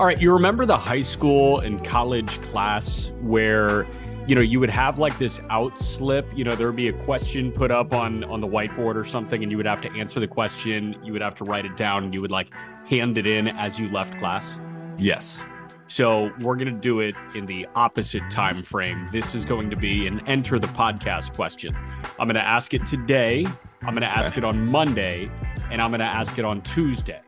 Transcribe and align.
All 0.00 0.06
right, 0.06 0.18
you 0.18 0.32
remember 0.32 0.64
the 0.64 0.78
high 0.78 1.02
school 1.02 1.60
and 1.60 1.84
college 1.84 2.40
class 2.40 3.10
where 3.20 3.86
you 4.26 4.34
know 4.34 4.40
you 4.40 4.58
would 4.58 4.70
have 4.70 4.98
like 4.98 5.18
this 5.18 5.42
out 5.50 5.78
slip, 5.78 6.26
you 6.34 6.42
know, 6.42 6.54
there 6.54 6.68
would 6.68 6.76
be 6.76 6.88
a 6.88 7.04
question 7.04 7.52
put 7.52 7.70
up 7.70 7.92
on 7.92 8.24
on 8.24 8.40
the 8.40 8.48
whiteboard 8.48 8.94
or 8.94 9.04
something 9.04 9.42
and 9.42 9.52
you 9.52 9.58
would 9.58 9.66
have 9.66 9.82
to 9.82 9.92
answer 9.92 10.18
the 10.18 10.26
question, 10.26 10.96
you 11.04 11.12
would 11.12 11.20
have 11.20 11.34
to 11.34 11.44
write 11.44 11.66
it 11.66 11.76
down 11.76 12.04
and 12.04 12.14
you 12.14 12.22
would 12.22 12.30
like 12.30 12.48
hand 12.88 13.18
it 13.18 13.26
in 13.26 13.48
as 13.48 13.78
you 13.78 13.90
left 13.90 14.18
class. 14.18 14.58
Yes. 14.96 15.44
So 15.86 16.32
we're 16.40 16.56
going 16.56 16.74
to 16.74 16.80
do 16.80 17.00
it 17.00 17.14
in 17.34 17.44
the 17.44 17.66
opposite 17.74 18.22
time 18.30 18.62
frame. 18.62 19.06
This 19.12 19.34
is 19.34 19.44
going 19.44 19.68
to 19.68 19.76
be 19.76 20.06
an 20.06 20.26
enter 20.26 20.58
the 20.58 20.68
podcast 20.68 21.36
question. 21.36 21.76
I'm 22.18 22.26
going 22.26 22.36
to 22.36 22.40
ask 22.40 22.72
it 22.72 22.86
today, 22.86 23.44
I'm 23.82 23.92
going 23.92 24.00
to 24.00 24.08
ask 24.08 24.38
it 24.38 24.44
on 24.44 24.64
Monday, 24.64 25.30
and 25.70 25.82
I'm 25.82 25.90
going 25.90 26.00
to 26.00 26.06
ask 26.06 26.38
it 26.38 26.46
on 26.46 26.62
Tuesday. 26.62 27.20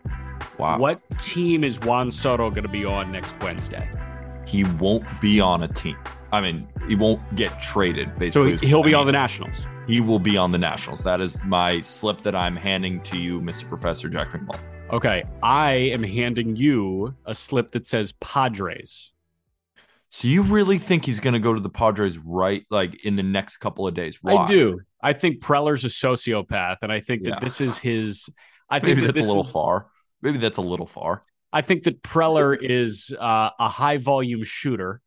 Wow. 0.59 0.79
What 0.79 1.01
team 1.19 1.65
is 1.65 1.81
Juan 1.81 2.11
Soto 2.11 2.51
going 2.51 2.63
to 2.63 2.69
be 2.69 2.85
on 2.85 3.11
next 3.11 3.41
Wednesday? 3.43 3.89
He 4.47 4.65
won't 4.65 5.05
be 5.21 5.41
on 5.41 5.63
a 5.63 5.69
team. 5.69 5.97
I 6.33 6.41
mean, 6.41 6.67
he 6.89 6.95
won't 6.95 7.21
get 7.37 7.61
traded. 7.63 8.19
Basically, 8.19 8.57
he- 8.57 8.67
he'll 8.69 8.83
be 8.83 8.95
I 8.95 9.01
on 9.01 9.07
the 9.07 9.13
Nationals. 9.13 9.67
He 9.87 10.01
will 10.01 10.19
be 10.19 10.37
on 10.37 10.53
the 10.53 10.59
Nationals. 10.59 11.03
That 11.03 11.21
is 11.21 11.43
my 11.45 11.81
slip 11.83 12.23
that 12.23 12.35
I'm 12.35 12.57
handing 12.57 13.01
to 13.03 13.19
you, 13.19 13.41
Mr. 13.41 13.69
Professor 13.69 14.09
Jack 14.09 14.29
McMullen. 14.33 14.61
Okay, 14.91 15.25
I 15.43 15.73
am 15.73 16.03
handing 16.03 16.55
you 16.57 17.15
a 17.25 17.35
slip 17.35 17.73
that 17.73 17.87
says 17.87 18.13
Padres. 18.21 19.11
So 20.11 20.29
you 20.29 20.43
really 20.43 20.77
think 20.79 21.07
he's 21.07 21.21
going 21.21 21.33
to 21.35 21.41
go 21.41 21.55
to 21.55 21.61
the 21.61 21.71
Padres 21.71 22.19
right, 22.19 22.65
like 22.71 23.03
in 23.05 23.17
the 23.17 23.23
next 23.23 23.57
couple 23.57 23.87
of 23.89 23.95
days? 23.95 24.19
Why? 24.21 24.35
I 24.37 24.47
do. 24.47 24.81
I 25.03 25.15
think 25.15 25.41
Preller's 25.41 25.85
a 25.85 25.89
sociopath, 25.89 26.77
and 26.83 26.93
I 26.93 27.01
think 27.01 27.23
that 27.25 27.31
Yeah. 27.31 27.39
this 27.41 27.61
is 27.63 27.79
his. 27.79 28.29
I 28.69 28.79
think 28.81 28.97
Maybe 28.99 29.07
that 29.07 29.15
that's 29.15 29.27
a 29.27 29.31
little 29.31 29.45
is- 29.45 29.51
far. 29.51 29.87
Maybe 30.23 30.39
that's 30.39 30.57
a 30.57 30.63
little 30.63 30.87
far. 30.87 31.25
I 31.53 31.61
think 31.61 31.83
that 31.85 32.03
Preller 32.03 32.57
is 32.59 33.15
uh, 33.19 33.51
a 33.59 33.69
high 33.69 33.99
volume 33.99 34.43
shooter, 34.45 35.03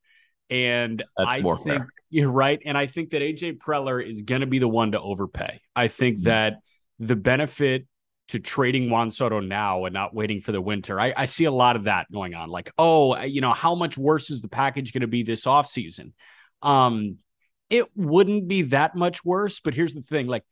and 0.49 1.03
That's 1.17 1.37
I 1.37 1.41
more 1.41 1.57
think 1.57 1.81
fair. 1.81 1.89
you're 2.09 2.31
right. 2.31 2.61
And 2.65 2.77
I 2.77 2.85
think 2.85 3.11
that 3.11 3.21
AJ 3.21 3.57
Preller 3.57 4.07
is 4.07 4.21
going 4.21 4.41
to 4.41 4.47
be 4.47 4.59
the 4.59 4.67
one 4.67 4.91
to 4.91 4.99
overpay. 5.01 5.61
I 5.75 5.87
think 5.87 6.19
Mhm. 6.19 6.23
that 6.23 6.59
the 6.99 7.15
benefit 7.15 7.87
to 8.27 8.39
trading 8.39 8.89
Juan 8.89 9.11
Soto 9.11 9.39
now 9.39 9.85
and 9.85 9.93
not 9.93 10.13
waiting 10.13 10.41
for 10.41 10.51
the 10.51 10.61
winter, 10.61 10.99
I, 10.99 11.13
I 11.15 11.25
see 11.25 11.45
a 11.45 11.51
lot 11.51 11.75
of 11.75 11.83
that 11.85 12.11
going 12.11 12.33
on. 12.35 12.49
Like, 12.49 12.71
oh, 12.77 13.19
you 13.21 13.41
know, 13.41 13.53
how 13.53 13.75
much 13.75 13.97
worse 13.97 14.29
is 14.29 14.41
the 14.41 14.47
package 14.49 14.93
going 14.93 15.01
to 15.01 15.07
be 15.07 15.23
this 15.23 15.45
offseason? 15.45 16.11
Um, 16.61 17.17
it 17.69 17.85
wouldn't 17.95 18.47
be 18.47 18.63
that 18.63 18.95
much 18.95 19.23
worse, 19.25 19.59
but 19.59 19.73
here's 19.73 19.93
the 19.93 20.01
thing: 20.01 20.27
like, 20.27 20.43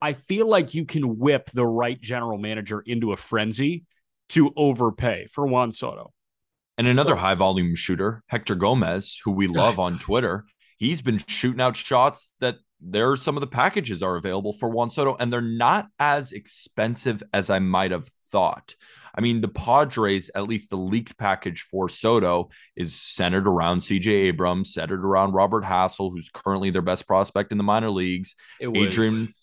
I 0.00 0.12
feel 0.12 0.46
like 0.46 0.74
you 0.74 0.84
can 0.84 1.18
whip 1.18 1.50
the 1.52 1.66
right 1.66 2.00
general 2.00 2.38
manager 2.38 2.80
into 2.80 3.12
a 3.12 3.16
frenzy 3.16 3.84
to 4.30 4.52
overpay 4.56 5.26
for 5.32 5.46
Juan 5.46 5.72
Soto. 5.72 6.12
And 6.76 6.86
another 6.86 7.12
So- 7.12 7.16
high 7.16 7.34
volume 7.34 7.74
shooter, 7.74 8.22
Hector 8.28 8.54
Gomez, 8.54 9.20
who 9.24 9.32
we 9.32 9.46
love 9.46 9.78
on 9.78 9.98
Twitter, 9.98 10.44
he's 10.76 11.02
been 11.02 11.22
shooting 11.26 11.60
out 11.60 11.76
shots 11.76 12.32
that 12.40 12.56
there 12.80 13.10
are 13.10 13.16
some 13.16 13.36
of 13.36 13.40
the 13.40 13.48
packages 13.48 14.02
are 14.04 14.14
available 14.14 14.52
for 14.52 14.68
Juan 14.68 14.90
Soto, 14.90 15.16
and 15.18 15.32
they're 15.32 15.40
not 15.40 15.88
as 15.98 16.30
expensive 16.30 17.22
as 17.32 17.50
I 17.50 17.58
might 17.58 17.90
have 17.90 18.06
thought. 18.30 18.76
I 19.16 19.20
mean, 19.20 19.40
the 19.40 19.48
Padres, 19.48 20.30
at 20.36 20.46
least 20.46 20.70
the 20.70 20.76
leaked 20.76 21.18
package 21.18 21.62
for 21.62 21.88
Soto, 21.88 22.50
is 22.76 22.94
centered 22.94 23.48
around 23.48 23.80
CJ 23.80 24.12
Abrams, 24.28 24.72
centered 24.72 25.04
around 25.04 25.32
Robert 25.32 25.64
Hassell, 25.64 26.12
who's 26.12 26.30
currently 26.32 26.70
their 26.70 26.82
best 26.82 27.08
prospect 27.08 27.50
in 27.50 27.58
the 27.58 27.64
minor 27.64 27.90
leagues. 27.90 28.36
It 28.60 28.68
was 28.68 28.86
Adrian, 28.86 29.34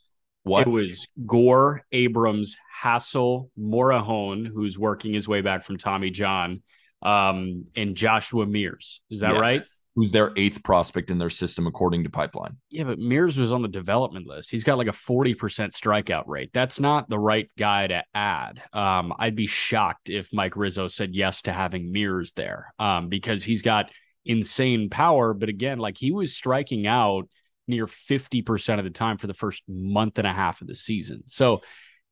what? 0.45 0.67
It 0.67 0.69
was 0.69 1.07
Gore, 1.25 1.83
Abrams, 1.91 2.57
Hassell, 2.81 3.49
Morejon, 3.59 4.47
who's 4.47 4.79
working 4.79 5.13
his 5.13 5.27
way 5.27 5.41
back 5.41 5.63
from 5.63 5.77
Tommy 5.77 6.09
John, 6.11 6.61
um, 7.01 7.65
and 7.75 7.95
Joshua 7.95 8.45
Mears. 8.45 9.01
Is 9.09 9.19
that 9.19 9.33
Yes. 9.33 9.41
right? 9.41 9.61
Who's 9.95 10.11
their 10.11 10.33
eighth 10.35 10.61
prospect 10.61 11.09
in 11.09 11.19
their 11.19 11.29
system, 11.29 11.67
according 11.67 12.03
to 12.03 12.09
Pipeline. 12.09 12.57
Yeah, 12.69 12.83
but 12.83 12.99
Mears 12.99 13.37
was 13.37 13.53
on 13.53 13.61
the 13.61 13.69
development 13.69 14.27
list. 14.27 14.51
He's 14.51 14.65
got 14.65 14.77
like 14.77 14.87
a 14.87 14.91
40% 14.91 15.71
strikeout 15.71 16.23
rate. 16.27 16.49
That's 16.53 16.81
not 16.81 17.07
the 17.07 17.17
right 17.17 17.49
guy 17.57 17.87
to 17.87 18.03
add. 18.13 18.61
Um, 18.73 19.13
I'd 19.17 19.37
be 19.37 19.47
shocked 19.47 20.09
if 20.09 20.27
Mike 20.33 20.57
Rizzo 20.57 20.89
said 20.89 21.15
yes 21.15 21.43
to 21.43 21.53
having 21.53 21.93
Mears 21.93 22.33
there 22.33 22.73
um, 22.77 23.07
because 23.07 23.41
he's 23.43 23.61
got 23.61 23.89
insane 24.25 24.89
power. 24.89 25.33
But 25.33 25.47
again, 25.47 25.79
like 25.79 25.97
he 25.97 26.11
was 26.11 26.35
striking 26.35 26.87
out 26.87 27.29
near 27.67 27.87
50% 27.87 28.79
of 28.79 28.83
the 28.83 28.91
time 28.91 29.17
for 29.17 29.27
the 29.27 29.33
first 29.33 29.63
month 29.67 30.17
and 30.17 30.27
a 30.27 30.33
half 30.33 30.61
of 30.61 30.67
the 30.67 30.75
season. 30.75 31.23
So 31.27 31.61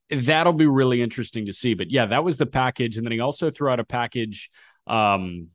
that'll 0.09 0.53
be 0.53 0.68
really 0.68 1.02
interesting 1.02 1.46
to 1.46 1.53
see. 1.53 1.74
But 1.74 1.91
yeah, 1.91 2.08
that 2.08 2.24
was 2.24 2.38
the 2.38 2.46
package. 2.46 2.97
And 2.97 3.06
then 3.06 3.12
he 3.12 3.19
also 3.19 3.52
threw 3.52 3.69
out 3.69 3.80
a 3.80 3.84
package 3.84 4.50
um, 4.88 5.47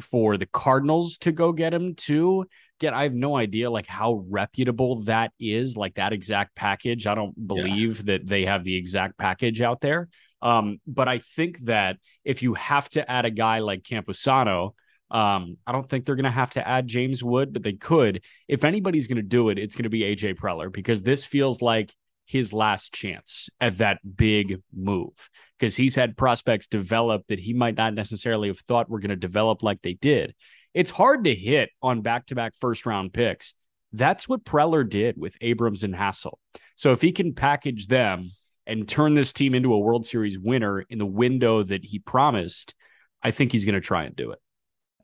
for 0.00 0.36
the 0.36 0.46
Cardinals 0.46 1.18
to 1.18 1.32
go 1.32 1.52
get 1.52 1.74
him 1.74 1.94
too. 1.94 2.46
Again, 2.80 2.94
I 2.94 3.02
have 3.02 3.14
no 3.14 3.36
idea 3.36 3.70
like 3.70 3.86
how 3.86 4.24
reputable 4.28 5.02
that 5.04 5.32
is, 5.38 5.76
like 5.76 5.94
that 5.94 6.12
exact 6.12 6.54
package. 6.54 7.06
I 7.06 7.14
don't 7.14 7.46
believe 7.46 8.06
that 8.06 8.26
they 8.26 8.46
have 8.46 8.64
the 8.64 8.76
exact 8.76 9.18
package 9.18 9.60
out 9.60 9.80
there. 9.80 10.08
Um, 10.42 10.80
but 10.86 11.06
I 11.06 11.18
think 11.18 11.58
that 11.66 11.98
if 12.24 12.42
you 12.42 12.54
have 12.54 12.88
to 12.90 13.10
add 13.10 13.26
a 13.26 13.30
guy 13.30 13.58
like 13.58 13.82
Campusano, 13.82 14.70
um, 15.10 15.56
I 15.66 15.72
don't 15.72 15.88
think 15.88 16.04
they're 16.04 16.16
going 16.16 16.24
to 16.24 16.30
have 16.30 16.50
to 16.50 16.66
add 16.66 16.86
James 16.86 17.24
Wood, 17.24 17.52
but 17.52 17.62
they 17.62 17.72
could. 17.72 18.22
If 18.46 18.64
anybody's 18.64 19.08
going 19.08 19.16
to 19.16 19.22
do 19.22 19.48
it, 19.48 19.58
it's 19.58 19.74
going 19.74 19.84
to 19.84 19.90
be 19.90 20.00
AJ 20.00 20.36
Preller 20.36 20.72
because 20.72 21.02
this 21.02 21.24
feels 21.24 21.60
like 21.60 21.94
his 22.26 22.52
last 22.52 22.92
chance 22.92 23.48
at 23.60 23.78
that 23.78 23.98
big 24.16 24.62
move 24.72 25.30
because 25.58 25.74
he's 25.74 25.96
had 25.96 26.16
prospects 26.16 26.68
develop 26.68 27.26
that 27.28 27.40
he 27.40 27.52
might 27.52 27.76
not 27.76 27.92
necessarily 27.92 28.46
have 28.46 28.60
thought 28.60 28.88
were 28.88 29.00
going 29.00 29.10
to 29.10 29.16
develop 29.16 29.64
like 29.64 29.82
they 29.82 29.94
did. 29.94 30.32
It's 30.72 30.92
hard 30.92 31.24
to 31.24 31.34
hit 31.34 31.70
on 31.82 32.02
back 32.02 32.26
to 32.26 32.36
back 32.36 32.52
first 32.60 32.86
round 32.86 33.12
picks. 33.12 33.52
That's 33.92 34.28
what 34.28 34.44
Preller 34.44 34.88
did 34.88 35.16
with 35.18 35.36
Abrams 35.40 35.82
and 35.82 35.92
Hassell. 35.92 36.38
So 36.76 36.92
if 36.92 37.02
he 37.02 37.10
can 37.10 37.34
package 37.34 37.88
them 37.88 38.30
and 38.64 38.88
turn 38.88 39.14
this 39.14 39.32
team 39.32 39.52
into 39.52 39.74
a 39.74 39.78
World 39.78 40.06
Series 40.06 40.38
winner 40.38 40.82
in 40.82 40.98
the 40.98 41.06
window 41.06 41.64
that 41.64 41.84
he 41.84 41.98
promised, 41.98 42.74
I 43.20 43.32
think 43.32 43.50
he's 43.50 43.64
going 43.64 43.74
to 43.74 43.80
try 43.80 44.04
and 44.04 44.14
do 44.14 44.30
it. 44.30 44.38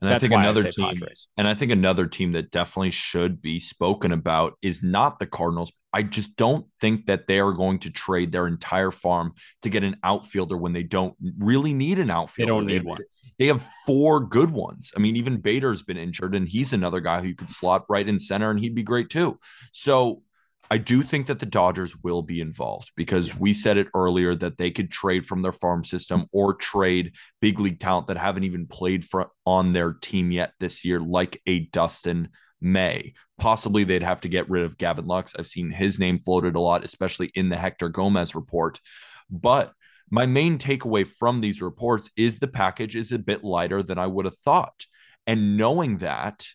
And 0.01 0.11
That's 0.11 0.17
I 0.17 0.27
think 0.27 0.33
why 0.33 0.39
I 0.39 0.43
another 0.43 0.63
team, 0.63 0.89
Padres. 0.89 1.27
and 1.37 1.47
I 1.47 1.53
think 1.53 1.71
another 1.71 2.05
team 2.05 2.33
that 2.33 2.51
definitely 2.51 2.91
should 2.91 3.41
be 3.41 3.59
spoken 3.59 4.11
about 4.11 4.57
is 4.61 4.83
not 4.83 5.17
the 5.19 5.25
Cardinals. 5.25 5.71
I 5.91 6.03
just 6.03 6.35
don't 6.35 6.67
think 6.79 7.07
that 7.07 7.27
they 7.27 7.39
are 7.39 7.51
going 7.51 7.79
to 7.79 7.89
trade 7.89 8.31
their 8.31 8.45
entire 8.45 8.91
farm 8.91 9.33
to 9.63 9.69
get 9.69 9.83
an 9.83 9.97
outfielder 10.03 10.55
when 10.55 10.73
they 10.73 10.83
don't 10.83 11.15
really 11.39 11.73
need 11.73 11.97
an 11.97 12.11
outfielder. 12.11 12.51
They 12.51 12.57
don't 12.57 12.65
need 12.67 12.83
one. 12.83 12.99
They 13.39 13.47
have 13.47 13.61
four 13.85 14.19
good 14.19 14.51
ones. 14.51 14.91
I 14.95 14.99
mean, 14.99 15.15
even 15.15 15.37
Bader's 15.37 15.83
been 15.83 15.97
injured, 15.97 16.35
and 16.35 16.47
he's 16.47 16.73
another 16.73 16.99
guy 16.99 17.21
who 17.21 17.27
you 17.27 17.35
could 17.35 17.51
slot 17.51 17.85
right 17.89 18.07
in 18.07 18.19
center, 18.19 18.49
and 18.49 18.59
he'd 18.59 18.75
be 18.75 18.83
great 18.83 19.09
too. 19.09 19.39
So 19.71 20.23
I 20.69 20.77
do 20.77 21.01
think 21.01 21.27
that 21.27 21.39
the 21.39 21.45
Dodgers 21.45 21.95
will 22.03 22.21
be 22.21 22.41
involved 22.41 22.91
because 22.95 23.35
we 23.35 23.53
said 23.53 23.77
it 23.77 23.87
earlier 23.95 24.35
that 24.35 24.57
they 24.57 24.71
could 24.71 24.91
trade 24.91 25.25
from 25.25 25.41
their 25.41 25.51
farm 25.51 25.83
system 25.83 26.25
or 26.31 26.53
trade 26.53 27.13
big 27.39 27.59
league 27.59 27.79
talent 27.79 28.07
that 28.07 28.17
haven't 28.17 28.43
even 28.43 28.67
played 28.67 29.05
for 29.05 29.31
on 29.45 29.73
their 29.73 29.93
team 29.93 30.31
yet 30.31 30.53
this 30.59 30.83
year, 30.83 30.99
like 30.99 31.41
a 31.47 31.61
Dustin 31.67 32.29
May. 32.59 33.13
Possibly 33.37 33.83
they'd 33.83 34.03
have 34.03 34.21
to 34.21 34.29
get 34.29 34.49
rid 34.49 34.63
of 34.63 34.77
Gavin 34.77 35.05
Lux. 35.05 35.35
I've 35.37 35.47
seen 35.47 35.69
his 35.69 35.99
name 35.99 36.19
floated 36.19 36.55
a 36.55 36.59
lot, 36.59 36.83
especially 36.83 37.31
in 37.33 37.49
the 37.49 37.57
Hector 37.57 37.89
Gomez 37.89 38.35
report. 38.35 38.81
But 39.29 39.73
my 40.09 40.25
main 40.25 40.57
takeaway 40.57 41.05
from 41.05 41.41
these 41.41 41.61
reports 41.61 42.09
is 42.15 42.39
the 42.39 42.47
package 42.47 42.95
is 42.95 43.11
a 43.11 43.19
bit 43.19 43.43
lighter 43.43 43.83
than 43.83 43.97
I 43.97 44.07
would 44.07 44.25
have 44.25 44.37
thought. 44.37 44.85
And 45.25 45.57
knowing 45.57 45.97
that, 45.97 46.47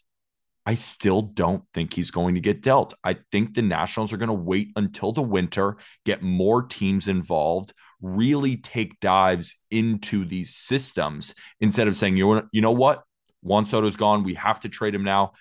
I 0.65 0.75
still 0.75 1.23
don't 1.23 1.65
think 1.75 1.95
he's 1.95 2.11
going 2.13 2.37
to 2.37 2.41
get 2.41 2.63
dealt. 2.63 2.95
I 3.03 3.17
think 3.33 3.55
the 3.55 3.63
Nationals 3.63 4.13
are 4.13 4.17
going 4.17 4.29
to 4.29 4.35
wait 4.35 4.69
until 4.77 5.13
the 5.13 5.23
winter, 5.23 5.77
get 6.05 6.23
more 6.23 6.63
teams 6.63 7.09
involved, 7.09 7.73
really 8.01 8.57
take 8.57 9.01
dives 9.01 9.57
into 9.71 10.25
these 10.25 10.55
systems 10.55 11.35
instead 11.61 11.89
of 11.89 11.97
saying, 11.97 12.17
you 12.17 12.35
know, 12.35 12.49
you 12.53 12.61
know 12.61 12.73
what? 12.73 13.03
Juan 13.43 13.67
Soto's 13.67 13.97
gone. 13.97 14.23
We 14.23 14.35
have 14.35 14.61
to 14.61 14.69
trade 14.69 14.95
him 14.95 15.03
now. 15.03 15.33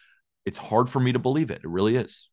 It's 0.46 0.58
hard 0.58 0.90
for 0.90 1.00
me 1.00 1.12
to 1.12 1.20
believe 1.20 1.52
it. 1.52 1.62
It 1.64 1.70
really 1.70 1.98
is. 1.98 2.28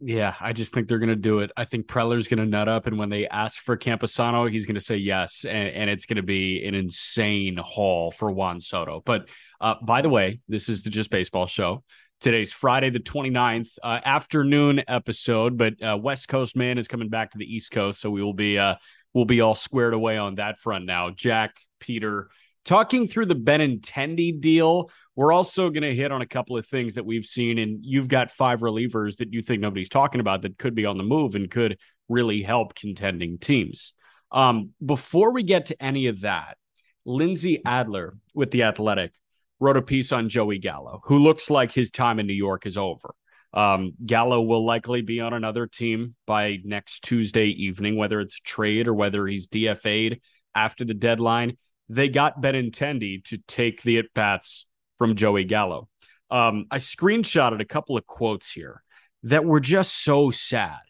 Yeah, 0.00 0.34
I 0.40 0.52
just 0.52 0.74
think 0.74 0.88
they're 0.88 0.98
going 0.98 1.08
to 1.08 1.16
do 1.16 1.38
it. 1.38 1.52
I 1.56 1.64
think 1.64 1.86
Preller's 1.86 2.26
going 2.26 2.40
to 2.40 2.46
nut 2.46 2.68
up, 2.68 2.86
and 2.86 2.98
when 2.98 3.10
they 3.10 3.28
ask 3.28 3.62
for 3.62 3.76
Campusano, 3.76 4.50
he's 4.50 4.66
going 4.66 4.74
to 4.74 4.80
say 4.80 4.96
yes, 4.96 5.44
and, 5.48 5.68
and 5.68 5.88
it's 5.88 6.04
going 6.04 6.16
to 6.16 6.22
be 6.22 6.66
an 6.66 6.74
insane 6.74 7.56
haul 7.56 8.10
for 8.10 8.30
Juan 8.30 8.58
Soto. 8.58 9.02
But 9.06 9.28
uh, 9.60 9.76
by 9.82 10.02
the 10.02 10.08
way, 10.08 10.40
this 10.48 10.68
is 10.68 10.82
the 10.82 10.90
Just 10.90 11.10
Baseball 11.10 11.46
show. 11.46 11.84
Today's 12.24 12.52
Friday, 12.52 12.90
the 12.90 13.00
29th, 13.00 13.78
uh, 13.82 14.00
afternoon 14.04 14.82
episode, 14.88 15.56
but 15.58 15.74
uh, 15.82 15.96
West 15.96 16.26
Coast 16.26 16.56
man 16.56 16.78
is 16.78 16.88
coming 16.88 17.10
back 17.10 17.32
to 17.32 17.38
the 17.38 17.44
East 17.44 17.70
Coast, 17.70 18.00
so 18.00 18.10
we 18.10 18.22
will 18.22 18.32
be 18.32 18.58
uh, 18.58 18.76
we'll 19.12 19.26
be 19.26 19.42
all 19.42 19.54
squared 19.54 19.92
away 19.92 20.16
on 20.16 20.36
that 20.36 20.58
front 20.58 20.86
now. 20.86 21.10
Jack, 21.10 21.56
Peter, 21.80 22.30
talking 22.64 23.06
through 23.06 23.26
the 23.26 23.36
Benintendi 23.36 24.40
deal 24.40 24.90
we're 25.16 25.32
also 25.32 25.70
going 25.70 25.82
to 25.82 25.94
hit 25.94 26.10
on 26.10 26.22
a 26.22 26.26
couple 26.26 26.56
of 26.56 26.66
things 26.66 26.94
that 26.94 27.06
we've 27.06 27.24
seen, 27.24 27.58
and 27.58 27.78
you've 27.82 28.08
got 28.08 28.30
five 28.30 28.60
relievers 28.60 29.18
that 29.18 29.32
you 29.32 29.42
think 29.42 29.60
nobody's 29.60 29.88
talking 29.88 30.20
about 30.20 30.42
that 30.42 30.58
could 30.58 30.74
be 30.74 30.86
on 30.86 30.98
the 30.98 31.04
move 31.04 31.34
and 31.34 31.50
could 31.50 31.78
really 32.08 32.42
help 32.42 32.74
contending 32.74 33.38
teams. 33.38 33.94
Um, 34.32 34.70
before 34.84 35.30
we 35.32 35.42
get 35.42 35.66
to 35.66 35.82
any 35.82 36.08
of 36.08 36.22
that, 36.22 36.56
Lindsey 37.04 37.62
Adler 37.64 38.16
with 38.34 38.50
The 38.50 38.64
Athletic 38.64 39.12
wrote 39.60 39.76
a 39.76 39.82
piece 39.82 40.12
on 40.12 40.28
Joey 40.28 40.58
Gallo, 40.58 41.00
who 41.04 41.18
looks 41.18 41.50
like 41.50 41.72
his 41.72 41.90
time 41.90 42.18
in 42.18 42.26
New 42.26 42.34
York 42.34 42.66
is 42.66 42.76
over. 42.76 43.14
Um, 43.52 43.92
Gallo 44.04 44.42
will 44.42 44.64
likely 44.64 45.02
be 45.02 45.20
on 45.20 45.32
another 45.32 45.66
team 45.66 46.16
by 46.26 46.58
next 46.64 47.04
Tuesday 47.04 47.46
evening, 47.46 47.96
whether 47.96 48.20
it's 48.20 48.38
trade 48.40 48.88
or 48.88 48.94
whether 48.94 49.26
he's 49.26 49.46
DFA'd 49.46 50.20
after 50.54 50.84
the 50.84 50.94
deadline. 50.94 51.56
They 51.88 52.08
got 52.08 52.42
Benintendi 52.42 53.24
to 53.26 53.38
take 53.46 53.82
the 53.82 53.98
at 53.98 54.06
bats 54.12 54.66
from 54.98 55.14
Joey 55.14 55.44
Gallo. 55.44 55.88
Um, 56.30 56.66
I 56.70 56.78
screenshotted 56.78 57.60
a 57.60 57.64
couple 57.64 57.96
of 57.96 58.06
quotes 58.06 58.50
here 58.50 58.82
that 59.24 59.44
were 59.44 59.60
just 59.60 60.02
so 60.02 60.30
sad 60.30 60.80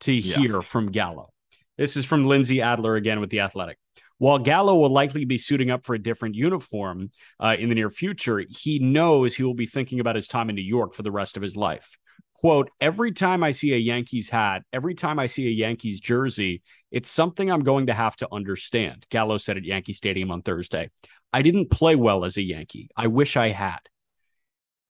to 0.00 0.12
yeah. 0.12 0.36
hear 0.36 0.62
from 0.62 0.90
Gallo. 0.92 1.30
This 1.76 1.96
is 1.96 2.06
from 2.06 2.24
Lindsey 2.24 2.62
Adler 2.62 2.96
again 2.96 3.20
with 3.20 3.28
The 3.28 3.40
Athletic. 3.40 3.78
While 4.18 4.38
Gallo 4.38 4.76
will 4.78 4.90
likely 4.90 5.24
be 5.26 5.36
suiting 5.36 5.70
up 5.70 5.84
for 5.84 5.94
a 5.94 6.02
different 6.02 6.34
uniform 6.34 7.10
uh, 7.38 7.56
in 7.58 7.68
the 7.68 7.74
near 7.74 7.90
future, 7.90 8.42
he 8.48 8.78
knows 8.78 9.34
he 9.34 9.42
will 9.42 9.54
be 9.54 9.66
thinking 9.66 10.00
about 10.00 10.16
his 10.16 10.26
time 10.28 10.48
in 10.48 10.54
New 10.56 10.62
York 10.62 10.94
for 10.94 11.02
the 11.02 11.12
rest 11.12 11.36
of 11.36 11.42
his 11.42 11.56
life. 11.56 11.98
Quote, 12.34 12.70
every 12.80 13.12
time 13.12 13.42
I 13.42 13.50
see 13.50 13.72
a 13.72 13.78
Yankees 13.78 14.28
hat, 14.28 14.62
every 14.72 14.94
time 14.94 15.18
I 15.18 15.26
see 15.26 15.46
a 15.46 15.50
Yankees 15.50 16.00
jersey, 16.00 16.62
it's 16.90 17.10
something 17.10 17.50
I'm 17.50 17.62
going 17.62 17.86
to 17.86 17.94
have 17.94 18.16
to 18.16 18.28
understand, 18.32 19.06
Gallo 19.10 19.36
said 19.36 19.56
at 19.56 19.64
Yankee 19.64 19.92
Stadium 19.92 20.30
on 20.30 20.42
Thursday. 20.42 20.90
I 21.32 21.42
didn't 21.42 21.70
play 21.70 21.96
well 21.96 22.24
as 22.24 22.36
a 22.36 22.42
Yankee. 22.42 22.88
I 22.96 23.06
wish 23.08 23.36
I 23.36 23.48
had. 23.50 23.80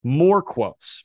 More 0.05 0.43
quotes. 0.43 1.03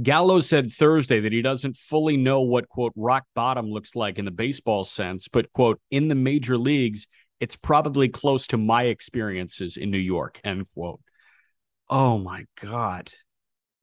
Gallo 0.00 0.40
said 0.40 0.72
Thursday 0.72 1.20
that 1.20 1.32
he 1.32 1.42
doesn't 1.42 1.76
fully 1.76 2.16
know 2.16 2.40
what, 2.40 2.68
quote, 2.68 2.92
rock 2.96 3.24
bottom 3.34 3.66
looks 3.66 3.94
like 3.94 4.18
in 4.18 4.24
the 4.24 4.30
baseball 4.30 4.84
sense, 4.84 5.28
but, 5.28 5.52
quote, 5.52 5.80
in 5.90 6.08
the 6.08 6.14
major 6.14 6.56
leagues, 6.56 7.06
it's 7.42 7.56
probably 7.56 8.08
close 8.08 8.46
to 8.46 8.56
my 8.56 8.84
experiences 8.84 9.76
in 9.76 9.90
New 9.90 9.98
York, 9.98 10.40
end 10.44 10.64
quote. 10.74 11.00
Oh 11.90 12.16
my 12.16 12.44
God. 12.60 13.10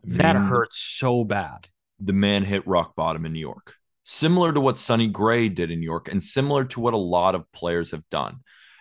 That 0.06 0.38
hurts 0.38 0.78
so 0.78 1.26
bad. 1.26 1.68
The 2.00 2.14
man 2.14 2.46
hit 2.46 2.66
rock 2.66 2.96
bottom 2.96 3.26
in 3.26 3.34
New 3.34 3.42
York, 3.42 3.76
similar 4.06 4.54
to 4.54 4.62
what 4.62 4.80
Sonny 4.80 5.08
Gray 5.08 5.50
did 5.50 5.72
in 5.72 5.82
New 5.82 5.86
York, 5.86 6.08
and 6.08 6.24
similar 6.24 6.64
to 6.64 6.80
what 6.80 6.94
a 6.94 6.98
lot 6.98 7.36
of 7.36 7.52
players 7.52 7.92
have 7.92 8.08
done. 8.10 8.38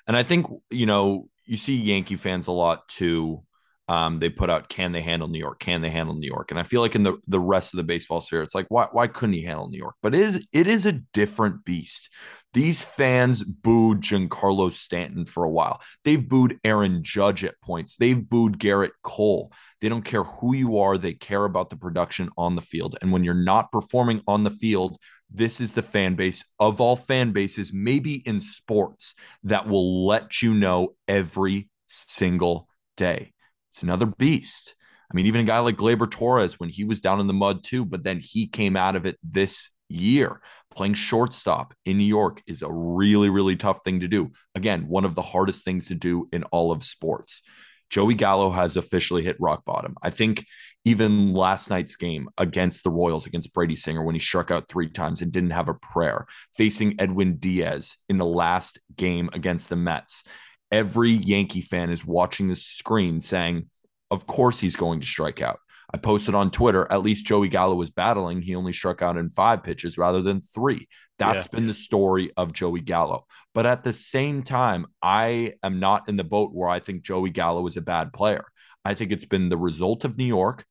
And 0.07 0.17
I 0.17 0.23
think, 0.23 0.47
you 0.71 0.87
know, 0.87 1.29
you 1.45 1.57
see 1.57 1.75
Yankee 1.75 2.15
fans 2.15 2.47
a 2.47 2.53
lot 2.53 2.87
too. 2.87 3.43
Um, 3.89 4.21
they 4.21 4.29
put 4.29 4.49
out 4.49 4.69
can 4.69 4.93
they 4.93 5.03
handle 5.03 5.27
New 5.27 5.41
York? 5.41 5.59
Can 5.59 5.81
they 5.81 5.91
handle 5.91 6.15
New 6.15 6.29
York? 6.29 6.53
And 6.53 6.61
I 6.61 6.63
feel 6.63 6.83
like 6.83 6.95
in 6.95 7.03
the 7.03 7.17
the 7.27 7.41
rest 7.41 7.75
of 7.75 7.79
the 7.79 7.85
baseball 7.85 8.21
sphere, 8.21 8.43
it's 8.43 8.55
like 8.55 8.67
why 8.69 8.87
why 8.93 9.09
couldn't 9.09 9.35
he 9.35 9.43
handle 9.43 9.69
New 9.69 9.79
York? 9.79 9.97
But 10.03 10.15
it 10.15 10.21
is 10.21 10.47
it 10.53 10.69
is 10.69 10.87
a 10.87 10.93
different 10.93 11.65
beast. 11.65 12.11
These 12.55 12.83
fans 12.83 13.45
booed 13.45 14.01
Giancarlo 14.01 14.73
Stanton 14.73 15.27
for 15.27 15.45
a 15.45 15.51
while. 15.51 15.83
They've 16.05 16.27
booed 16.27 16.59
Aaron 16.65 17.03
Judge 17.03 17.45
at 17.45 17.61
points. 17.63 17.97
They've 17.97 18.27
booed 18.27 18.59
Gerrit 18.59 18.93
Cole. 19.03 19.53
They 19.81 19.89
don't 19.89 20.05
care 20.05 20.25
who 20.25 20.55
you 20.55 20.79
are. 20.79 20.97
They 20.97 21.13
care 21.13 21.45
about 21.45 21.71
the 21.71 21.77
production 21.77 22.31
on 22.39 22.57
the 22.57 22.63
field. 22.63 22.97
And 23.03 23.13
when 23.13 23.23
you're 23.23 23.35
not 23.35 23.71
performing 23.71 24.23
on 24.27 24.45
the 24.45 24.51
field, 24.51 24.99
this 25.31 25.61
is 25.61 25.75
the 25.75 25.83
fan 25.83 26.15
base 26.15 26.43
of 26.59 26.81
all 26.81 26.97
fan 26.97 27.33
bases, 27.33 27.73
maybe 27.73 28.15
in 28.15 28.41
sports, 28.41 29.15
that 29.45 29.69
will 29.69 30.07
let 30.07 30.41
you 30.41 30.55
know 30.55 30.95
every 31.07 31.69
single 31.87 32.69
day. 32.97 33.35
It's 33.71 33.83
another 33.83 34.07
beast. 34.07 34.75
I 35.11 35.15
mean, 35.15 35.27
even 35.27 35.43
a 35.43 35.45
guy 35.45 35.59
like 35.59 35.77
Gleyber 35.77 36.11
Torres, 36.11 36.59
when 36.59 36.71
he 36.71 36.85
was 36.85 37.01
down 37.01 37.21
in 37.21 37.27
the 37.27 37.35
mud 37.35 37.63
too, 37.63 37.85
but 37.85 38.05
then 38.05 38.21
he 38.21 38.47
came 38.47 38.77
out 38.77 38.97
of 38.97 39.07
it 39.07 39.19
this 39.23 39.71
year. 39.89 40.41
Playing 40.75 40.95
shortstop 40.95 41.75
in 41.85 41.99
New 41.99 42.05
York 42.05 42.43
is 42.47 42.63
a 42.63 42.71
really, 42.71 43.31
really 43.31 43.57
tough 43.57 43.81
thing 43.85 44.01
to 44.01 44.09
do. 44.09 44.31
Again, 44.55 44.87
one 44.89 45.05
of 45.05 45.15
the 45.15 45.23
hardest 45.23 45.65
things 45.65 45.89
to 45.89 45.95
do 45.95 46.29
in 46.33 46.45
all 46.45 46.73
of 46.73 46.85
sports. 46.85 47.43
Joey 47.91 48.15
Gallo 48.15 48.51
has 48.51 48.77
officially 48.77 49.25
hit 49.25 49.41
rock 49.41 49.65
bottom. 49.65 49.97
I 50.03 50.11
think 50.11 50.45
even 50.85 51.33
last 51.33 51.71
night's 51.71 51.97
game 51.97 52.29
against 52.37 52.85
the 52.85 52.91
Royals, 52.91 53.27
against 53.27 53.53
Brady 53.53 53.77
Singer, 53.77 54.03
when 54.03 54.15
he 54.15 54.21
struck 54.21 54.51
out 54.51 54.69
three 54.69 54.89
times 54.91 55.23
and 55.23 55.33
didn't 55.33 55.51
have 55.51 55.69
a 55.69 55.75
prayer, 55.75 56.27
facing 56.57 57.01
Edwin 57.01 57.37
Diaz 57.37 57.97
in 58.09 58.19
the 58.19 58.27
last 58.27 58.79
game 58.97 59.31
against 59.33 59.69
the 59.69 59.77
Mets. 59.77 60.23
Every 60.71 61.11
Yankee 61.11 61.63
fan 61.63 61.91
is 61.91 62.05
watching 62.05 62.49
the 62.49 62.57
screen 62.57 63.21
saying, 63.21 63.71
Of 64.11 64.27
course 64.27 64.61
he's 64.61 64.77
going 64.77 65.01
to 65.01 65.07
strike 65.07 65.41
out. 65.41 65.61
I 65.93 65.97
posted 65.97 66.35
on 66.35 66.51
Twitter, 66.51 66.87
at 66.91 67.03
least 67.03 67.27
Joey 67.27 67.49
Gallo 67.49 67.75
was 67.75 67.91
battling. 67.91 68.43
He 68.43 68.55
only 68.55 68.75
struck 68.75 69.01
out 69.01 69.17
in 69.17 69.31
five 69.31 69.63
pitches 69.63 69.97
rather 69.97 70.21
than 70.21 70.41
three. 70.41 70.87
That's 71.19 71.47
yeah. 71.47 71.57
been 71.57 71.67
the 71.67 71.75
story 71.75 72.31
of 72.37 72.53
Joey 72.53 72.83
Gallo. 72.83 73.27
But 73.55 73.65
at 73.65 73.85
the 73.85 73.95
same 73.95 74.43
time, 74.43 74.87
I 75.03 75.55
am 75.63 75.81
not 75.81 76.09
in 76.09 76.17
the 76.17 76.25
boat 76.25 76.53
where 76.53 76.69
I 76.69 76.81
think 76.81 77.03
Joey 77.03 77.31
Gallo 77.31 77.67
is 77.67 77.77
a 77.77 77.83
bad 77.83 78.13
player. 78.13 78.45
I 78.85 78.95
think 78.95 79.13
it's 79.13 79.25
been 79.25 79.49
the 79.49 79.57
result 79.57 80.05
of 80.05 80.19
New 80.19 80.25
York. 80.25 80.65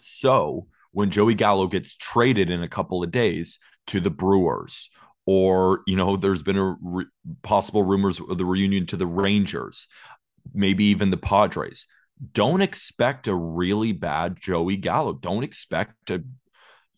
So 0.00 0.66
when 0.92 1.10
Joey 1.10 1.34
Gallo 1.34 1.66
gets 1.66 1.94
traded 1.94 2.50
in 2.50 2.62
a 2.62 2.68
couple 2.68 3.02
of 3.02 3.10
days 3.10 3.58
to 3.88 4.00
the 4.00 4.10
Brewers, 4.10 4.90
or 5.26 5.82
you 5.86 5.96
know, 5.96 6.16
there's 6.16 6.42
been 6.42 6.56
a 6.56 6.76
re- 6.82 7.06
possible 7.42 7.82
rumors 7.82 8.18
of 8.20 8.38
the 8.38 8.44
reunion 8.44 8.86
to 8.86 8.96
the 8.96 9.06
Rangers, 9.06 9.86
maybe 10.52 10.84
even 10.84 11.10
the 11.10 11.16
Padres. 11.16 11.86
Don't 12.32 12.60
expect 12.60 13.28
a 13.28 13.34
really 13.34 13.92
bad 13.92 14.36
Joey 14.38 14.76
Gallo. 14.76 15.14
Don't 15.14 15.44
expect 15.44 16.10
a 16.10 16.22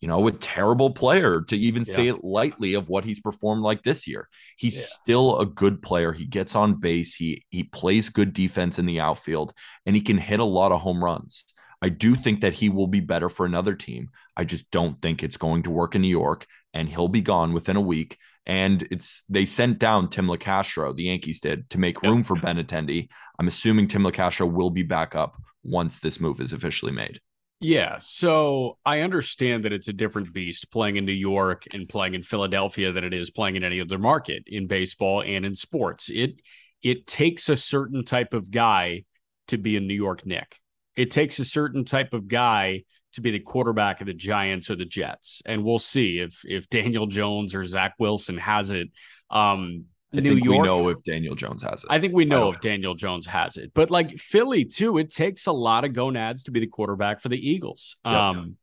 you 0.03 0.07
know, 0.07 0.27
a 0.27 0.33
terrible 0.33 0.89
player 0.89 1.39
to 1.43 1.57
even 1.57 1.83
yeah. 1.87 1.93
say 1.93 2.07
it 2.09 2.25
lightly 2.25 2.73
of 2.73 2.89
what 2.89 3.05
he's 3.05 3.21
performed 3.21 3.61
like 3.61 3.83
this 3.83 4.05
year. 4.05 4.27
He's 4.57 4.75
yeah. 4.75 4.85
still 5.01 5.39
a 5.39 5.45
good 5.45 5.81
player. 5.81 6.11
He 6.11 6.25
gets 6.25 6.57
on 6.57 6.81
base. 6.81 7.15
He 7.15 7.45
he 7.49 7.63
plays 7.63 8.09
good 8.09 8.33
defense 8.33 8.77
in 8.77 8.85
the 8.85 8.99
outfield 8.99 9.53
and 9.85 9.95
he 9.95 10.01
can 10.01 10.17
hit 10.17 10.41
a 10.41 10.43
lot 10.43 10.73
of 10.73 10.81
home 10.81 11.01
runs. 11.01 11.45
I 11.81 11.87
do 11.87 12.15
think 12.15 12.41
that 12.41 12.51
he 12.51 12.67
will 12.67 12.87
be 12.87 12.99
better 12.99 13.29
for 13.29 13.45
another 13.45 13.75
team. 13.75 14.09
I 14.35 14.43
just 14.43 14.69
don't 14.71 15.01
think 15.01 15.23
it's 15.23 15.37
going 15.37 15.63
to 15.63 15.71
work 15.71 15.95
in 15.95 16.01
New 16.01 16.09
York 16.09 16.47
and 16.73 16.89
he'll 16.89 17.07
be 17.07 17.21
gone 17.21 17.53
within 17.53 17.77
a 17.77 17.81
week. 17.81 18.17
And 18.45 18.85
it's 18.91 19.23
they 19.29 19.45
sent 19.45 19.79
down 19.79 20.09
Tim 20.09 20.27
Locastro, 20.27 20.95
the 20.95 21.03
Yankees 21.03 21.39
did, 21.39 21.69
to 21.69 21.79
make 21.79 22.01
room 22.01 22.23
for 22.23 22.35
Benintendi. 22.35 23.09
I'm 23.39 23.47
assuming 23.47 23.87
Tim 23.87 24.03
Locastro 24.03 24.51
will 24.51 24.69
be 24.69 24.83
back 24.83 25.15
up 25.15 25.35
once 25.63 25.99
this 25.99 26.19
move 26.19 26.41
is 26.41 26.51
officially 26.51 26.91
made. 26.91 27.21
Yeah, 27.61 27.97
so 27.99 28.77
I 28.85 28.99
understand 28.99 29.63
that 29.63 29.71
it's 29.71 29.87
a 29.87 29.93
different 29.93 30.33
beast 30.33 30.69
playing 30.69 30.97
in 30.97 31.05
New 31.05 31.13
York 31.13 31.63
and 31.73 31.87
playing 31.87 32.13
in 32.13 32.21
Philadelphia 32.21 32.91
than 32.91 33.05
it 33.05 33.13
is 33.13 33.29
playing 33.29 33.55
in 33.55 33.63
any 33.63 33.79
other 33.79 33.97
market 33.97 34.43
in 34.47 34.67
baseball 34.67 35.21
and 35.21 35.45
in 35.45 35.55
sports. 35.55 36.09
It 36.09 36.41
it 36.81 37.07
takes 37.07 37.47
a 37.47 37.55
certain 37.55 38.03
type 38.03 38.33
of 38.33 38.51
guy 38.51 39.05
to 39.47 39.57
be 39.57 39.77
a 39.77 39.79
New 39.79 39.93
York 39.93 40.25
Knick. 40.25 40.59
It 40.97 41.09
takes 41.09 41.39
a 41.39 41.45
certain 41.45 41.85
type 41.85 42.13
of 42.13 42.27
guy 42.27 42.83
to 43.13 43.21
be 43.21 43.31
the 43.31 43.39
quarterback 43.39 44.01
of 44.01 44.07
the 44.07 44.13
Giants 44.13 44.69
or 44.69 44.75
the 44.75 44.85
Jets, 44.85 45.41
and 45.45 45.63
we'll 45.63 45.79
see 45.79 46.19
if 46.19 46.41
if 46.45 46.69
Daniel 46.69 47.07
Jones 47.07 47.55
or 47.55 47.65
Zach 47.65 47.93
Wilson 47.99 48.37
has 48.37 48.71
it. 48.71 48.89
Um, 49.29 49.85
I 50.13 50.19
New 50.19 50.35
think 50.35 50.45
York. 50.45 50.59
we 50.59 50.63
know 50.67 50.89
if 50.89 51.03
Daniel 51.03 51.35
Jones 51.35 51.63
has 51.63 51.83
it. 51.83 51.87
I 51.89 51.99
think 51.99 52.13
we 52.13 52.25
know 52.25 52.51
if 52.51 52.61
Daniel 52.61 52.93
Jones 52.93 53.25
has 53.25 53.57
it, 53.57 53.71
but 53.73 53.89
like 53.89 54.17
Philly 54.19 54.63
too, 54.65 54.99
it 54.99 55.11
takes 55.11 55.47
a 55.47 55.51
lot 55.51 55.85
of 55.85 55.93
gonads 55.93 56.43
to 56.43 56.51
be 56.51 56.59
the 56.59 56.67
quarterback 56.67 57.19
for 57.19 57.29
the 57.29 57.49
Eagles. 57.49 57.95
Yep. 58.05 58.13
Um, 58.13 58.57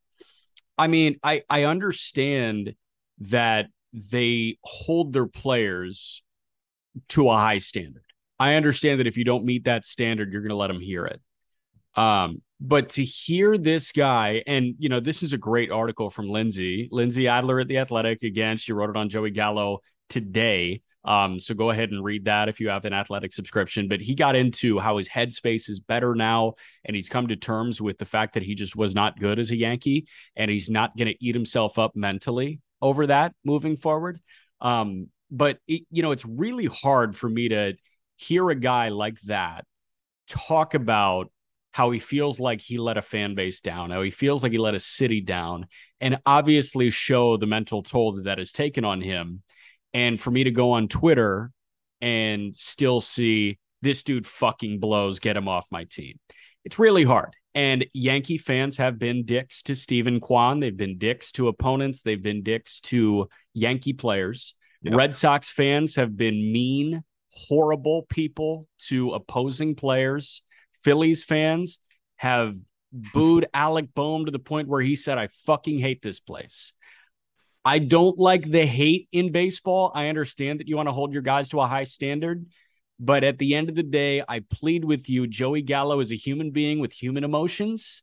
I 0.78 0.86
mean, 0.86 1.18
I 1.22 1.42
I 1.50 1.64
understand 1.64 2.74
that 3.18 3.66
they 3.92 4.58
hold 4.62 5.12
their 5.12 5.26
players 5.26 6.22
to 7.08 7.28
a 7.28 7.34
high 7.34 7.58
standard. 7.58 8.04
I 8.38 8.54
understand 8.54 9.00
that 9.00 9.06
if 9.06 9.16
you 9.16 9.24
don't 9.24 9.44
meet 9.44 9.64
that 9.64 9.84
standard, 9.84 10.32
you're 10.32 10.40
going 10.40 10.50
to 10.50 10.56
let 10.56 10.68
them 10.68 10.80
hear 10.80 11.04
it. 11.04 11.20
Um, 11.96 12.42
but 12.60 12.90
to 12.90 13.04
hear 13.04 13.56
this 13.56 13.92
guy, 13.92 14.42
and 14.46 14.74
you 14.78 14.88
know, 14.88 15.00
this 15.00 15.22
is 15.22 15.32
a 15.32 15.38
great 15.38 15.70
article 15.70 16.10
from 16.10 16.28
Lindsey, 16.28 16.88
Lindsey 16.92 17.26
Adler 17.26 17.60
at 17.60 17.68
the 17.68 17.78
Athletic. 17.78 18.22
Again, 18.22 18.58
she 18.58 18.72
wrote 18.72 18.90
it 18.90 18.96
on 18.96 19.08
Joey 19.08 19.30
Gallo 19.30 19.80
today. 20.08 20.82
Um, 21.02 21.40
so 21.40 21.54
go 21.54 21.70
ahead 21.70 21.90
and 21.90 22.04
read 22.04 22.26
that 22.26 22.50
if 22.50 22.60
you 22.60 22.68
have 22.68 22.84
an 22.84 22.92
athletic 22.92 23.32
subscription. 23.32 23.88
But 23.88 24.00
he 24.00 24.14
got 24.14 24.36
into 24.36 24.78
how 24.78 24.98
his 24.98 25.08
headspace 25.08 25.70
is 25.70 25.80
better 25.80 26.14
now, 26.14 26.54
and 26.84 26.94
he's 26.94 27.08
come 27.08 27.28
to 27.28 27.36
terms 27.36 27.80
with 27.80 27.96
the 27.96 28.04
fact 28.04 28.34
that 28.34 28.42
he 28.42 28.54
just 28.54 28.76
was 28.76 28.94
not 28.94 29.18
good 29.18 29.38
as 29.38 29.50
a 29.50 29.56
Yankee, 29.56 30.06
and 30.36 30.50
he's 30.50 30.68
not 30.68 30.94
going 30.96 31.08
to 31.08 31.24
eat 31.24 31.34
himself 31.34 31.78
up 31.78 31.96
mentally 31.96 32.60
over 32.82 33.06
that 33.06 33.32
moving 33.44 33.76
forward. 33.76 34.20
Um, 34.60 35.08
but 35.30 35.58
it, 35.66 35.82
you 35.90 36.02
know, 36.02 36.10
it's 36.10 36.26
really 36.26 36.66
hard 36.66 37.16
for 37.16 37.28
me 37.28 37.48
to 37.48 37.74
hear 38.16 38.50
a 38.50 38.54
guy 38.54 38.90
like 38.90 39.18
that 39.22 39.64
talk 40.28 40.74
about 40.74 41.30
how 41.72 41.90
he 41.90 41.98
feels 41.98 42.40
like 42.40 42.60
he 42.60 42.78
let 42.78 42.98
a 42.98 43.02
fan 43.02 43.34
base 43.34 43.60
down, 43.60 43.90
how 43.90 44.02
he 44.02 44.10
feels 44.10 44.42
like 44.42 44.52
he 44.52 44.58
let 44.58 44.74
a 44.74 44.80
city 44.80 45.20
down, 45.20 45.66
and 46.00 46.18
obviously 46.26 46.90
show 46.90 47.36
the 47.36 47.46
mental 47.46 47.82
toll 47.82 48.12
that 48.12 48.24
that 48.24 48.38
has 48.38 48.52
taken 48.52 48.84
on 48.84 49.00
him. 49.00 49.42
And 49.94 50.20
for 50.20 50.30
me 50.30 50.44
to 50.44 50.50
go 50.50 50.72
on 50.72 50.88
Twitter 50.88 51.50
and 52.00 52.54
still 52.56 53.00
see 53.00 53.58
this 53.82 54.02
dude 54.02 54.26
fucking 54.26 54.80
blows, 54.80 55.20
get 55.20 55.36
him 55.36 55.48
off 55.48 55.66
my 55.70 55.84
team. 55.84 56.18
It's 56.64 56.78
really 56.78 57.04
hard. 57.04 57.34
And 57.54 57.86
Yankee 57.92 58.38
fans 58.38 58.76
have 58.76 58.98
been 58.98 59.24
dicks 59.24 59.62
to 59.62 59.74
Steven 59.74 60.20
Kwan. 60.20 60.60
They've 60.60 60.76
been 60.76 60.98
dicks 60.98 61.32
to 61.32 61.48
opponents. 61.48 62.02
They've 62.02 62.22
been 62.22 62.42
dicks 62.42 62.80
to 62.82 63.28
Yankee 63.54 63.92
players. 63.92 64.54
Yep. 64.82 64.94
Red 64.94 65.16
Sox 65.16 65.48
fans 65.48 65.96
have 65.96 66.16
been 66.16 66.52
mean, 66.52 67.02
horrible 67.32 68.06
people 68.08 68.68
to 68.88 69.10
opposing 69.10 69.74
players. 69.74 70.42
Phillies 70.84 71.24
fans 71.24 71.78
have 72.16 72.54
booed 72.92 73.46
Alec 73.54 73.94
Bohm 73.94 74.26
to 74.26 74.30
the 74.30 74.38
point 74.38 74.68
where 74.68 74.80
he 74.80 74.96
said, 74.96 75.18
I 75.18 75.28
fucking 75.46 75.78
hate 75.78 76.02
this 76.02 76.20
place. 76.20 76.72
I 77.64 77.78
don't 77.78 78.18
like 78.18 78.50
the 78.50 78.64
hate 78.64 79.08
in 79.12 79.32
baseball. 79.32 79.92
I 79.94 80.08
understand 80.08 80.60
that 80.60 80.68
you 80.68 80.76
want 80.76 80.88
to 80.88 80.92
hold 80.92 81.12
your 81.12 81.22
guys 81.22 81.50
to 81.50 81.60
a 81.60 81.66
high 81.66 81.84
standard. 81.84 82.46
But 82.98 83.24
at 83.24 83.38
the 83.38 83.54
end 83.54 83.68
of 83.68 83.74
the 83.74 83.82
day, 83.82 84.22
I 84.26 84.40
plead 84.40 84.84
with 84.84 85.08
you. 85.08 85.26
Joey 85.26 85.62
Gallo 85.62 86.00
is 86.00 86.12
a 86.12 86.16
human 86.16 86.50
being 86.50 86.80
with 86.80 86.92
human 86.92 87.24
emotions. 87.24 88.02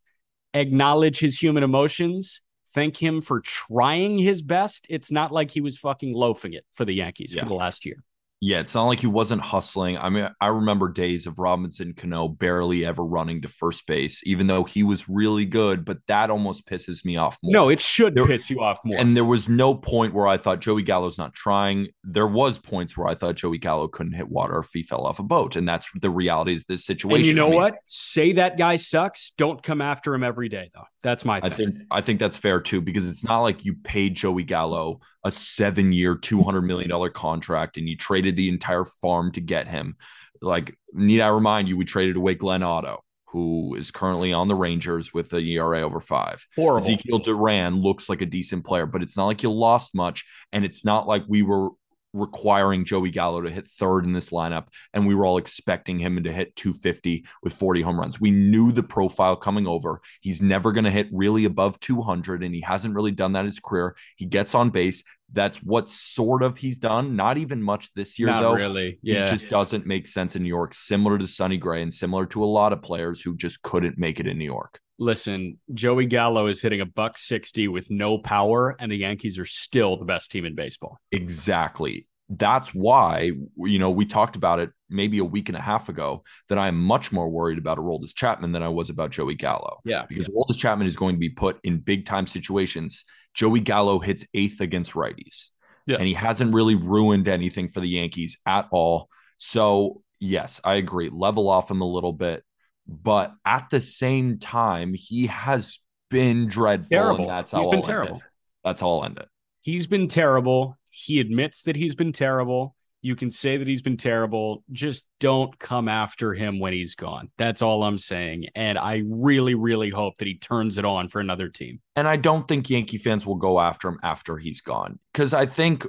Acknowledge 0.53 1.19
his 1.19 1.41
human 1.41 1.63
emotions. 1.63 2.41
Thank 2.73 2.97
him 2.97 3.21
for 3.21 3.41
trying 3.41 4.19
his 4.19 4.41
best. 4.41 4.85
It's 4.89 5.11
not 5.11 5.31
like 5.31 5.51
he 5.51 5.61
was 5.61 5.77
fucking 5.77 6.13
loafing 6.13 6.53
it 6.53 6.65
for 6.75 6.85
the 6.85 6.93
Yankees 6.93 7.33
Yeah. 7.35 7.43
for 7.43 7.49
the 7.49 7.55
last 7.55 7.85
year. 7.85 8.03
Yeah, 8.39 8.59
it's 8.59 8.75
not 8.75 8.85
like 8.85 8.99
he 8.99 9.07
wasn't 9.07 9.41
hustling. 9.41 9.97
I 9.97 10.09
mean, 10.09 10.29
I 10.39 10.47
remember 10.47 10.89
days 10.91 11.25
of 11.25 11.39
Robinson 11.39 11.93
Cano 11.93 12.27
barely 12.27 12.85
ever 12.85 13.03
running 13.03 13.41
to 13.41 13.47
first 13.47 13.87
base, 13.87 14.21
even 14.25 14.45
though 14.45 14.63
he 14.63 14.83
was 14.83 15.09
really 15.09 15.45
good. 15.45 15.83
But 15.83 15.99
that 16.07 16.29
almost 16.29 16.67
pisses 16.67 17.03
me 17.03 17.17
off 17.17 17.39
more. 17.41 17.51
No, 17.51 17.69
it 17.69 17.81
should 17.81 18.13
There- 18.13 18.27
piss 18.27 18.47
you 18.49 18.61
off 18.61 18.79
more. 18.85 18.99
And 18.99 19.17
there 19.17 19.25
was 19.25 19.49
no 19.49 19.73
point 19.73 20.13
where 20.13 20.27
I 20.27 20.37
thought 20.37 20.59
Joey 20.59 20.83
Gallo's 20.83 21.17
not 21.17 21.33
trying. 21.33 21.87
There 22.03 22.27
was 22.27 22.59
points 22.59 22.95
where 22.95 23.07
I 23.07 23.15
thought 23.15 23.35
Joey 23.35 23.57
Gallo 23.57 23.87
couldn't 23.87 24.13
hit 24.13 24.29
water 24.29 24.59
if 24.59 24.69
he 24.71 24.83
fell 24.83 25.07
off 25.07 25.17
a 25.17 25.23
boat, 25.23 25.55
and 25.55 25.67
that's 25.67 25.87
the 25.99 26.11
reality 26.11 26.57
of 26.57 26.63
this 26.67 26.85
situation. 26.85 27.17
And 27.17 27.25
you 27.25 27.33
know 27.33 27.47
I 27.47 27.51
mean, 27.51 27.59
what? 27.59 27.75
Say 27.87 28.33
that 28.33 28.57
guy 28.59 28.75
sucks. 28.75 29.31
Don't 29.37 29.63
come 29.63 29.81
after 29.81 30.13
him 30.13 30.23
every 30.23 30.47
day, 30.49 30.69
though. 30.75 30.83
That's 31.01 31.25
my 31.25 31.39
I 31.41 31.49
think 31.49 31.75
I 31.89 32.01
think 32.01 32.19
that's 32.19 32.37
fair 32.37 32.59
too 32.59 32.81
because 32.81 33.07
it's 33.07 33.23
not 33.23 33.41
like 33.41 33.63
you 33.65 33.75
paid 33.75 34.15
Joey 34.15 34.43
Gallo 34.43 34.99
a 35.27 35.31
seven-year, 35.31 36.15
two 36.15 36.41
hundred 36.41 36.63
million 36.63 36.89
dollar 36.89 37.09
contract 37.09 37.77
and 37.77 37.87
you 37.87 37.95
traded 37.95 38.35
the 38.35 38.49
entire 38.49 38.83
farm 38.83 39.31
to 39.33 39.41
get 39.41 39.67
him. 39.67 39.95
Like, 40.41 40.77
need 40.93 41.21
I 41.21 41.29
remind 41.29 41.67
you, 41.67 41.77
we 41.77 41.85
traded 41.85 42.15
away 42.15 42.35
Glenn 42.35 42.63
Otto, 42.63 43.03
who 43.25 43.75
is 43.75 43.91
currently 43.91 44.33
on 44.33 44.47
the 44.47 44.55
Rangers 44.55 45.13
with 45.13 45.33
an 45.33 45.43
ERA 45.43 45.81
over 45.81 45.99
five. 45.99 46.45
Horrible. 46.55 46.77
Ezekiel 46.77 47.19
Duran 47.19 47.81
looks 47.81 48.09
like 48.09 48.21
a 48.21 48.25
decent 48.25 48.65
player, 48.65 48.85
but 48.85 49.03
it's 49.03 49.17
not 49.17 49.25
like 49.25 49.43
you 49.43 49.51
lost 49.51 49.93
much, 49.93 50.25
and 50.51 50.63
it's 50.63 50.85
not 50.85 51.07
like 51.07 51.23
we 51.27 51.41
were 51.41 51.69
requiring 52.17 52.85
Joey 52.85 53.11
Gallo 53.11 53.41
to 53.41 53.49
hit 53.49 53.67
third 53.67 54.05
in 54.05 54.13
this 54.13 54.31
lineup, 54.31 54.67
and 54.93 55.07
we 55.07 55.15
were 55.15 55.25
all 55.25 55.37
expecting 55.37 55.99
him 55.99 56.23
to 56.23 56.31
hit 56.31 56.55
250 56.55 57.25
with 57.43 57.53
40 57.53 57.81
home 57.81 57.99
runs. 57.99 58.19
We 58.19 58.31
knew 58.31 58.71
the 58.71 58.83
profile 58.83 59.35
coming 59.35 59.67
over. 59.67 60.01
He's 60.21 60.41
never 60.41 60.71
going 60.71 60.85
to 60.85 60.91
hit 60.91 61.07
really 61.11 61.45
above 61.45 61.79
200, 61.79 62.43
and 62.43 62.53
he 62.53 62.61
hasn't 62.61 62.95
really 62.95 63.11
done 63.11 63.33
that 63.33 63.41
in 63.41 63.45
his 63.45 63.59
career. 63.59 63.95
He 64.15 64.25
gets 64.25 64.55
on 64.55 64.69
base. 64.69 65.03
That's 65.31 65.57
what 65.57 65.89
sort 65.89 66.41
of 66.41 66.57
he's 66.57 66.77
done. 66.77 67.15
Not 67.15 67.37
even 67.37 67.61
much 67.61 67.93
this 67.93 68.17
year, 68.17 68.29
Not 68.29 68.41
though. 68.41 68.53
really. 68.53 68.99
Yeah. 69.01 69.23
It 69.23 69.31
just 69.31 69.49
doesn't 69.49 69.85
make 69.85 70.07
sense 70.07 70.35
in 70.35 70.43
New 70.43 70.49
York, 70.49 70.73
similar 70.73 71.17
to 71.17 71.27
Sonny 71.27 71.57
Gray 71.57 71.81
and 71.81 71.93
similar 71.93 72.25
to 72.27 72.43
a 72.43 72.45
lot 72.45 72.71
of 72.71 72.81
players 72.81 73.21
who 73.21 73.35
just 73.35 73.61
couldn't 73.61 73.97
make 73.97 74.19
it 74.19 74.27
in 74.27 74.37
New 74.37 74.45
York. 74.45 74.79
Listen, 74.99 75.59
Joey 75.73 76.05
Gallo 76.05 76.47
is 76.47 76.61
hitting 76.61 76.81
a 76.81 76.85
buck 76.85 77.17
60 77.17 77.67
with 77.67 77.89
no 77.91 78.17
power, 78.17 78.75
and 78.79 78.91
the 78.91 78.95
Yankees 78.95 79.37
are 79.37 79.45
still 79.45 79.97
the 79.97 80.05
best 80.05 80.31
team 80.31 80.45
in 80.45 80.55
baseball. 80.55 80.99
Exactly. 81.11 82.07
That's 82.29 82.73
why, 82.73 83.31
you 83.57 83.79
know, 83.79 83.91
we 83.91 84.05
talked 84.05 84.35
about 84.35 84.59
it 84.59 84.71
maybe 84.89 85.19
a 85.19 85.23
week 85.23 85.47
and 85.49 85.57
a 85.57 85.61
half 85.61 85.87
ago 85.87 86.23
that 86.49 86.57
I 86.57 86.67
am 86.67 86.77
much 86.77 87.11
more 87.11 87.29
worried 87.29 87.57
about 87.57 87.77
Aroldis 87.77 88.13
Chapman 88.13 88.51
than 88.51 88.63
I 88.63 88.67
was 88.67 88.89
about 88.89 89.11
Joey 89.11 89.35
Gallo. 89.35 89.79
Yeah. 89.85 90.05
Because 90.09 90.27
Aroldis 90.27 90.57
Chapman 90.57 90.87
is 90.87 90.97
going 90.97 91.15
to 91.15 91.19
be 91.19 91.29
put 91.29 91.59
in 91.63 91.79
big 91.79 92.05
time 92.05 92.27
situations. 92.27 93.05
Joey 93.33 93.61
Gallo 93.61 93.99
hits 93.99 94.25
eighth 94.33 94.59
against 94.59 94.93
righties. 94.93 95.51
Yeah. 95.85 95.97
And 95.97 96.07
he 96.07 96.15
hasn't 96.15 96.53
really 96.53 96.75
ruined 96.75 97.29
anything 97.29 97.69
for 97.69 97.79
the 97.79 97.87
Yankees 97.87 98.37
at 98.45 98.67
all. 98.71 99.07
So, 99.37 100.01
yes, 100.19 100.59
I 100.65 100.75
agree. 100.75 101.09
Level 101.09 101.47
off 101.47 101.71
him 101.71 101.79
a 101.79 101.89
little 101.89 102.13
bit. 102.13 102.43
But 102.87 103.33
at 103.45 103.69
the 103.69 103.81
same 103.81 104.39
time, 104.39 104.93
he 104.93 105.27
has 105.27 105.79
been 106.09 106.47
dreadful. 106.47 106.89
Terrible. 106.89 107.21
And 107.21 107.29
that's 107.29 107.51
how 107.51 107.59
He's 107.59 107.65
I'll 107.65 107.71
been 107.71 107.77
end 107.79 107.83
it. 107.85 107.91
terrible. 107.91 108.21
That's 108.63 108.81
how 108.81 108.89
I'll 108.89 109.03
end 109.05 109.17
it. 109.17 109.27
He's 109.61 109.87
been 109.87 110.07
terrible. 110.07 110.77
He 110.89 111.19
admits 111.19 111.63
that 111.63 111.75
he's 111.75 111.95
been 111.95 112.13
terrible. 112.13 112.75
You 113.01 113.15
can 113.15 113.29
say 113.29 113.57
that 113.57 113.67
he's 113.67 113.81
been 113.81 113.97
terrible. 113.97 114.63
Just 114.71 115.05
don't 115.19 115.57
come 115.59 115.87
after 115.87 116.33
him 116.33 116.59
when 116.59 116.73
he's 116.73 116.95
gone. 116.95 117.29
That's 117.37 117.61
all 117.61 117.83
I'm 117.83 117.97
saying. 117.97 118.47
And 118.55 118.77
I 118.77 119.03
really, 119.07 119.53
really 119.53 119.89
hope 119.89 120.17
that 120.17 120.27
he 120.27 120.37
turns 120.37 120.77
it 120.77 120.85
on 120.85 121.07
for 121.09 121.19
another 121.19 121.47
team. 121.49 121.79
And 121.95 122.07
I 122.07 122.15
don't 122.15 122.47
think 122.47 122.69
Yankee 122.69 122.97
fans 122.97 123.25
will 123.25 123.35
go 123.35 123.59
after 123.59 123.87
him 123.89 123.99
after 124.01 124.37
he's 124.37 124.61
gone 124.61 124.99
because 125.13 125.33
I 125.33 125.45
think 125.45 125.85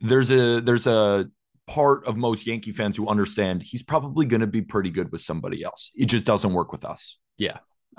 there's 0.00 0.30
a 0.30 0.60
there's 0.60 0.86
a 0.86 1.28
part 1.68 2.04
of 2.06 2.16
most 2.16 2.46
Yankee 2.46 2.72
fans 2.72 2.96
who 2.96 3.06
understand 3.06 3.62
he's 3.62 3.82
probably 3.82 4.26
going 4.26 4.40
to 4.40 4.46
be 4.46 4.62
pretty 4.62 4.90
good 4.90 5.12
with 5.12 5.20
somebody 5.20 5.62
else. 5.62 5.90
It 5.94 6.06
just 6.06 6.24
doesn't 6.24 6.52
work 6.52 6.72
with 6.72 6.84
us. 6.84 7.18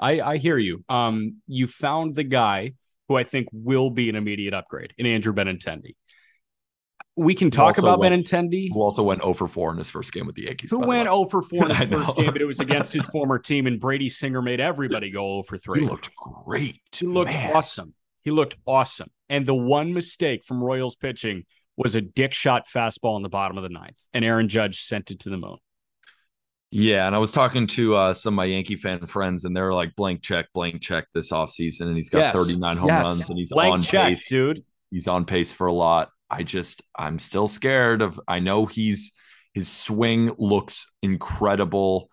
I, 0.01 0.21
I 0.21 0.37
hear 0.37 0.57
you. 0.57 0.83
Um, 0.87 1.41
you 1.47 1.67
found 1.67 2.15
the 2.15 2.23
guy 2.23 2.73
who 3.09 3.15
I 3.17 3.23
think 3.25 3.49
will 3.51 3.89
be 3.89 4.07
an 4.09 4.15
immediate 4.15 4.53
upgrade 4.53 4.93
in 4.97 5.05
Andrew 5.05 5.33
Benintendi. 5.33 5.95
We 7.17 7.35
can 7.35 7.51
talk 7.51 7.77
about 7.77 7.99
went- 7.99 8.25
Benintendi. 8.25 8.69
Who 8.71 8.81
also 8.81 9.03
went 9.03 9.21
0 9.21 9.33
for 9.33 9.47
4 9.47 9.73
in 9.73 9.77
his 9.77 9.89
first 9.89 10.13
game 10.13 10.25
with 10.25 10.35
the 10.35 10.43
Yankees. 10.43 10.71
Who 10.71 10.79
went 10.79 11.09
way. 11.09 11.15
0 11.15 11.25
for 11.25 11.41
4 11.41 11.65
in 11.65 11.75
his 11.75 11.89
first 11.89 12.15
game, 12.15 12.31
but 12.31 12.41
it 12.41 12.45
was 12.45 12.59
against 12.61 12.93
his 12.93 13.03
former 13.05 13.37
team, 13.37 13.67
and 13.67 13.77
Brady 13.77 14.07
Singer 14.07 14.41
made 14.41 14.61
everybody 14.61 15.11
go 15.11 15.41
0 15.41 15.43
for 15.43 15.57
3. 15.57 15.81
He 15.81 15.85
looked 15.85 16.15
great. 16.15 16.79
He 16.95 17.05
looked 17.05 17.31
Man. 17.31 17.55
awesome. 17.55 17.93
He 18.23 18.31
looked 18.31 18.55
awesome. 18.65 19.09
And 19.27 19.45
the 19.45 19.55
one 19.55 19.93
mistake 19.93 20.45
from 20.45 20.63
Royals 20.63 20.95
pitching 20.95 21.43
was 21.79 21.95
a 21.95 22.01
dick 22.01 22.33
shot 22.33 22.67
fastball 22.67 23.15
in 23.17 23.23
the 23.23 23.29
bottom 23.29 23.57
of 23.57 23.63
the 23.63 23.69
ninth, 23.69 23.97
and 24.13 24.23
Aaron 24.25 24.49
Judge 24.49 24.81
sent 24.81 25.09
it 25.11 25.19
to 25.21 25.29
the 25.29 25.37
moon. 25.37 25.57
Yeah, 26.71 27.07
and 27.07 27.15
I 27.15 27.19
was 27.19 27.31
talking 27.31 27.65
to 27.67 27.95
uh, 27.95 28.13
some 28.13 28.33
of 28.33 28.35
my 28.35 28.45
Yankee 28.45 28.75
fan 28.75 29.03
friends, 29.07 29.43
and 29.45 29.57
they're 29.57 29.73
like 29.73 29.95
blank 29.95 30.21
check, 30.21 30.47
blank 30.53 30.81
check 30.81 31.07
this 31.15 31.31
offseason, 31.31 31.81
and 31.87 31.95
he's 31.95 32.09
got 32.09 32.19
Yes. 32.19 32.33
39 32.35 32.77
home 32.77 32.87
Yes. 32.89 33.05
runs, 33.05 33.29
and 33.29 33.39
he's 33.39 33.51
Blank 33.51 33.73
on 33.73 33.81
check, 33.81 34.07
pace. 34.09 34.29
dude. 34.29 34.63
he's 34.91 35.07
on 35.07 35.25
pace 35.25 35.51
for 35.51 35.65
a 35.67 35.73
lot. 35.73 36.09
I 36.29 36.43
just 36.43 36.83
I'm 36.95 37.17
still 37.17 37.47
scared 37.47 38.03
of 38.03 38.19
I 38.27 38.39
know 38.39 38.67
he's 38.67 39.11
his 39.55 39.67
swing 39.67 40.31
looks 40.37 40.85
incredible. 41.01 42.11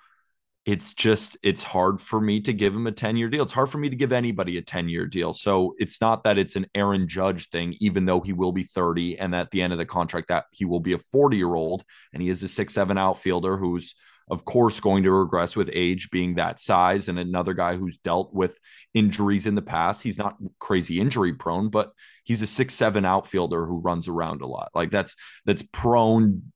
It's 0.67 0.95
just 0.95 1.37
it's 1.45 1.63
hard 1.63 2.01
for 2.01 2.21
me 2.21 2.41
to 2.41 2.53
give 2.53 2.75
him 2.75 2.89
a 2.89 2.93
10-year 2.93 3.29
deal. 3.29 3.45
It's 3.45 3.53
hard 3.53 3.71
for 3.71 3.79
me 3.79 3.89
to 3.89 3.95
give 3.95 4.11
anybody 4.11 4.59
a 4.59 4.63
10-year 4.63 5.07
deal. 5.07 5.33
So 5.33 5.77
it's 5.79 6.01
not 6.01 6.25
that 6.25 6.39
it's 6.39 6.57
an 6.57 6.67
Aaron 6.75 7.07
Judge 7.07 7.49
thing, 7.51 7.77
even 7.79 8.05
though 8.05 8.21
he 8.21 8.33
will 8.33 8.51
be 8.51 8.65
30 8.65 9.17
and 9.21 9.33
at 9.33 9.53
the 9.53 9.63
end 9.63 9.73
of 9.73 9.79
the 9.79 9.87
contract 9.87 10.27
that 10.29 10.47
he 10.51 10.65
will 10.65 10.81
be 10.81 10.93
a 10.93 10.99
40-year-old 10.99 11.85
and 12.13 12.21
he 12.21 12.29
is 12.29 12.43
a 12.43 12.49
six-seven 12.49 12.99
outfielder 12.99 13.57
who's 13.57 13.95
of 14.29 14.45
course, 14.45 14.81
going 14.81 15.05
to 15.05 15.13
regress 15.13 15.55
with 15.55 15.71
age 15.73 16.11
being 16.11 16.35
that 16.35 16.61
size 16.61 17.09
and 17.09 17.19
another 17.19 17.55
guy 17.55 17.77
who's 17.77 17.99
dealt 17.99 18.35
with 18.35 18.59
injuries 18.93 19.47
in 19.47 19.55
the 19.55 19.63
past. 19.63 20.03
He's 20.03 20.19
not 20.19 20.37
crazy 20.59 21.01
injury 21.01 21.33
prone, 21.33 21.71
but 21.71 21.93
he's 22.25 22.43
a 22.43 22.47
six 22.47 22.75
seven 22.75 23.05
outfielder 23.05 23.67
who 23.67 23.81
runs 23.81 24.09
around 24.09 24.43
a 24.43 24.47
lot. 24.47 24.71
Like 24.75 24.91
that's 24.91 25.15
that's 25.45 25.63
prone 25.63 26.53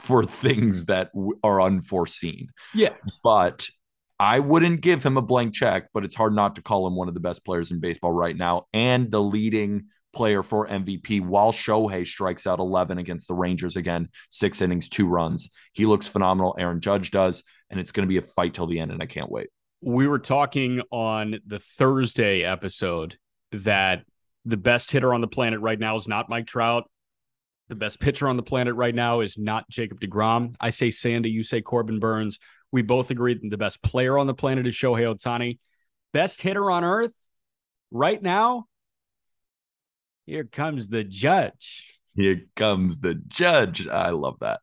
for 0.00 0.24
things 0.24 0.86
that 0.86 1.10
are 1.42 1.62
unforeseen. 1.62 2.48
Yeah. 2.74 2.94
But 3.22 3.66
I 4.18 4.40
wouldn't 4.40 4.80
give 4.80 5.04
him 5.04 5.16
a 5.16 5.22
blank 5.22 5.54
check, 5.54 5.88
but 5.94 6.04
it's 6.04 6.14
hard 6.14 6.34
not 6.34 6.56
to 6.56 6.62
call 6.62 6.86
him 6.86 6.96
one 6.96 7.08
of 7.08 7.14
the 7.14 7.20
best 7.20 7.44
players 7.44 7.70
in 7.70 7.80
baseball 7.80 8.12
right 8.12 8.36
now 8.36 8.66
and 8.72 9.10
the 9.10 9.20
leading 9.20 9.86
player 10.14 10.42
for 10.42 10.68
MVP 10.68 11.20
while 11.20 11.52
Shohei 11.52 12.06
strikes 12.06 12.46
out 12.46 12.58
11 12.58 12.98
against 12.98 13.28
the 13.28 13.34
Rangers 13.34 13.76
again, 13.76 14.08
six 14.30 14.60
innings, 14.60 14.88
two 14.88 15.06
runs. 15.06 15.50
He 15.72 15.86
looks 15.86 16.06
phenomenal. 16.06 16.54
Aaron 16.58 16.80
Judge 16.80 17.10
does, 17.10 17.42
and 17.70 17.80
it's 17.80 17.92
going 17.92 18.06
to 18.06 18.08
be 18.08 18.18
a 18.18 18.22
fight 18.22 18.54
till 18.54 18.66
the 18.66 18.80
end, 18.80 18.90
and 18.90 19.02
I 19.02 19.06
can't 19.06 19.30
wait. 19.30 19.48
We 19.80 20.06
were 20.06 20.18
talking 20.18 20.80
on 20.90 21.40
the 21.46 21.58
Thursday 21.58 22.42
episode 22.42 23.18
that 23.52 24.04
the 24.44 24.56
best 24.56 24.90
hitter 24.90 25.12
on 25.12 25.20
the 25.20 25.28
planet 25.28 25.60
right 25.60 25.78
now 25.78 25.96
is 25.96 26.08
not 26.08 26.28
Mike 26.28 26.46
Trout. 26.46 26.88
The 27.68 27.74
best 27.74 27.98
pitcher 27.98 28.28
on 28.28 28.36
the 28.36 28.42
planet 28.42 28.74
right 28.74 28.94
now 28.94 29.20
is 29.20 29.38
not 29.38 29.68
Jacob 29.70 30.00
DeGrom. 30.00 30.54
I 30.60 30.68
say 30.68 30.90
Sandy, 30.90 31.30
you 31.30 31.42
say 31.42 31.62
Corbin 31.62 31.98
Burnes. 31.98 32.38
We 32.72 32.82
both 32.82 33.10
agreed 33.10 33.40
that 33.42 33.50
the 33.50 33.56
best 33.56 33.82
player 33.82 34.18
on 34.18 34.26
the 34.26 34.34
planet 34.34 34.66
is 34.66 34.74
Shohei 34.74 35.14
Ohtani. 35.14 35.58
Best 36.12 36.42
hitter 36.42 36.70
on 36.70 36.84
earth 36.84 37.12
right 37.90 38.22
now 38.22 38.66
here 40.26 40.44
comes 40.44 40.88
the 40.88 41.04
judge. 41.04 41.98
Here 42.14 42.42
comes 42.56 43.00
the 43.00 43.14
judge. 43.14 43.86
I 43.86 44.10
love 44.10 44.36
that. 44.40 44.60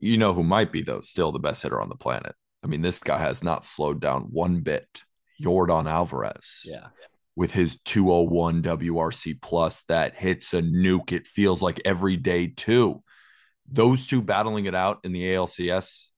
You 0.00 0.18
know 0.18 0.32
who 0.34 0.42
might 0.42 0.72
be, 0.72 0.82
though, 0.82 1.00
still 1.00 1.32
the 1.32 1.38
best 1.38 1.62
hitter 1.62 1.80
on 1.80 1.88
the 1.88 1.96
planet. 1.96 2.34
I 2.62 2.66
mean, 2.66 2.82
this 2.82 3.00
guy 3.00 3.18
has 3.18 3.42
not 3.42 3.64
slowed 3.64 4.00
down 4.00 4.28
one 4.30 4.60
bit. 4.60 5.02
Yordan 5.40 5.88
Alvarez. 5.88 6.62
Yeah. 6.64 6.88
With 7.36 7.52
his 7.52 7.78
201 7.84 8.62
WRC 8.62 9.40
plus 9.40 9.82
that 9.88 10.16
hits 10.16 10.52
a 10.52 10.60
nuke, 10.60 11.12
it 11.12 11.26
feels 11.26 11.62
like 11.62 11.80
every 11.84 12.16
day, 12.16 12.48
too. 12.48 13.02
Those 13.70 14.06
two 14.06 14.22
battling 14.22 14.66
it 14.66 14.74
out 14.74 14.98
in 15.04 15.12
the 15.12 15.22
ALCS 15.22 16.10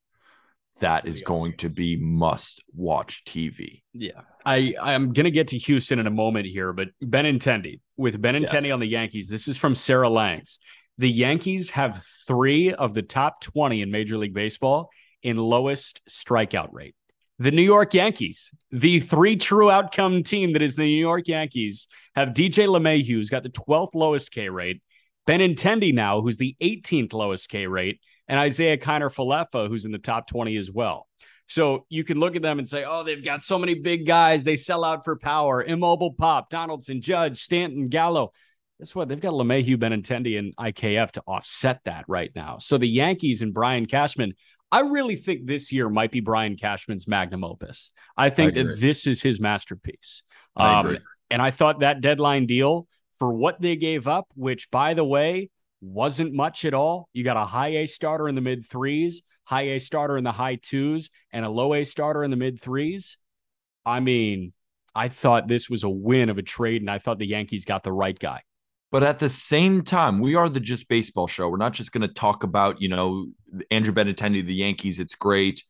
that 0.80 1.06
is 1.06 1.22
going 1.22 1.56
to 1.58 1.68
be 1.68 1.96
must 1.96 2.62
watch 2.74 3.22
TV. 3.24 3.82
Yeah. 3.92 4.20
I, 4.44 4.74
I'm 4.80 5.12
going 5.12 5.24
to 5.24 5.30
get 5.30 5.48
to 5.48 5.58
Houston 5.58 5.98
in 5.98 6.06
a 6.06 6.10
moment 6.10 6.46
here, 6.46 6.72
but 6.72 6.88
Benintendi, 7.02 7.80
with 7.96 8.20
Benintendi 8.20 8.64
Yes. 8.64 8.72
on 8.72 8.80
the 8.80 8.86
Yankees, 8.86 9.28
this 9.28 9.48
is 9.48 9.56
from 9.56 9.74
Sarah 9.74 10.08
Langs. 10.10 10.58
The 10.98 11.10
Yankees 11.10 11.70
have 11.70 12.04
three 12.26 12.72
of 12.72 12.94
the 12.94 13.02
top 13.02 13.40
20 13.40 13.82
in 13.82 13.90
Major 13.90 14.18
League 14.18 14.34
Baseball 14.34 14.90
in 15.22 15.36
lowest 15.36 16.00
strikeout 16.08 16.68
rate. 16.72 16.94
The 17.38 17.50
New 17.50 17.62
York 17.62 17.94
Yankees, 17.94 18.52
the 18.70 19.00
three 19.00 19.36
true 19.36 19.70
outcome 19.70 20.22
team 20.22 20.52
that 20.52 20.60
is 20.62 20.76
the 20.76 20.82
New 20.82 21.00
York 21.00 21.26
Yankees, 21.26 21.88
have 22.14 22.30
DJ 22.30 22.66
LeMahieu, 22.66 23.06
who's 23.14 23.30
got 23.30 23.42
the 23.42 23.48
12th 23.50 23.94
lowest 23.94 24.30
K 24.30 24.50
rate, 24.50 24.82
Benintendi 25.26 25.94
now, 25.94 26.20
who's 26.20 26.36
the 26.36 26.54
18th 26.60 27.12
lowest 27.14 27.48
K 27.48 27.66
rate, 27.66 28.00
and 28.30 28.46
Isiah 28.46 28.78
Kiner 28.78 29.12
Falefa, 29.12 29.66
who's 29.68 29.84
in 29.84 29.90
the 29.90 29.98
top 29.98 30.28
20 30.28 30.56
as 30.56 30.70
well. 30.70 31.08
So 31.48 31.84
you 31.88 32.04
can 32.04 32.20
look 32.20 32.36
at 32.36 32.42
them 32.42 32.60
and 32.60 32.68
say, 32.68 32.84
oh, 32.86 33.02
they've 33.02 33.24
got 33.24 33.42
so 33.42 33.58
many 33.58 33.74
big 33.74 34.06
guys. 34.06 34.44
They 34.44 34.54
sell 34.54 34.84
out 34.84 35.04
for 35.04 35.18
power. 35.18 35.60
Immobile 35.64 36.12
Pop, 36.12 36.48
Donaldson, 36.48 37.02
Judge, 37.02 37.42
Stanton, 37.42 37.88
Gallo. 37.88 38.30
Guess 38.78 38.94
what? 38.94 39.08
They've 39.08 39.20
got 39.20 39.32
LeMahieu, 39.32 39.76
Benintendi, 39.76 40.38
and 40.38 40.56
IKF 40.56 41.10
to 41.12 41.22
offset 41.26 41.80
that 41.86 42.04
right 42.06 42.30
now. 42.36 42.58
So 42.58 42.78
the 42.78 42.86
Yankees 42.86 43.42
and 43.42 43.52
Brian 43.52 43.86
Cashman, 43.86 44.34
I 44.70 44.82
really 44.82 45.16
think 45.16 45.46
this 45.46 45.72
year 45.72 45.88
might 45.88 46.12
be 46.12 46.20
Brian 46.20 46.56
Cashman's 46.56 47.08
magnum 47.08 47.42
opus. 47.42 47.90
I 48.16 48.30
think 48.30 48.56
I 48.56 48.62
that 48.62 48.78
this 48.78 49.08
is 49.08 49.20
his 49.20 49.40
masterpiece. 49.40 50.22
I 50.54 50.78
Um, 50.78 50.98
and 51.30 51.42
I 51.42 51.50
thought 51.50 51.80
that 51.80 52.00
deadline 52.00 52.46
deal 52.46 52.86
for 53.18 53.34
what 53.34 53.60
they 53.60 53.74
gave 53.74 54.06
up, 54.06 54.28
which 54.36 54.70
by 54.70 54.94
the 54.94 55.04
way, 55.04 55.50
wasn't 55.80 56.34
much 56.34 56.64
at 56.64 56.74
all. 56.74 57.08
You 57.12 57.24
got 57.24 57.36
a 57.36 57.44
high 57.44 57.76
A 57.78 57.86
starter 57.86 58.28
in 58.28 58.34
the 58.34 58.40
mid 58.40 58.66
threes, 58.66 59.22
high 59.44 59.68
A 59.72 59.78
starter 59.78 60.16
in 60.16 60.24
the 60.24 60.32
high 60.32 60.56
twos, 60.56 61.10
and 61.32 61.44
a 61.44 61.50
low 61.50 61.74
A 61.74 61.84
starter 61.84 62.22
in 62.24 62.30
the 62.30 62.36
mid 62.36 62.60
threes. 62.60 63.16
I 63.84 64.00
mean, 64.00 64.52
I 64.94 65.08
thought 65.08 65.48
this 65.48 65.70
was 65.70 65.84
a 65.84 65.88
win 65.88 66.28
of 66.28 66.38
a 66.38 66.42
trade, 66.42 66.82
and 66.82 66.90
I 66.90 66.98
thought 66.98 67.18
the 67.18 67.26
Yankees 67.26 67.64
got 67.64 67.82
the 67.82 67.92
right 67.92 68.18
guy. 68.18 68.42
But 68.90 69.04
at 69.04 69.20
the 69.20 69.28
same 69.28 69.82
time, 69.82 70.18
we 70.18 70.34
are 70.34 70.48
the 70.48 70.60
Just 70.60 70.88
Baseball 70.88 71.28
show. 71.28 71.48
We're 71.48 71.58
not 71.58 71.74
just 71.74 71.92
going 71.92 72.06
to 72.06 72.12
talk 72.12 72.42
about, 72.42 72.80
you 72.80 72.88
know, 72.88 73.26
Andrew 73.70 73.94
Benintendi, 73.94 74.44
the 74.44 74.54
Yankees. 74.54 74.98
It's 74.98 75.14
great. 75.14 75.62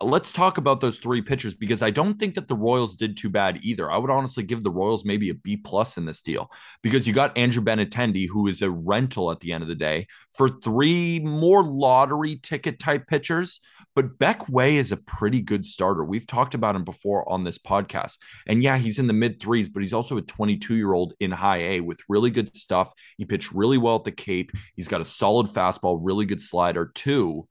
Let's 0.00 0.30
talk 0.30 0.58
about 0.58 0.80
those 0.80 0.98
three 0.98 1.22
pitchers 1.22 1.54
because 1.54 1.82
I 1.82 1.90
don't 1.90 2.20
think 2.20 2.36
that 2.36 2.46
the 2.46 2.54
Royals 2.54 2.94
did 2.94 3.16
too 3.16 3.28
bad 3.28 3.58
either. 3.62 3.90
I 3.90 3.98
would 3.98 4.12
honestly 4.12 4.44
give 4.44 4.62
the 4.62 4.70
Royals 4.70 5.04
maybe 5.04 5.28
a 5.30 5.34
B 5.34 5.56
plus 5.56 5.96
in 5.96 6.04
this 6.04 6.22
deal 6.22 6.52
because 6.82 7.04
you 7.04 7.12
got 7.12 7.36
Andrew 7.36 7.64
Benintendi, 7.64 8.28
who 8.28 8.46
is 8.46 8.62
a 8.62 8.70
rental 8.70 9.32
at 9.32 9.40
the 9.40 9.52
end 9.52 9.62
of 9.62 9.68
the 9.68 9.74
day, 9.74 10.06
for 10.30 10.48
three 10.48 11.18
more 11.18 11.64
lottery 11.64 12.36
ticket 12.36 12.78
type 12.78 13.08
pitchers. 13.08 13.60
But 13.96 14.20
Beck 14.20 14.48
Way 14.48 14.76
is 14.76 14.92
a 14.92 14.96
pretty 14.96 15.42
good 15.42 15.66
starter. 15.66 16.04
We've 16.04 16.28
talked 16.28 16.54
about 16.54 16.76
him 16.76 16.84
before 16.84 17.28
on 17.28 17.42
this 17.42 17.58
podcast. 17.58 18.18
And 18.46 18.62
yeah, 18.62 18.78
he's 18.78 19.00
in 19.00 19.08
the 19.08 19.12
mid 19.12 19.40
threes, 19.42 19.68
but 19.68 19.82
he's 19.82 19.92
also 19.92 20.16
a 20.16 20.22
22 20.22 20.76
year 20.76 20.92
old 20.92 21.14
in 21.18 21.32
high 21.32 21.58
A 21.58 21.80
with 21.80 21.98
really 22.08 22.30
good 22.30 22.56
stuff. 22.56 22.92
He 23.16 23.24
pitched 23.24 23.50
really 23.52 23.78
well 23.78 23.96
at 23.96 24.04
the 24.04 24.12
Cape. 24.12 24.52
He's 24.76 24.86
got 24.86 25.00
a 25.00 25.04
solid 25.04 25.48
fastball, 25.48 25.98
really 26.00 26.24
good 26.24 26.40
slider, 26.40 26.92
too. 26.94 27.48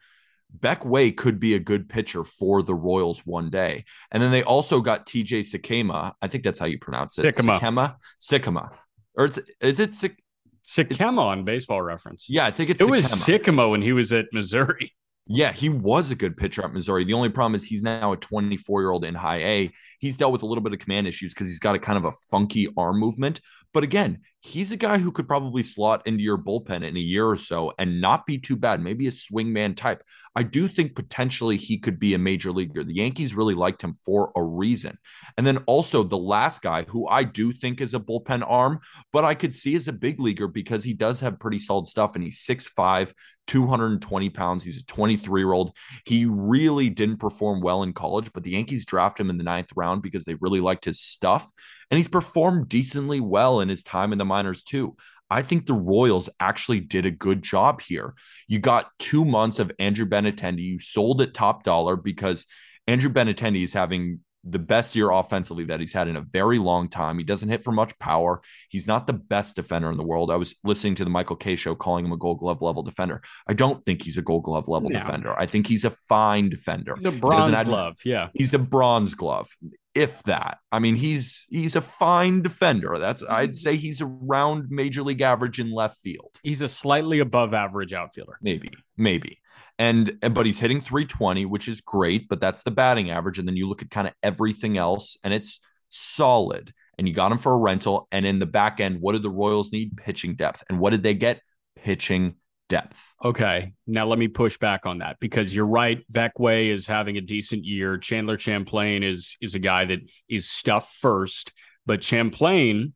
Beck 0.51 0.85
Way 0.85 1.11
could 1.11 1.39
be 1.39 1.55
a 1.55 1.59
good 1.59 1.89
pitcher 1.89 2.23
for 2.23 2.63
the 2.63 2.73
Royals 2.73 3.19
one 3.25 3.49
day. 3.49 3.85
And 4.11 4.21
then 4.21 4.31
they 4.31 4.43
also 4.43 4.81
got 4.81 5.05
TJ 5.05 5.41
Sikkema. 5.41 6.13
I 6.21 6.27
think 6.27 6.43
that's 6.43 6.59
how 6.59 6.65
you 6.65 6.79
pronounce 6.79 7.17
it. 7.17 7.35
Sikkema. 7.35 7.59
Sikkema. 7.59 7.95
Sikkema. 8.19 8.73
Or 9.15 9.25
is, 9.25 9.39
is 9.61 9.79
it 9.79 9.95
Sik- 9.95 10.23
Sikkema 10.65 11.19
on 11.19 11.45
baseball 11.45 11.81
reference. 11.81 12.29
Yeah, 12.29 12.45
I 12.45 12.51
think 12.51 12.69
it's 12.69 12.81
It 12.81 12.89
was 12.89 13.05
Sikkema. 13.05 13.69
When 13.69 13.81
he 13.81 13.93
was 13.93 14.11
at 14.13 14.25
Missouri. 14.33 14.93
Yeah, 15.29 15.51
he 15.51 15.67
was 15.67 16.09
a 16.11 16.15
good 16.15 16.37
pitcher 16.37 16.63
at 16.63 16.73
Missouri. 16.73 17.03
The 17.03 17.13
only 17.13 17.29
problem 17.29 17.55
is 17.55 17.63
he's 17.63 17.81
now 17.81 18.13
a 18.13 18.17
24 18.17 18.81
year 18.81 18.91
old 18.91 19.03
in 19.03 19.13
high 19.13 19.43
A. 19.43 19.71
He's 19.99 20.15
dealt 20.15 20.31
with 20.31 20.41
a 20.41 20.45
little 20.45 20.63
bit 20.63 20.73
of 20.73 20.79
command 20.79 21.07
issues 21.07 21.33
because 21.33 21.49
he's 21.49 21.59
got 21.59 21.75
a 21.75 21.79
kind 21.79 21.97
of 21.97 22.05
a 22.05 22.11
funky 22.31 22.67
arm 22.77 22.99
movement. 22.99 23.41
But 23.73 23.83
again, 23.83 24.19
he's 24.39 24.71
a 24.71 24.77
guy 24.77 24.97
who 24.97 25.11
could 25.11 25.27
probably 25.27 25.63
slot 25.63 26.05
into 26.05 26.23
your 26.23 26.37
bullpen 26.37 26.83
in 26.83 26.95
a 26.95 27.01
year 27.01 27.27
or 27.27 27.35
so 27.35 27.73
and 27.77 28.01
not 28.01 28.25
be 28.25 28.37
too 28.37 28.55
bad. 28.55 28.81
Maybe 28.81 29.07
a 29.07 29.11
swingman 29.11 29.75
type. 29.75 30.03
I 30.35 30.43
do 30.43 30.67
think 30.67 30.95
potentially 30.95 31.57
he 31.57 31.77
could 31.77 31.99
be 31.99 32.13
a 32.13 32.19
major 32.19 32.51
leaguer. 32.51 32.83
The 32.83 32.95
Yankees 32.95 33.33
really 33.33 33.55
liked 33.55 33.83
him 33.83 33.93
for 34.05 34.31
a 34.35 34.43
reason. 34.43 34.97
And 35.37 35.45
then 35.45 35.57
also 35.65 36.03
the 36.03 36.17
last 36.17 36.61
guy 36.61 36.83
who 36.83 37.07
I 37.07 37.23
do 37.23 37.51
think 37.51 37.81
is 37.81 37.93
a 37.93 37.99
bullpen 37.99 38.43
arm, 38.47 38.79
but 39.11 39.25
I 39.25 39.33
could 39.33 39.53
see 39.53 39.75
as 39.75 39.87
a 39.87 39.93
big 39.93 40.19
leaguer 40.19 40.47
because 40.47 40.83
he 40.83 40.93
does 40.93 41.19
have 41.19 41.39
pretty 41.39 41.59
solid 41.59 41.87
stuff 41.87 42.15
and 42.15 42.23
he's 42.23 42.43
6'5, 42.43 43.13
220 43.47 44.29
pounds. 44.29 44.63
He's 44.63 44.81
a 44.81 44.85
23 44.85 45.41
year 45.41 45.53
old. 45.53 45.75
He 46.05 46.25
really 46.25 46.89
didn't 46.89 47.17
perform 47.17 47.61
well 47.61 47.83
in 47.83 47.93
college, 47.93 48.31
but 48.33 48.43
the 48.43 48.51
Yankees 48.51 48.85
draft 48.85 49.19
him 49.19 49.29
in 49.29 49.37
the 49.37 49.43
ninth 49.43 49.69
round 49.75 50.01
because 50.01 50.25
they 50.25 50.35
really 50.35 50.59
liked 50.59 50.85
his 50.85 51.01
stuff. 51.01 51.49
And 51.89 51.97
he's 51.97 52.07
performed 52.07 52.69
decently 52.69 53.19
well 53.19 53.61
in 53.61 53.69
his 53.69 53.83
time 53.83 54.11
in 54.11 54.17
the 54.17 54.25
minors, 54.25 54.63
too. 54.63 54.95
I 55.29 55.41
think 55.41 55.65
the 55.65 55.73
Royals 55.73 56.29
actually 56.39 56.79
did 56.79 57.05
a 57.05 57.11
good 57.11 57.41
job 57.41 57.81
here. 57.81 58.13
You 58.47 58.59
got 58.59 58.91
two 58.99 59.25
months 59.25 59.59
of 59.59 59.71
Andrew 59.79 60.05
Benintendi. 60.05 60.61
You 60.61 60.79
sold 60.79 61.21
at 61.21 61.33
top 61.33 61.63
dollar 61.63 61.95
because 61.95 62.45
Andrew 62.87 63.09
Benintendi 63.09 63.63
is 63.63 63.73
having 63.73 64.21
the 64.51 64.59
best 64.59 64.95
year 64.95 65.11
offensively 65.11 65.65
that 65.65 65.79
he's 65.79 65.93
had 65.93 66.07
in 66.07 66.15
a 66.15 66.21
very 66.21 66.59
long 66.59 66.89
time. 66.89 67.17
He 67.17 67.23
doesn't 67.23 67.49
hit 67.49 67.61
for 67.61 67.71
much 67.71 67.97
power. 67.99 68.41
He's 68.69 68.87
not 68.87 69.07
the 69.07 69.13
best 69.13 69.55
defender 69.55 69.91
in 69.91 69.97
the 69.97 70.05
world. 70.05 70.31
I 70.31 70.35
was 70.35 70.55
listening 70.63 70.95
to 70.95 71.03
the 71.03 71.09
Michael 71.09 71.35
Kay 71.35 71.55
show 71.55 71.75
calling 71.75 72.05
him 72.05 72.11
a 72.11 72.17
gold 72.17 72.39
glove 72.39 72.61
level 72.61 72.83
defender. 72.83 73.21
I 73.47 73.53
don't 73.53 73.83
think 73.85 74.01
he's 74.03 74.17
a 74.17 74.21
gold 74.21 74.43
glove 74.43 74.67
level 74.67 74.89
No. 74.89 74.99
defender. 74.99 75.37
I 75.37 75.45
think 75.45 75.67
he's 75.67 75.85
a 75.85 75.89
fine 75.89 76.49
defender. 76.49 76.95
He's 76.95 77.05
a 77.05 77.11
bronze 77.11 77.53
add- 77.53 77.65
glove. 77.65 77.97
Yeah. 78.05 78.29
He's 78.33 78.53
a 78.53 78.59
bronze 78.59 79.13
glove, 79.13 79.49
if 79.93 80.23
that. 80.23 80.59
I 80.71 80.79
mean, 80.79 80.95
he's 80.95 81.45
he's 81.49 81.75
a 81.75 81.81
fine 81.81 82.41
defender. 82.41 82.97
That's 82.99 83.23
mm-hmm. 83.23 83.33
I'd 83.33 83.57
say 83.57 83.75
he's 83.75 84.01
around 84.01 84.67
major 84.69 85.03
league 85.03 85.21
average 85.21 85.59
in 85.59 85.71
left 85.71 85.97
field. 85.99 86.37
He's 86.43 86.61
a 86.61 86.67
slightly 86.67 87.19
above 87.19 87.53
average 87.53 87.93
outfielder. 87.93 88.37
Maybe, 88.41 88.71
maybe. 88.95 89.39
And 89.79 90.17
and- 90.21 90.33
but 90.33 90.45
he's 90.45 90.59
hitting 90.59 90.81
320, 90.81 91.45
which 91.45 91.67
is 91.67 91.81
great, 91.81 92.27
but 92.27 92.41
that's 92.41 92.63
the 92.63 92.71
batting 92.71 93.11
average. 93.11 93.39
And 93.39 93.47
then 93.47 93.55
you 93.55 93.67
look 93.67 93.81
at 93.81 93.89
kind 93.89 94.07
of 94.07 94.13
everything 94.23 94.77
else, 94.77 95.17
and 95.23 95.33
it's 95.33 95.59
solid. 95.89 96.73
And 96.97 97.07
you 97.07 97.13
got 97.13 97.31
him 97.31 97.37
for 97.37 97.53
a 97.53 97.57
rental. 97.57 98.07
And 98.11 98.25
in 98.25 98.39
the 98.39 98.47
back 98.47 98.79
end, 98.79 99.01
what 99.01 99.13
did 99.13 99.21
the 99.21 99.29
Royals 99.29 99.71
need? 99.71 99.97
Pitching 99.97 100.35
depth. 100.35 100.63
And 100.67 100.79
what 100.79 100.89
did 100.89 101.03
they 101.03 101.13
get? 101.13 101.41
Pitching 101.75 102.35
depth. 102.69 103.13
Okay. 103.23 103.73
Now 103.85 104.07
let 104.07 104.17
me 104.19 104.27
push 104.27 104.57
back 104.57 104.85
on 104.85 104.97
that 104.97 105.17
because 105.19 105.55
you're 105.55 105.67
right. 105.67 106.03
Beck 106.09 106.39
Way 106.39 106.69
is 106.69 106.87
having 106.87 107.17
a 107.17 107.21
decent 107.21 107.63
year. 107.63 107.97
Chandler 107.97 108.37
Champlain 108.37 109.03
is 109.03 109.37
is 109.41 109.55
a 109.55 109.59
guy 109.59 109.85
that 109.85 109.99
is 110.27 110.49
stuff 110.49 110.93
first, 110.99 111.53
but 111.85 112.03
Champlain 112.03 112.93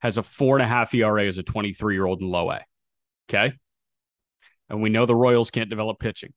has 0.00 0.18
a 0.18 0.22
four 0.22 0.56
and 0.56 0.62
a 0.62 0.68
half 0.68 0.92
ERA 0.92 1.26
as 1.26 1.38
a 1.38 1.42
23 1.42 1.94
year 1.94 2.04
old 2.04 2.20
in 2.20 2.28
low 2.28 2.50
A. 2.50 2.60
Okay. 3.30 3.54
And 4.68 4.82
we 4.82 4.90
know 4.90 5.06
the 5.06 5.14
Royals 5.14 5.50
can't 5.50 5.70
develop 5.70 5.98
pitching. 5.98 6.32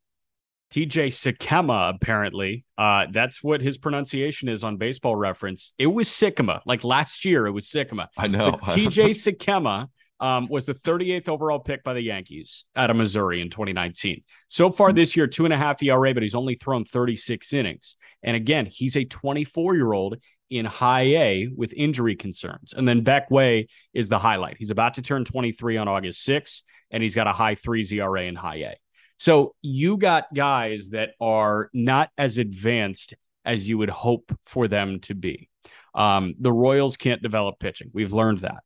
TJ 0.71 1.07
Sikkema, 1.07 1.95
apparently. 1.95 2.63
Uh, 2.77 3.07
that's 3.11 3.43
what 3.43 3.61
his 3.61 3.77
pronunciation 3.77 4.49
is 4.49 4.63
on 4.63 4.77
baseball 4.77 5.15
reference. 5.15 5.73
It 5.79 5.87
was 5.87 6.07
Sikkema. 6.07 6.61
Like 6.65 6.83
last 6.83 7.25
year, 7.25 7.47
it 7.47 7.51
was 7.51 7.65
Sikkema. 7.65 8.07
I 8.17 8.27
know. 8.27 8.51
TJ 8.51 9.09
Sikkema 9.37 9.87
um, 10.19 10.47
was 10.47 10.65
the 10.65 10.73
38th 10.73 11.27
overall 11.27 11.59
pick 11.59 11.83
by 11.83 11.93
the 11.93 12.01
Yankees 12.01 12.65
out 12.75 12.91
of 12.91 12.97
Missouri 12.97 13.41
in 13.41 13.49
2019. 13.49 14.23
So 14.49 14.71
far 14.71 14.93
this 14.93 15.15
year, 15.15 15.27
two 15.27 15.45
and 15.45 15.53
a 15.53 15.57
half 15.57 15.81
ERA, 15.81 16.13
but 16.13 16.23
he's 16.23 16.35
only 16.35 16.55
thrown 16.55 16.85
36 16.85 17.51
innings. 17.53 17.95
And 18.21 18.35
again, 18.35 18.67
he's 18.67 18.95
a 18.95 19.05
24 19.05 19.75
year 19.75 19.93
old 19.93 20.17
in 20.49 20.65
high 20.65 21.01
A 21.01 21.49
with 21.55 21.73
injury 21.73 22.15
concerns. 22.15 22.73
And 22.73 22.87
then 22.87 23.01
Beck 23.01 23.29
Way 23.29 23.67
is 23.93 24.09
the 24.09 24.19
highlight. 24.19 24.57
He's 24.57 24.71
about 24.71 24.95
to 24.95 25.01
turn 25.01 25.25
23 25.25 25.77
on 25.77 25.87
August 25.87 26.27
6th, 26.27 26.63
and 26.91 27.03
he's 27.03 27.15
got 27.15 27.27
a 27.27 27.33
high 27.33 27.55
three 27.55 27.83
ZRA 27.83 28.27
in 28.27 28.35
high 28.35 28.55
A. 28.57 28.75
So 29.17 29.53
you 29.61 29.97
got 29.97 30.33
guys 30.33 30.89
that 30.89 31.11
are 31.19 31.69
not 31.73 32.09
as 32.17 32.37
advanced 32.37 33.13
as 33.45 33.69
you 33.69 33.77
would 33.77 33.89
hope 33.89 34.31
for 34.45 34.67
them 34.67 34.99
to 35.01 35.15
be. 35.15 35.49
Um, 35.93 36.35
the 36.39 36.53
Royals 36.53 36.97
can't 36.97 37.21
develop 37.21 37.59
pitching. 37.59 37.89
We've 37.93 38.13
learned 38.13 38.39
that. 38.39 38.63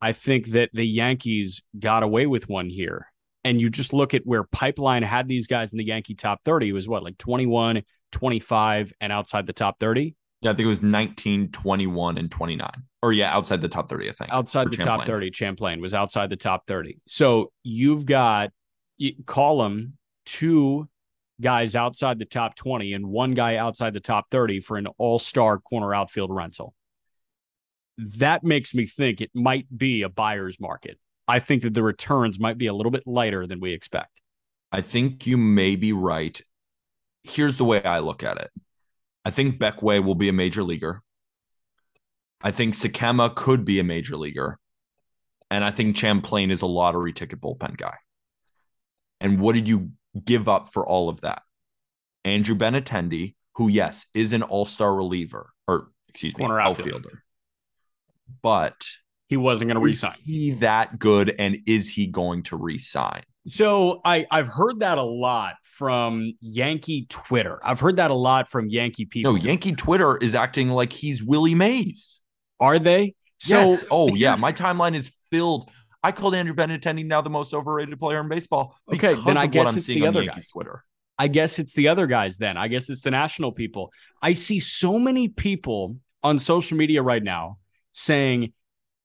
I 0.00 0.12
think 0.12 0.48
that 0.48 0.70
the 0.72 0.84
Yankees 0.86 1.62
got 1.78 2.02
away 2.02 2.26
with 2.26 2.48
one 2.48 2.68
here. 2.68 3.06
And 3.44 3.60
you 3.60 3.70
just 3.70 3.94
look 3.94 4.12
at 4.12 4.26
where 4.26 4.44
Pipeline 4.44 5.02
had 5.02 5.26
these 5.26 5.46
guys 5.46 5.72
in 5.72 5.78
the 5.78 5.86
Yankee 5.86 6.14
top 6.14 6.40
30. 6.44 6.68
It 6.68 6.72
was 6.72 6.88
what, 6.88 7.02
like 7.02 7.16
21, 7.16 7.82
25, 8.12 8.92
and 9.00 9.12
outside 9.12 9.46
the 9.46 9.52
top 9.54 9.78
30? 9.80 10.14
Yeah, 10.42 10.52
I 10.52 10.54
think 10.54 10.66
it 10.66 10.68
was 10.68 10.82
19, 10.82 11.50
21, 11.50 12.18
and 12.18 12.30
29. 12.30 12.70
Or 13.02 13.12
yeah, 13.12 13.34
outside 13.34 13.60
the 13.60 13.68
top 13.68 13.88
30, 13.88 14.08
I 14.08 14.12
think. 14.12 14.32
Outside 14.32 14.70
the 14.70 14.76
Champlain. 14.76 14.98
top 14.98 15.06
30, 15.06 15.32
Champlain 15.32 15.80
was 15.80 15.94
outside 15.94 16.30
the 16.30 16.36
top 16.36 16.66
30. 16.66 16.98
So 17.06 17.52
you've 17.62 18.06
got 18.06 18.50
you 19.00 19.14
call 19.24 19.62
them 19.62 19.96
two 20.26 20.88
guys 21.40 21.74
outside 21.74 22.18
the 22.18 22.26
top 22.26 22.54
20 22.54 22.92
and 22.92 23.06
one 23.06 23.32
guy 23.32 23.56
outside 23.56 23.94
the 23.94 24.00
top 24.00 24.30
30 24.30 24.60
for 24.60 24.76
an 24.76 24.86
all-star 24.98 25.58
corner 25.58 25.94
outfield 25.94 26.30
rental. 26.32 26.74
That 27.96 28.44
makes 28.44 28.74
me 28.74 28.84
think 28.84 29.22
it 29.22 29.30
might 29.34 29.66
be 29.76 30.02
a 30.02 30.10
buyer's 30.10 30.60
market. 30.60 30.98
I 31.26 31.38
think 31.38 31.62
that 31.62 31.72
the 31.72 31.82
returns 31.82 32.38
might 32.38 32.58
be 32.58 32.66
a 32.66 32.74
little 32.74 32.92
bit 32.92 33.06
lighter 33.06 33.46
than 33.46 33.60
we 33.60 33.72
expect. 33.72 34.20
I 34.70 34.82
think 34.82 35.26
you 35.26 35.38
may 35.38 35.76
be 35.76 35.92
right. 35.92 36.40
Here's 37.24 37.56
the 37.56 37.64
way 37.64 37.82
I 37.82 38.00
look 38.00 38.22
at 38.22 38.36
it. 38.38 38.50
I 39.24 39.30
think 39.30 39.58
Beck 39.58 39.82
Way 39.82 40.00
will 40.00 40.14
be 40.14 40.28
a 40.28 40.32
major 40.32 40.62
leaguer. 40.62 41.02
I 42.40 42.50
think 42.50 42.74
Sikkema 42.74 43.34
could 43.34 43.64
be 43.64 43.78
a 43.78 43.84
major 43.84 44.16
leaguer. 44.16 44.58
And 45.50 45.64
I 45.64 45.70
think 45.70 45.96
Champlain 45.96 46.50
is 46.50 46.62
a 46.62 46.66
lottery 46.66 47.12
ticket 47.12 47.40
bullpen 47.40 47.76
guy. 47.76 47.96
And 49.20 49.40
what 49.40 49.54
did 49.54 49.68
you 49.68 49.90
give 50.24 50.48
up 50.48 50.72
for 50.72 50.86
all 50.86 51.08
of 51.08 51.20
that? 51.20 51.42
Andrew 52.24 52.54
Benintendi, 52.54 53.34
who, 53.56 53.68
yes, 53.68 54.06
is 54.14 54.32
an 54.32 54.42
all 54.42 54.64
star 54.64 54.94
reliever 54.94 55.50
or, 55.66 55.88
excuse 56.08 56.36
me, 56.36 56.44
Corner 56.44 56.60
outfielder. 56.60 56.94
outfielder. 56.94 57.24
But 58.42 58.86
he 59.26 59.36
wasn't 59.36 59.68
going 59.68 59.76
to 59.76 59.84
resign. 59.84 60.16
He 60.24 60.52
that 60.52 60.98
good, 60.98 61.34
and 61.38 61.58
is 61.66 61.88
he 61.88 62.06
going 62.06 62.44
to 62.44 62.56
resign? 62.56 63.22
So 63.46 64.00
I 64.04 64.26
I've 64.30 64.48
heard 64.48 64.80
that 64.80 64.98
a 64.98 65.02
lot 65.02 65.54
from 65.62 66.34
Yankee 66.40 67.06
Twitter. 67.08 67.58
I've 67.64 67.80
heard 67.80 67.96
that 67.96 68.10
a 68.10 68.14
lot 68.14 68.50
from 68.50 68.68
Yankee 68.68 69.06
people. 69.06 69.32
No, 69.32 69.38
Yankee 69.38 69.72
Twitter 69.74 70.18
is 70.18 70.34
acting 70.34 70.68
like 70.68 70.92
he's 70.92 71.22
Willie 71.22 71.54
Mays. 71.54 72.22
Are 72.60 72.78
they? 72.78 73.14
So, 73.38 73.58
yes. 73.58 73.84
Oh 73.90 74.14
yeah, 74.14 74.36
my 74.36 74.52
timeline 74.52 74.94
is 74.94 75.08
filled. 75.30 75.70
I 76.02 76.12
called 76.12 76.34
Andrew 76.34 76.54
Benintendi 76.54 77.06
now 77.06 77.22
the 77.22 77.30
most 77.30 77.54
overrated 77.54 77.98
player 77.98 78.20
in 78.20 78.28
baseball. 78.28 78.76
Okay, 78.92 79.14
then 79.14 79.38
I 79.38 79.46
guess 79.46 79.74
it's 79.76 79.86
the 79.86 80.06
other 80.06 80.24
guys. 80.24 80.48
Twitter. 80.48 80.84
I 81.18 81.28
guess 81.28 81.58
it's 81.58 81.74
the 81.74 81.88
other 81.88 82.06
guys. 82.06 82.36
Then 82.36 82.56
I 82.56 82.68
guess 82.68 82.90
it's 82.90 83.02
the 83.02 83.10
national 83.10 83.52
people. 83.52 83.90
I 84.22 84.34
see 84.34 84.60
so 84.60 84.98
many 84.98 85.28
people 85.28 85.96
on 86.22 86.38
social 86.38 86.76
media 86.76 87.02
right 87.02 87.22
now 87.22 87.58
saying, 87.92 88.52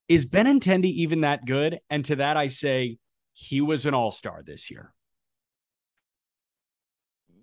"Is 0.09 0.25
Benintendi 0.25 0.91
even 0.91 1.21
that 1.21 1.45
good?" 1.45 1.79
And 1.89 2.03
to 2.05 2.17
that, 2.17 2.35
I 2.35 2.47
say, 2.47 2.97
he 3.35 3.59
was 3.59 3.85
an 3.85 3.93
all 3.93 4.11
star 4.11 4.41
this 4.43 4.71
year. 4.71 4.93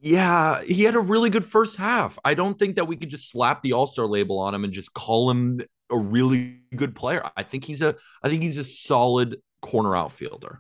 Yeah, 0.01 0.63
he 0.63 0.83
had 0.83 0.97
a 0.97 1.01
really 1.01 1.31
good 1.31 1.45
first 1.45 1.77
half. 1.77 2.19
I 2.25 2.35
don't 2.35 2.59
think 2.59 2.77
that 2.77 2.87
we 2.87 2.97
could 2.97 3.11
just 3.11 3.31
slap 3.31 3.63
the 3.63 3.75
all 3.75 3.87
star 3.87 4.07
label 4.07 4.39
on 4.39 4.55
him 4.55 4.65
and 4.65 4.73
just 4.73 4.95
call 4.95 5.31
him 5.31 5.61
a 5.91 5.99
really 5.99 6.63
good 6.75 6.97
player. 6.97 7.23
I 7.37 7.43
think 7.43 7.65
he's 7.65 7.83
a 7.83 7.95
I 8.23 8.31
think 8.31 8.43
he's 8.43 8.57
a 8.57 8.65
solid 8.65 9.37
corner 9.61 9.95
outfielder 9.95 10.59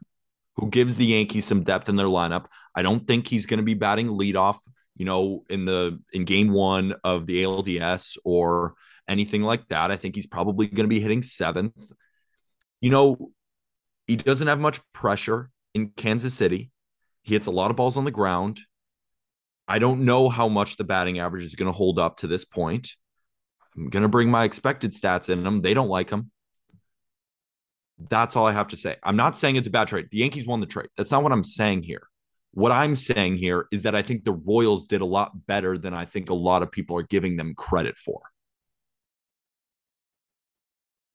who 0.57 0.69
gives 0.69 0.97
the 0.97 1.07
Yankees 1.07 1.47
some 1.47 1.65
depth 1.65 1.89
in 1.89 1.97
their 1.97 2.07
lineup. 2.07 2.45
I 2.75 2.83
don't 2.83 3.07
think 3.07 3.27
he's 3.27 3.47
going 3.47 3.59
to 3.59 3.65
be 3.65 3.75
batting 3.75 4.09
leadoff, 4.09 4.59
you 4.97 5.07
know, 5.07 5.45
in 5.49 5.65
the 5.65 5.99
in 6.13 6.27
game 6.27 6.53
1 6.53 6.95
of 7.03 7.25
the 7.27 7.43
ALDS 7.43 8.19
or 8.25 8.75
anything 9.09 9.43
like 9.43 9.67
that. 9.69 9.91
I 9.91 9.97
think 9.97 10.15
he's 10.15 10.27
probably 10.27 10.67
going 10.67 10.85
to 10.85 10.95
be 10.95 11.01
hitting 11.01 11.23
7th. 11.23 11.91
You 12.83 12.91
know, 12.91 13.33
he 14.07 14.17
doesn't 14.17 14.49
have 14.49 14.61
much 14.61 14.81
pressure 14.93 15.51
in 15.75 15.91
Kansas 15.91 16.35
City. 16.35 16.71
He 17.23 17.35
hits 17.35 17.47
a 17.47 17.53
lot 17.53 17.71
of 17.71 17.77
balls 17.77 17.97
on 17.97 18.05
the 18.05 18.11
ground. 18.11 18.61
I 19.69 19.79
don't 19.79 20.05
know 20.05 20.29
how 20.29 20.49
much 20.49 20.77
the 20.77 20.85
batting 20.85 21.19
average 21.19 21.45
is 21.45 21.55
going 21.55 21.71
to 21.71 21.77
hold 21.77 21.99
up 21.99 22.19
to 22.19 22.27
this 22.27 22.45
point. 22.45 22.93
I'm 23.77 23.89
going 23.89 24.03
to 24.03 24.09
bring 24.09 24.31
my 24.31 24.45
expected 24.45 24.93
stats 24.93 25.31
in 25.31 25.45
them. 25.45 25.63
They 25.63 25.73
don't 25.73 25.89
like 25.89 26.11
him. 26.11 26.31
That's 28.11 28.37
all 28.37 28.47
I 28.47 28.53
have 28.53 28.69
to 28.69 28.77
say. 28.77 28.97
I'm 29.03 29.17
not 29.17 29.37
saying 29.37 29.57
it's 29.57 29.69
a 29.69 29.71
bad 29.71 29.89
trade. 29.89 30.09
The 30.11 30.19
Yankees 30.19 30.47
won 30.47 30.61
the 30.61 30.67
trade. 30.67 30.89
That's 30.97 31.11
not 31.11 31.23
what 31.23 31.33
I'm 31.33 31.45
saying 31.45 31.85
here. 31.85 32.09
What 32.51 32.73
I'm 32.73 32.97
saying 32.97 33.37
here 33.37 33.67
is 33.71 33.85
that 33.85 33.95
I 33.95 34.03
think 34.03 34.25
the 34.25 34.33
Royals 34.33 34.85
did 34.85 35.01
a 35.01 35.07
lot 35.07 35.47
better 35.47 35.79
than 35.79 35.95
I 35.95 36.05
think 36.05 36.29
a 36.29 36.35
lot 36.35 36.63
of 36.63 36.71
people 36.71 36.99
are 36.99 37.03
giving 37.03 37.37
them 37.37 37.55
credit 37.55 37.97
for. 37.97 38.21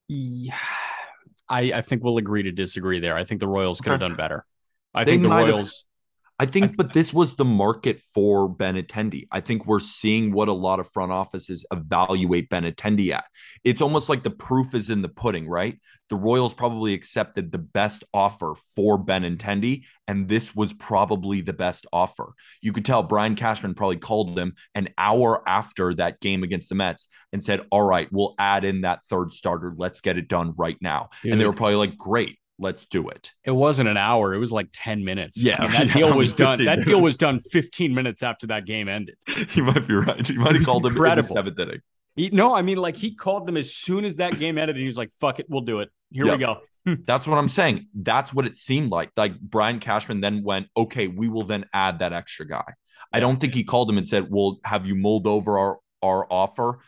Yeah. 0.08 0.56
I, 1.48 1.72
I 1.72 1.80
think 1.82 2.02
we'll 2.02 2.18
agree 2.18 2.42
to 2.44 2.52
disagree 2.52 3.00
there. 3.00 3.16
I 3.16 3.24
think 3.24 3.40
the 3.40 3.48
Royals 3.48 3.80
could 3.80 3.92
have 3.92 4.00
done 4.00 4.16
better. 4.16 4.44
I 4.94 5.04
they 5.04 5.12
think 5.12 5.22
the 5.22 5.30
Royals 5.30 5.84
I 6.40 6.46
think, 6.46 6.76
but 6.76 6.92
this 6.92 7.12
was 7.12 7.34
the 7.34 7.44
market 7.44 8.00
for 8.00 8.48
Benintendi. 8.48 9.26
I 9.32 9.40
think 9.40 9.66
we're 9.66 9.80
seeing 9.80 10.30
what 10.30 10.46
a 10.46 10.52
lot 10.52 10.78
of 10.78 10.88
front 10.88 11.10
offices 11.10 11.66
evaluate 11.72 12.48
Benintendi 12.48 13.10
at. 13.10 13.24
It's 13.64 13.82
almost 13.82 14.08
like 14.08 14.22
the 14.22 14.30
proof 14.30 14.72
is 14.72 14.88
in 14.88 15.02
the 15.02 15.08
pudding, 15.08 15.48
right? 15.48 15.80
The 16.10 16.16
Royals 16.16 16.54
probably 16.54 16.94
accepted 16.94 17.50
the 17.50 17.58
best 17.58 18.04
offer 18.14 18.54
for 18.76 19.04
Benintendi, 19.04 19.82
and 20.06 20.28
this 20.28 20.54
was 20.54 20.72
probably 20.72 21.40
the 21.40 21.52
best 21.52 21.86
offer. 21.92 22.32
You 22.62 22.72
could 22.72 22.84
tell 22.84 23.02
Brian 23.02 23.34
Cashman 23.34 23.74
probably 23.74 23.96
called 23.96 24.38
him 24.38 24.54
an 24.76 24.90
hour 24.96 25.42
after 25.46 25.92
that 25.94 26.20
game 26.20 26.44
against 26.44 26.68
the 26.68 26.76
Mets 26.76 27.08
and 27.32 27.42
said, 27.42 27.62
All 27.72 27.82
right, 27.82 28.08
we'll 28.12 28.36
add 28.38 28.64
in 28.64 28.82
that 28.82 29.04
third 29.06 29.32
starter. 29.32 29.74
Let's 29.76 30.00
get 30.00 30.16
it 30.16 30.28
done 30.28 30.54
right 30.56 30.78
now. 30.80 31.08
Dude. 31.22 31.32
And 31.32 31.40
they 31.40 31.46
were 31.46 31.52
probably 31.52 31.74
like, 31.74 31.96
Great 31.96 32.38
let's 32.58 32.86
do 32.86 33.08
it. 33.08 33.32
It 33.44 33.52
wasn't 33.52 33.88
an 33.88 33.96
hour; 33.96 34.34
it 34.34 34.38
was 34.38 34.52
like 34.52 34.68
ten 34.72 35.04
minutes. 35.04 35.42
Yeah, 35.42 35.56
I 35.58 35.62
mean, 35.62 35.72
that 35.72 35.86
yeah, 35.86 35.92
deal 35.94 36.16
was 36.16 36.32
done. 36.34 36.64
That 36.64 36.84
deal 36.84 37.00
was 37.00 37.18
done 37.18 37.40
fifteen 37.40 37.94
minutes 37.94 38.22
after 38.22 38.48
that 38.48 38.66
game 38.66 38.88
ended. 38.88 39.16
You 39.54 39.64
might 39.64 39.86
be 39.86 39.94
right. 39.94 40.28
You 40.28 40.38
might 40.40 40.54
have 40.54 40.66
called 40.66 40.86
incredible. 40.86 41.08
him 41.08 41.38
in 41.38 41.44
the 41.44 41.52
seventh 41.52 41.58
inning. 41.58 41.80
He, 42.16 42.30
no, 42.30 42.54
I 42.54 42.62
mean, 42.62 42.78
like 42.78 42.96
he 42.96 43.14
called 43.14 43.46
them 43.46 43.56
as 43.56 43.74
soon 43.74 44.04
as 44.04 44.16
that 44.16 44.38
game 44.38 44.58
ended, 44.58 44.76
and 44.76 44.80
he 44.80 44.86
was 44.86 44.98
like, 44.98 45.10
"Fuck 45.20 45.38
it, 45.38 45.46
we'll 45.48 45.62
do 45.62 45.80
it. 45.80 45.90
Here 46.10 46.26
yep. 46.26 46.38
we 46.38 46.44
go." 46.44 46.60
Hmm. 46.84 46.94
That's 47.06 47.26
what 47.26 47.38
I'm 47.38 47.48
saying. 47.48 47.86
That's 47.94 48.32
what 48.32 48.46
it 48.46 48.56
seemed 48.56 48.90
like. 48.90 49.10
Like 49.16 49.38
Brian 49.40 49.78
Cashman 49.78 50.20
then 50.20 50.42
went, 50.42 50.68
"Okay, 50.76 51.06
we 51.06 51.28
will 51.28 51.44
then 51.44 51.64
add 51.72 52.00
that 52.00 52.12
extra 52.12 52.46
guy." 52.46 52.74
I 53.12 53.20
don't 53.20 53.40
think 53.40 53.54
he 53.54 53.64
called 53.64 53.88
him 53.88 53.96
and 53.96 54.06
said, 54.06 54.26
we'll 54.28 54.58
have 54.64 54.86
you 54.86 54.94
mulled 54.94 55.26
over 55.26 55.58
our 55.58 55.78
our 56.02 56.26
offer 56.30 56.80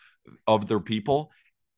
of 0.46 0.68
their 0.68 0.80
people?" 0.80 1.30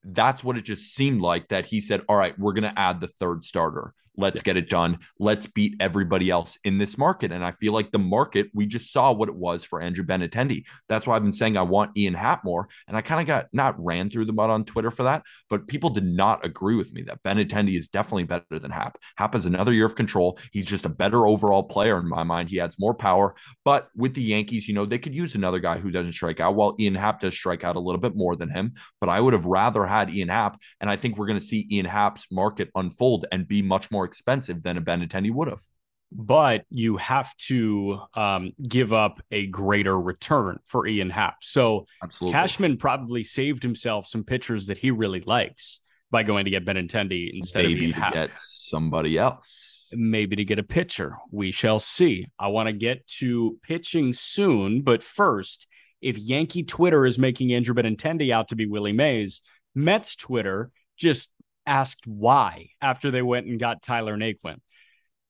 That's 0.05 0.43
what 0.43 0.57
it 0.57 0.65
just 0.65 0.95
seemed 0.95 1.21
like. 1.21 1.49
That 1.49 1.67
he 1.67 1.81
said, 1.81 2.03
"All 2.09 2.17
right, 2.17 2.39
we're 2.39 2.53
going 2.53 2.71
to 2.71 2.79
add 2.79 3.01
the 3.01 3.09
third 3.09 3.45
starter." 3.45 3.95
Let's 4.17 4.39
yeah. 4.39 4.43
get 4.43 4.57
it 4.57 4.69
done. 4.69 4.99
Let's 5.19 5.47
beat 5.47 5.77
everybody 5.81 6.31
else 6.31 6.59
in 6.65 6.79
this 6.79 6.99
market. 6.99 7.33
And 7.33 7.45
I 7.45 7.53
feel 7.53 7.73
like 7.73 7.91
the 7.91 7.99
market, 7.99 8.51
we 8.55 8.67
just 8.67 8.93
saw 8.93 9.13
what 9.13 9.29
it 9.29 9.35
was 9.35 9.65
for 9.65 9.81
Andrew 9.81 10.05
Benintendi. 10.05 10.65
That's 10.89 11.07
why 11.07 11.17
I've 11.17 11.23
been 11.23 11.33
saying 11.33 11.57
I 11.57 11.63
want 11.63 11.97
Ian 11.97 12.15
Happ 12.15 12.45
more. 12.45 12.69
And 12.89 12.97
I 12.97 13.01
kind 13.01 13.21
of 13.21 13.27
got 13.27 13.47
not 13.53 13.83
ran 13.83 14.11
through 14.11 14.27
the 14.27 14.33
mud 14.33 14.51
on 14.51 14.65
Twitter 14.65 14.91
for 14.91 15.05
that, 15.05 15.23
but 15.49 15.67
people 15.67 15.91
did 15.91 16.05
not 16.05 16.45
agree 16.45 16.75
with 16.75 16.93
me 16.93 17.03
that 17.03 17.23
Benintendi 17.23 17.77
is 17.77 17.89
definitely 17.89 18.25
better 18.25 18.59
than 18.59 18.71
Happ. 18.71 18.99
Happ 19.17 19.33
has 19.33 19.47
another 19.47 19.73
year 19.73 19.87
of 19.87 19.95
control. 19.95 20.39
He's 20.53 20.67
just 20.67 20.85
a 20.85 20.91
better 20.91 21.27
overall 21.27 21.63
player 21.63 21.99
in 21.99 22.09
my 22.09 22.23
mind. 22.23 22.51
He 22.51 22.61
adds 22.61 22.79
more 22.79 22.95
power. 22.95 23.35
But 23.65 23.89
with 23.97 24.15
the 24.15 24.23
Yankees, 24.23 24.69
you 24.69 24.75
know, 24.75 24.85
they 24.85 24.99
could 24.99 25.15
use 25.15 25.35
another 25.35 25.59
guy 25.59 25.79
who 25.79 25.91
doesn't 25.91 26.13
strike 26.13 26.41
out. 26.41 26.55
While 26.55 26.77
Ian 26.79 26.95
Happ 26.95 27.21
does 27.21 27.35
strike 27.35 27.65
out 27.65 27.77
a 27.77 27.81
little 27.81 28.01
bit 28.01 28.17
more 28.17 28.37
than 28.37 28.51
him, 28.51 28.75
but 29.01 29.09
I 29.09 29.21
would 29.21 29.33
have 29.33 29.47
rather 29.47 29.87
had 29.87 30.11
Ian 30.11 30.29
Happ. 30.29 30.61
And 30.81 30.91
I 30.91 30.97
think 30.97 31.17
we're 31.17 31.27
going 31.27 31.39
to 31.39 31.45
see 31.45 31.67
Ian 31.71 31.87
Happ's 31.87 32.27
market 32.31 32.71
unfold 32.75 33.27
and 33.33 33.49
be 33.49 33.63
much 33.63 33.91
more 33.91 34.02
more 34.03 34.07
expensive 34.07 34.63
than 34.63 34.77
a 34.77 34.83
Benintendi 34.83 35.33
would 35.33 35.49
have. 35.49 35.63
But 36.11 36.65
you 36.69 36.99
have 36.99 37.35
to 37.49 38.01
um, 38.15 38.53
give 38.69 38.93
up 38.93 39.23
a 39.31 39.47
greater 39.47 39.99
return 39.99 40.59
for 40.67 40.87
Ian 40.87 41.09
Happ. 41.09 41.37
So 41.41 41.87
Absolutely. 42.03 42.35
Cashman 42.35 42.77
probably 42.77 43.23
saved 43.23 43.63
himself 43.63 44.07
some 44.07 44.25
pitchers 44.25 44.67
that 44.67 44.77
he 44.77 44.91
really 44.91 45.21
likes 45.21 45.81
by 46.11 46.23
going 46.23 46.45
to 46.45 46.51
get 46.51 46.67
Benintendi 46.67 47.31
instead 47.33 47.65
Maybe 47.65 47.73
of 47.73 47.95
to 47.95 48.01
being 48.01 48.13
get 48.13 48.31
somebody 48.39 49.17
else. 49.17 49.89
maybe 49.95 50.37
to 50.37 50.45
get 50.45 50.59
a 50.59 50.63
pitcher. 50.63 51.17
We 51.31 51.51
shall 51.51 51.79
see. 51.79 52.27
I 52.39 52.49
want 52.49 52.67
to 52.67 52.75
get 52.75 53.07
to 53.21 53.59
pitching 53.63 54.13
soon, 54.13 54.83
but 54.83 55.03
first, 55.03 55.67
if 56.03 56.19
Yankee 56.19 56.65
Twitter 56.65 57.07
is 57.07 57.19
making 57.19 57.55
Andrew 57.55 57.75
Benintendi 57.75 58.31
out 58.35 58.49
to 58.49 58.57
be 58.57 58.67
Willie 58.67 58.93
Mays, 58.93 59.41
Mets 59.75 60.15
Twitter 60.17 60.71
just 60.99 61.31
asked 61.67 62.07
why 62.07 62.69
after 62.81 63.11
they 63.11 63.23
went 63.23 63.47
and 63.47 63.59
got 63.59 63.83
Tyler 63.83 64.17
Naquin. 64.17 64.57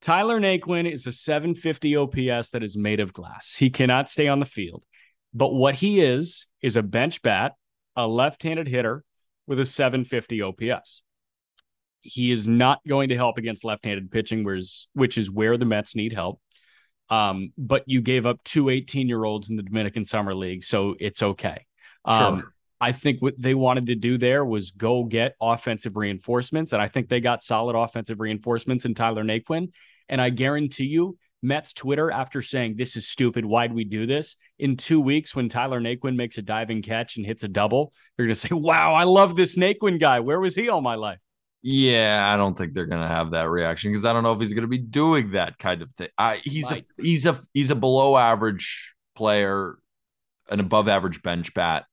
Tyler 0.01 0.40
Naquin 0.40 0.90
is 0.90 1.07
a 1.07 1.12
750 1.12 1.97
OPS 1.97 2.51
that 2.51 2.62
is 2.62 2.77
made 2.77 3.01
of 3.01 3.12
glass. 3.12 3.55
He 3.55 3.71
cannot 3.71 4.11
stay 4.11 4.27
on 4.27 4.40
the 4.40 4.47
field. 4.47 4.85
But 5.33 5.55
what 5.55 5.77
he 5.77 6.01
is, 6.01 6.47
is 6.61 6.77
a 6.77 6.83
bench 6.83 7.23
bat, 7.23 7.53
a 7.97 8.07
left 8.07 8.42
handed 8.42 8.68
hitter 8.68 9.05
with 9.47 9.61
a 9.61 9.66
750 9.66 10.42
OPS. 10.42 11.03
He 12.01 12.33
is 12.33 12.49
not 12.49 12.81
going 12.87 13.11
to 13.11 13.16
help 13.16 13.38
against 13.38 13.64
left 13.64 13.85
handed 13.85 14.11
pitching, 14.11 14.45
whereas, 14.45 14.88
which 14.92 15.16
is 15.16 15.31
where 15.31 15.57
the 15.57 15.64
Mets 15.64 15.95
need 15.95 16.12
help. 16.12 16.40
Um, 17.09 17.53
but 17.57 17.85
you 17.87 18.01
gave 18.01 18.27
up 18.27 18.42
two 18.45 18.71
18 18.71 19.09
year 19.09 19.25
olds 19.25 19.51
in 19.51 19.57
the 19.57 19.62
Dominican 19.62 20.05
Summer 20.05 20.35
League, 20.35 20.64
so 20.64 20.97
it's 20.99 21.23
okay. 21.23 21.66
Um, 22.05 22.40
Sure. 22.40 22.55
I 22.83 22.90
think 22.90 23.23
what 23.23 23.40
they 23.40 23.55
wanted 23.55 23.87
to 23.87 23.95
do 23.95 24.18
there 24.18 24.45
was 24.45 24.73
go 24.73 25.05
get 25.05 25.37
offensive 25.40 25.97
reinforcements. 25.97 26.73
And 26.73 26.83
I 26.83 26.88
think 26.88 27.09
they 27.09 27.21
got 27.21 27.40
solid 27.40 27.77
offensive 27.77 28.18
reinforcements 28.18 28.85
in 28.85 28.97
Tyler 28.97 29.23
Naquin. 29.23 29.68
And 30.09 30.21
I 30.21 30.31
guarantee 30.31 30.87
you, 30.87 31.16
Mets 31.45 31.73
Twitter, 31.73 32.11
after 32.11 32.42
saying 32.42 32.75
this 32.77 32.97
is 32.97 33.09
stupid, 33.09 33.45
why'd 33.45 33.73
we 33.73 33.85
do 33.85 34.05
this? 34.05 34.35
In 34.59 34.77
two 34.77 35.01
weeks, 35.01 35.37
when 35.37 35.49
Tyler 35.49 35.81
Naquin 35.81 36.16
makes 36.16 36.38
a 36.38 36.42
diving 36.42 36.83
catch 36.83 37.16
and 37.16 37.25
hits 37.25 37.45
a 37.45 37.49
double, 37.49 37.92
they're 38.16 38.27
going 38.27 38.35
to 38.35 38.40
say, 38.40 38.53
wow, 38.53 38.95
I 38.95 39.05
love 39.05 39.37
this 39.37 39.57
Naquin 39.57 40.01
guy. 40.01 40.18
Where 40.18 40.40
was 40.40 40.57
he 40.57 40.68
all 40.68 40.81
my 40.81 40.97
life? 40.97 41.21
Yeah, 41.64 42.29
I 42.35 42.37
don't 42.37 42.59
think 42.59 42.75
they're 42.75 42.87
gonna 42.87 43.07
have 43.07 43.31
that 43.31 43.49
reaction 43.49 43.92
because 43.92 44.05
I 44.05 44.12
don't 44.12 44.25
know 44.25 44.33
if 44.33 44.40
he's 44.40 44.53
gonna 44.53 44.66
be 44.66 44.79
doing 44.79 45.31
that 45.31 45.59
kind 45.59 45.81
of 45.81 45.92
thing. 45.92 46.09
I, 46.18 46.40
he's 46.42 46.68
a 46.68 46.83
he's 47.01 47.25
a 47.25 47.38
he's 47.55 47.71
a 47.71 47.77
below 47.77 48.16
average 48.16 48.95
player, 49.14 49.77
an 50.51 50.59
above 50.59 50.88
average 50.88 51.23
bench 51.23 51.55
bat 51.55 51.85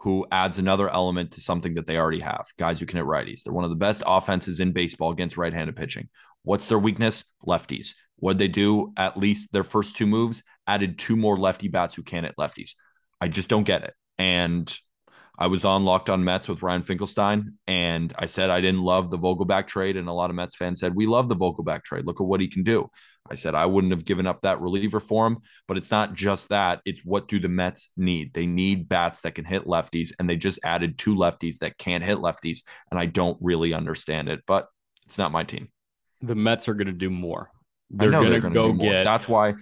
who 0.00 0.26
adds 0.30 0.58
another 0.58 0.88
element 0.88 1.32
to 1.32 1.40
something 1.40 1.74
that 1.74 1.86
they 1.86 1.96
already 1.96 2.20
have. 2.20 2.46
Guys 2.58 2.78
who 2.78 2.86
can 2.86 2.98
hit 2.98 3.06
righties. 3.06 3.42
They're 3.42 3.52
one 3.52 3.64
of 3.64 3.70
the 3.70 3.76
best 3.76 4.02
offenses 4.06 4.60
in 4.60 4.72
baseball 4.72 5.10
against 5.10 5.36
right-handed 5.36 5.76
pitching. 5.76 6.08
What's 6.42 6.68
their 6.68 6.78
weakness? 6.78 7.24
Lefties. 7.46 7.94
What 8.16 8.38
they 8.38 8.48
do 8.48 8.92
at 8.96 9.16
least 9.16 9.52
their 9.52 9.64
first 9.64 9.96
two 9.96 10.06
moves 10.06 10.42
added 10.66 10.98
two 10.98 11.16
more 11.16 11.36
lefty 11.36 11.68
bats 11.68 11.94
who 11.94 12.02
can 12.02 12.24
hit 12.24 12.34
lefties. 12.38 12.72
I 13.20 13.28
just 13.28 13.48
don't 13.48 13.64
get 13.64 13.84
it. 13.84 13.94
And 14.18 14.74
I 15.38 15.48
was 15.48 15.64
on 15.64 15.84
Locked 15.84 16.08
On 16.08 16.24
Mets 16.24 16.48
with 16.48 16.62
Ryan 16.62 16.82
Finkelstein, 16.82 17.58
and 17.66 18.12
I 18.18 18.24
said 18.26 18.48
I 18.48 18.62
didn't 18.62 18.80
love 18.80 19.10
the 19.10 19.18
Vogelbach 19.18 19.66
trade, 19.66 19.98
and 19.98 20.08
a 20.08 20.12
lot 20.12 20.30
of 20.30 20.36
Mets 20.36 20.56
fans 20.56 20.80
said 20.80 20.94
we 20.94 21.06
love 21.06 21.28
the 21.28 21.36
Vogelbach 21.36 21.82
trade. 21.84 22.06
Look 22.06 22.20
at 22.20 22.26
what 22.26 22.40
he 22.40 22.48
can 22.48 22.62
do. 22.62 22.88
I 23.30 23.34
said 23.34 23.54
I 23.54 23.66
wouldn't 23.66 23.92
have 23.92 24.04
given 24.04 24.26
up 24.26 24.42
that 24.42 24.60
reliever 24.60 25.00
for 25.00 25.26
him, 25.26 25.38
but 25.68 25.76
it's 25.76 25.90
not 25.90 26.14
just 26.14 26.48
that. 26.48 26.80
It's 26.84 27.00
what 27.04 27.28
do 27.28 27.38
the 27.38 27.48
Mets 27.48 27.90
need? 27.96 28.32
They 28.34 28.46
need 28.46 28.88
bats 28.88 29.22
that 29.22 29.34
can 29.34 29.44
hit 29.44 29.64
lefties, 29.64 30.12
and 30.18 30.28
they 30.28 30.36
just 30.36 30.58
added 30.64 30.98
two 30.98 31.14
lefties 31.14 31.58
that 31.58 31.78
can't 31.78 32.04
hit 32.04 32.18
lefties, 32.18 32.60
and 32.90 32.98
I 33.00 33.06
don't 33.06 33.38
really 33.40 33.74
understand 33.74 34.28
it, 34.28 34.40
but 34.46 34.68
it's 35.06 35.18
not 35.18 35.32
my 35.32 35.44
team. 35.44 35.68
The 36.22 36.34
Mets 36.34 36.68
are 36.68 36.74
going 36.74 36.86
to 36.86 36.92
do 36.92 37.10
more. 37.10 37.50
They're 37.90 38.10
going 38.10 38.32
to 38.32 38.40
go 38.40 38.68
do 38.68 38.74
more. 38.74 38.92
get. 38.92 39.04
That's 39.04 39.28
why. 39.28 39.54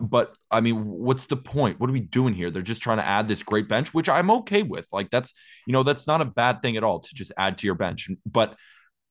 But 0.00 0.36
I 0.50 0.60
mean, 0.60 0.84
what's 0.84 1.26
the 1.26 1.36
point? 1.36 1.80
What 1.80 1.90
are 1.90 1.92
we 1.92 2.00
doing 2.00 2.34
here? 2.34 2.50
They're 2.50 2.62
just 2.62 2.82
trying 2.82 2.98
to 2.98 3.04
add 3.04 3.28
this 3.28 3.42
great 3.42 3.68
bench, 3.68 3.92
which 3.92 4.08
I'm 4.08 4.30
okay 4.30 4.62
with. 4.62 4.88
Like 4.92 5.10
that's 5.10 5.32
you 5.66 5.72
know 5.72 5.82
that's 5.82 6.06
not 6.06 6.20
a 6.20 6.24
bad 6.24 6.62
thing 6.62 6.76
at 6.76 6.84
all 6.84 7.00
to 7.00 7.14
just 7.14 7.32
add 7.36 7.58
to 7.58 7.66
your 7.66 7.74
bench. 7.74 8.08
But 8.24 8.56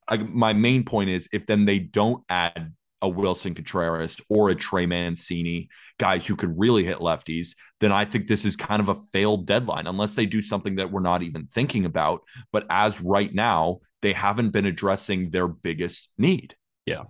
I, 0.08 0.18
my 0.18 0.54
main 0.54 0.84
point 0.84 1.10
is 1.10 1.28
if 1.34 1.46
then 1.46 1.66
they 1.66 1.80
don't 1.80 2.24
add 2.30 2.74
a 3.02 3.10
Willson 3.10 3.56
Contreras 3.56 4.20
or 4.30 4.50
a 4.50 4.56
Trey 4.56 4.86
Mancini, 4.86 5.70
guys 6.00 6.26
who 6.26 6.36
could 6.36 6.58
really 6.58 6.84
hit 6.84 6.98
lefties, 6.98 7.50
then 7.80 7.92
I 7.92 8.06
think 8.06 8.28
this 8.28 8.46
is 8.46 8.56
kind 8.56 8.82
of 8.82 8.90
a 8.90 8.96
failed 8.96 9.46
deadline 9.46 9.88
unless 9.88 10.16
they 10.16 10.26
do 10.26 10.42
something 10.42 10.76
that 10.78 10.92
we're 10.92 11.02
not 11.02 11.24
even 11.24 11.46
thinking 11.46 11.86
about. 11.86 12.22
But 12.52 12.66
as 12.70 13.00
right 13.02 13.34
now, 13.34 13.80
they 14.02 14.14
haven't 14.14 14.50
been 14.50 14.66
addressing 14.66 15.30
their 15.30 15.48
biggest 15.48 16.12
need. 16.18 16.56
Yeah. 16.86 17.04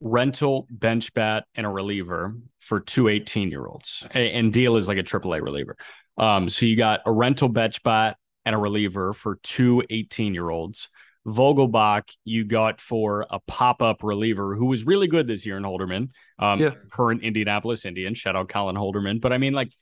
Rental, 0.00 0.66
bench 0.70 1.14
bat, 1.14 1.44
and 1.54 1.66
a 1.66 1.68
reliever 1.68 2.34
for 2.58 2.80
two 2.80 3.08
18 3.08 3.50
year 3.50 3.66
olds. 3.66 4.04
And 4.12 4.52
deal 4.52 4.76
is 4.76 4.88
like 4.88 4.98
a 4.98 5.04
AAA 5.04 5.42
reliever. 5.42 5.76
Um, 6.18 6.48
so 6.48 6.66
you 6.66 6.76
got 6.76 7.00
a 7.06 7.12
rental 7.12 7.48
bench 7.48 7.82
bat 7.82 8.16
and 8.44 8.54
a 8.54 8.58
reliever 8.58 9.12
for 9.12 9.38
two 9.42 9.82
18 9.88 10.34
year 10.34 10.50
olds. 10.50 10.88
Vogelbach, 11.26 12.14
you 12.24 12.44
got 12.44 12.80
for 12.80 13.26
a 13.30 13.38
pop 13.40 13.80
up 13.82 14.02
reliever 14.02 14.54
who 14.56 14.66
was 14.66 14.84
really 14.84 15.06
good 15.06 15.26
this 15.26 15.46
year 15.46 15.56
in 15.56 15.62
Holderman, 15.62 16.08
um, 16.38 16.60
Yeah. 16.60 16.74
current 16.90 17.22
Indianapolis 17.22 17.84
Indian. 17.84 18.14
Shout 18.14 18.36
out 18.36 18.48
Colin 18.48 18.76
Holderman. 18.76 19.20
But 19.20 19.32
I 19.32 19.38
mean, 19.38 19.52
like, 19.52 19.72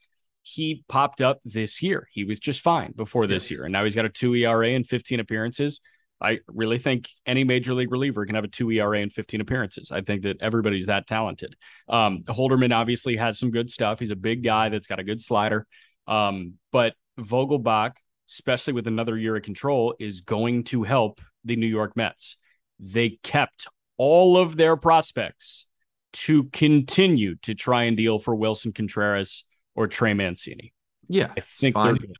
he 0.43 0.85
popped 0.89 1.21
up 1.21 1.41
this 1.45 1.83
year. 1.83 2.09
He 2.13 2.25
was 2.25 2.39
just 2.39 2.61
fine 2.61 2.93
before 2.97 3.27
this 3.27 3.45
Yes. 3.45 3.51
year. 3.51 3.65
And 3.65 3.73
now 3.73 3.85
he's 3.85 3.95
got 3.95 4.05
a 4.05 4.09
two 4.11 4.35
ERA 4.35 4.75
and 4.75 4.87
15 4.87 5.21
appearances. 5.21 5.81
I 6.23 6.41
really 6.49 6.79
think 6.79 7.09
any 7.25 7.45
major 7.45 7.73
league 7.73 7.91
reliever 7.91 8.27
can 8.27 8.35
have 8.35 8.45
a 8.45 8.49
two 8.49 8.71
ERA 8.71 9.01
and 9.01 9.13
15 9.13 9.41
appearances. 9.41 9.91
I 9.91 10.03
think 10.03 10.23
that 10.23 10.37
everybody's 10.41 10.87
that 10.87 11.07
talented. 11.07 11.57
Um, 11.89 12.23
Holderman 12.25 12.75
obviously 12.75 13.17
has 13.17 13.39
some 13.39 13.51
good 13.51 13.71
stuff. 13.71 13.99
He's 13.99 14.11
a 14.11 14.17
big 14.17 14.43
guy 14.45 14.69
that's 14.69 14.87
got 14.87 14.99
a 14.99 15.05
good 15.05 15.21
slider. 15.21 15.67
Um, 16.07 16.55
but 16.73 16.95
Vogelbach, 17.19 17.93
especially 18.29 18.75
with 18.75 18.87
another 18.87 19.17
year 19.17 19.37
of 19.37 19.43
control, 19.43 19.95
is 19.99 20.21
going 20.21 20.65
to 20.65 20.83
help 20.83 21.21
the 21.45 21.57
New 21.57 21.67
York 21.67 21.97
Mets. 21.97 22.37
They 22.79 23.19
kept 23.23 23.67
all 23.97 24.37
of 24.37 24.57
their 24.57 24.77
prospects 24.77 25.67
to 26.13 26.45
continue 26.45 27.37
to 27.43 27.55
try 27.55 27.85
and 27.85 27.97
deal 27.97 28.19
for 28.19 28.35
Willson 28.35 28.75
Contreras 28.75 29.45
or 29.75 29.87
Trey 29.87 30.15
Mancini. 30.15 30.73
Yeah, 31.09 31.33
I 31.37 31.41
think 31.41 31.75
fine. 31.75 31.87
they're 31.87 31.95
good. 32.07 32.17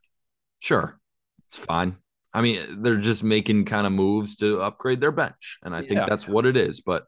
Sure. 0.59 0.99
It's 1.47 1.57
fine. 1.57 1.97
I 2.33 2.41
mean, 2.41 2.81
they're 2.81 2.97
just 2.97 3.23
making 3.23 3.65
kind 3.65 3.85
of 3.85 3.91
moves 3.91 4.37
to 4.37 4.61
upgrade 4.61 5.01
their 5.01 5.11
bench. 5.11 5.57
And 5.63 5.75
I 5.75 5.81
think 5.81 5.99
that's 6.07 6.27
what 6.27 6.45
it 6.45 6.55
is. 6.55 6.79
But 6.81 7.05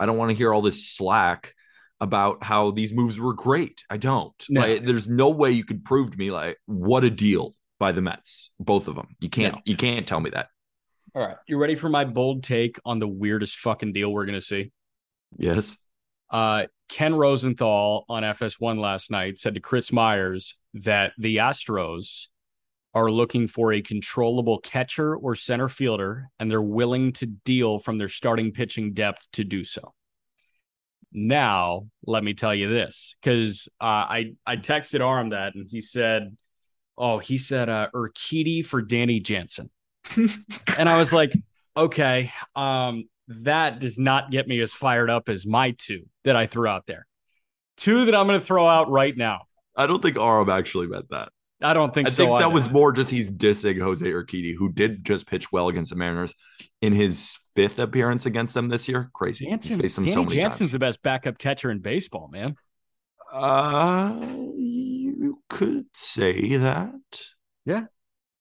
I 0.00 0.06
don't 0.06 0.16
want 0.16 0.30
to 0.30 0.36
hear 0.36 0.52
all 0.52 0.62
this 0.62 0.88
slack 0.88 1.54
about 2.00 2.42
how 2.42 2.72
these 2.72 2.92
moves 2.92 3.20
were 3.20 3.34
great. 3.34 3.84
I 3.88 3.98
don't. 3.98 4.34
No. 4.50 4.62
Like, 4.62 4.84
there's 4.84 5.06
no 5.06 5.30
way 5.30 5.52
you 5.52 5.64
could 5.64 5.84
prove 5.84 6.10
to 6.10 6.18
me 6.18 6.32
like 6.32 6.58
what 6.66 7.04
a 7.04 7.10
deal 7.10 7.54
by 7.78 7.92
the 7.92 8.02
Mets, 8.02 8.50
both 8.58 8.88
of 8.88 8.96
them. 8.96 9.08
You 9.20 9.28
can't 9.28 9.54
No. 9.54 9.62
you 9.64 9.76
can't 9.76 10.06
tell 10.06 10.20
me 10.20 10.30
that. 10.30 10.48
All 11.14 11.22
right. 11.22 11.36
You 11.46 11.58
ready 11.58 11.76
for 11.76 11.88
my 11.88 12.04
bold 12.04 12.42
take 12.42 12.78
on 12.84 12.98
the 12.98 13.06
weirdest 13.06 13.56
fucking 13.58 13.92
deal 13.92 14.12
we're 14.12 14.26
going 14.26 14.38
to 14.38 14.44
see? 14.44 14.72
Yes. 15.36 15.76
Uh, 16.28 16.66
Ken 16.88 17.14
Rosenthal 17.14 18.04
on 18.08 18.24
FS1 18.24 18.78
last 18.80 19.10
night 19.10 19.38
said 19.38 19.54
to 19.54 19.60
Chris 19.60 19.92
Myers 19.92 20.56
that 20.74 21.12
the 21.16 21.36
Astros 21.36 22.26
are 22.94 23.10
looking 23.10 23.46
for 23.48 23.72
a 23.72 23.82
controllable 23.82 24.58
catcher 24.58 25.16
or 25.16 25.34
center 25.34 25.68
fielder, 25.68 26.28
and 26.38 26.50
they're 26.50 26.62
willing 26.62 27.12
to 27.12 27.26
deal 27.26 27.78
from 27.78 27.98
their 27.98 28.08
starting 28.08 28.52
pitching 28.52 28.92
depth 28.92 29.26
to 29.32 29.44
do 29.44 29.64
so. 29.64 29.94
Now, 31.12 31.88
let 32.06 32.24
me 32.24 32.34
tell 32.34 32.54
you 32.54 32.68
this, 32.68 33.14
because 33.22 33.68
uh, 33.80 33.84
I 33.84 34.32
I 34.46 34.56
texted 34.56 35.00
Aram 35.00 35.30
that, 35.30 35.54
and 35.54 35.66
he 35.68 35.80
said, 35.80 36.36
"Oh, 36.98 37.18
he 37.18 37.38
said 37.38 37.68
uh, 37.68 37.88
Urquidy 37.94 38.64
for 38.64 38.82
Danny 38.82 39.20
Jansen," 39.20 39.70
and 40.76 40.88
I 40.88 40.96
was 40.96 41.12
like, 41.12 41.32
"Okay, 41.76 42.32
um, 42.54 43.04
that 43.28 43.80
does 43.80 43.98
not 43.98 44.30
get 44.30 44.46
me 44.46 44.60
as 44.60 44.72
fired 44.72 45.10
up 45.10 45.28
as 45.28 45.46
my 45.46 45.72
two 45.78 46.04
that 46.24 46.36
I 46.36 46.46
threw 46.46 46.68
out 46.68 46.86
there. 46.86 47.06
Two 47.76 48.04
that 48.04 48.14
I'm 48.14 48.26
going 48.26 48.38
to 48.38 48.44
throw 48.44 48.66
out 48.66 48.90
right 48.90 49.16
now. 49.16 49.42
I 49.76 49.86
don't 49.86 50.00
think 50.00 50.18
Aram 50.18 50.50
actually 50.50 50.86
meant 50.86 51.10
that. 51.10 51.30
I 51.60 51.72
don't 51.72 51.94
think 51.94 52.08
I 52.08 52.10
so. 52.10 52.16
think 52.24 52.38
that 52.38 52.46
either. 52.46 52.54
was 52.54 52.70
more 52.70 52.92
just 52.92 53.10
he's 53.10 53.30
dissing 53.30 53.80
Jose 53.80 54.04
Urquidy, 54.04 54.54
who 54.56 54.70
did 54.70 55.04
just 55.04 55.26
pitch 55.26 55.50
well 55.50 55.68
against 55.68 55.90
the 55.90 55.96
Mariners 55.96 56.34
in 56.82 56.92
his 56.92 57.36
fifth 57.54 57.78
appearance 57.78 58.26
against 58.26 58.54
them 58.54 58.68
this 58.68 58.88
year. 58.88 59.10
Crazy. 59.14 59.46
Jansen. 59.46 59.80
He's 59.80 59.96
faced 59.96 60.12
so 60.12 60.24
Jansen's 60.26 60.58
times. 60.58 60.72
the 60.72 60.78
best 60.78 61.02
backup 61.02 61.38
catcher 61.38 61.70
in 61.70 61.78
baseball, 61.78 62.28
man. 62.30 62.56
Uh, 63.32 64.16
you 64.56 65.42
could 65.48 65.86
say 65.94 66.56
that. 66.56 66.92
Yeah. 67.64 67.84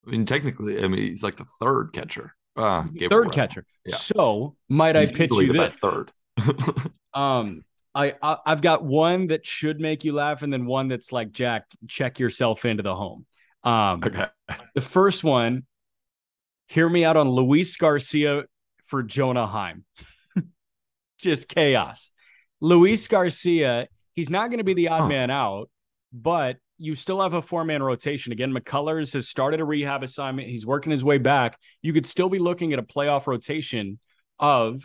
I 0.06 0.12
mean, 0.12 0.26
technically, 0.26 0.84
I 0.84 0.88
mean, 0.88 1.02
he's 1.02 1.24
like 1.24 1.38
the 1.38 1.46
third 1.60 1.92
catcher. 1.94 2.36
Uh, 2.56 2.84
Third 3.10 3.32
catcher. 3.32 3.66
Yeah. 3.86 3.96
So 3.96 4.56
might 4.70 4.96
He's 4.96 5.12
I 5.12 5.16
pitch 5.16 5.32
you 5.32 5.48
the 5.48 5.54
this? 5.54 5.80
best 5.80 5.80
third. 5.80 6.12
Um, 7.16 7.64
I, 7.96 8.16
I 8.24 8.38
I've 8.46 8.62
got 8.64 8.84
one 8.84 9.28
that 9.28 9.46
should 9.46 9.80
make 9.80 10.04
you 10.04 10.14
laugh, 10.14 10.42
and 10.42 10.52
then 10.52 10.66
one 10.66 10.88
that's 10.88 11.12
like 11.12 11.32
Jack, 11.32 11.66
check 11.88 12.18
yourself 12.18 12.66
into 12.66 12.82
the 12.82 12.96
home. 12.96 13.28
Um, 13.64 14.02
okay. 14.04 14.26
the 14.74 14.82
first 14.82 15.24
one, 15.24 15.66
hear 16.68 16.90
me 16.90 17.06
out 17.06 17.18
on 17.18 17.30
Luis 17.30 17.78
Garcia 17.78 18.46
for 18.86 19.04
Jonah 19.04 19.46
Heim. 19.46 19.86
Just 21.20 21.48
chaos. 21.48 22.12
Luis 22.62 23.08
Garcia, 23.08 23.88
he's 24.16 24.30
not 24.32 24.48
going 24.50 24.58
to 24.58 24.64
be 24.64 24.74
the 24.74 24.88
odd 24.88 25.02
Huh. 25.02 25.08
man 25.10 25.30
out, 25.30 25.70
but 26.12 26.58
you 26.84 26.96
still 26.96 27.22
have 27.22 27.34
a 27.34 27.42
four 27.42 27.64
man 27.64 27.82
rotation. 27.82 28.34
Again, 28.34 28.54
McCullers 28.54 29.14
has 29.14 29.30
started 29.30 29.62
a 29.62 29.66
rehab 29.66 30.04
assignment. 30.04 30.50
He's 30.50 30.66
working 30.66 30.92
his 30.92 31.04
way 31.04 31.18
back. 31.18 31.58
You 31.82 31.94
could 31.94 32.06
still 32.06 32.28
be 32.28 32.40
looking 32.40 32.74
at 32.74 32.80
a 32.80 32.84
playoff 32.84 33.26
rotation 33.26 34.00
of 34.38 34.84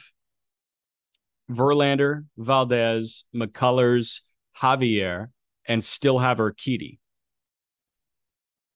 Verlander, 1.51 2.27
Valdez, 2.37 3.25
McCullers, 3.35 4.21
Javier, 4.61 5.29
and 5.67 5.85
still 5.85 6.21
have 6.21 6.39
Urquidy. 6.39 6.99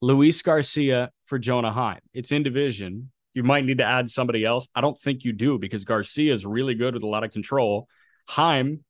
Luis 0.00 0.42
Garcia 0.42 1.10
for 1.26 1.38
Jonah 1.38 1.72
Heim. 1.72 2.00
It's 2.12 2.32
in 2.32 2.42
division. 2.42 3.12
You 3.34 3.44
might 3.44 3.64
need 3.64 3.78
to 3.78 3.84
add 3.84 4.10
somebody 4.10 4.44
else. 4.44 4.66
I 4.74 4.80
don't 4.80 4.98
think 4.98 5.24
you 5.24 5.32
do 5.32 5.58
because 5.58 5.84
Garcia 5.84 6.32
is 6.32 6.44
really 6.44 6.74
good 6.74 6.94
with 6.94 7.04
a 7.04 7.08
lot 7.08 7.22
of 7.22 7.30
control. 7.30 7.86
Heim 8.28 8.84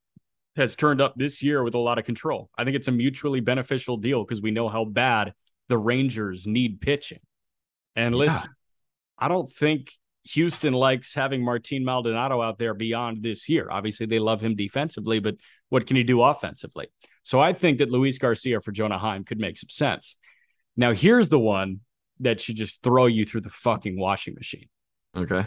has 0.56 0.76
turned 0.76 1.00
up 1.00 1.14
this 1.16 1.42
year 1.42 1.62
with 1.62 1.74
a 1.74 1.78
lot 1.78 1.98
of 1.98 2.04
control. 2.04 2.50
I 2.56 2.64
think 2.64 2.76
it's 2.76 2.88
a 2.88 2.92
mutually 2.92 3.40
beneficial 3.40 3.96
deal 3.96 4.24
because 4.24 4.42
we 4.42 4.50
know 4.50 4.68
how 4.68 4.84
bad 4.84 5.32
the 5.68 5.78
Rangers 5.78 6.46
need 6.46 6.80
pitching. 6.80 7.20
And 7.96 8.14
listen, 8.14 8.42
yeah. 8.44 8.52
I 9.18 9.28
don't 9.28 9.50
think 9.50 9.92
Houston 10.24 10.72
likes 10.72 11.14
having 11.14 11.44
Martin 11.44 11.84
Maldonado 11.84 12.40
out 12.40 12.58
there 12.58 12.74
beyond 12.74 13.22
this 13.22 13.48
year. 13.48 13.68
Obviously, 13.70 14.06
they 14.06 14.18
love 14.18 14.40
him 14.40 14.54
defensively, 14.54 15.18
but 15.18 15.36
what 15.68 15.86
can 15.86 15.96
he 15.96 16.02
do 16.02 16.22
offensively? 16.22 16.88
So 17.22 17.40
I 17.40 17.52
think 17.52 17.78
that 17.78 17.90
Luis 17.90 18.18
Garcia 18.18 18.60
for 18.60 18.72
Jonah 18.72 18.98
Heim 18.98 19.24
could 19.24 19.38
make 19.38 19.56
some 19.56 19.70
sense. 19.70 20.16
Now, 20.76 20.92
here's 20.92 21.28
the 21.28 21.38
one 21.38 21.80
that 22.20 22.40
should 22.40 22.56
just 22.56 22.82
throw 22.82 23.06
you 23.06 23.24
through 23.24 23.40
the 23.42 23.50
fucking 23.50 23.98
washing 23.98 24.34
machine. 24.34 24.68
Okay. 25.16 25.46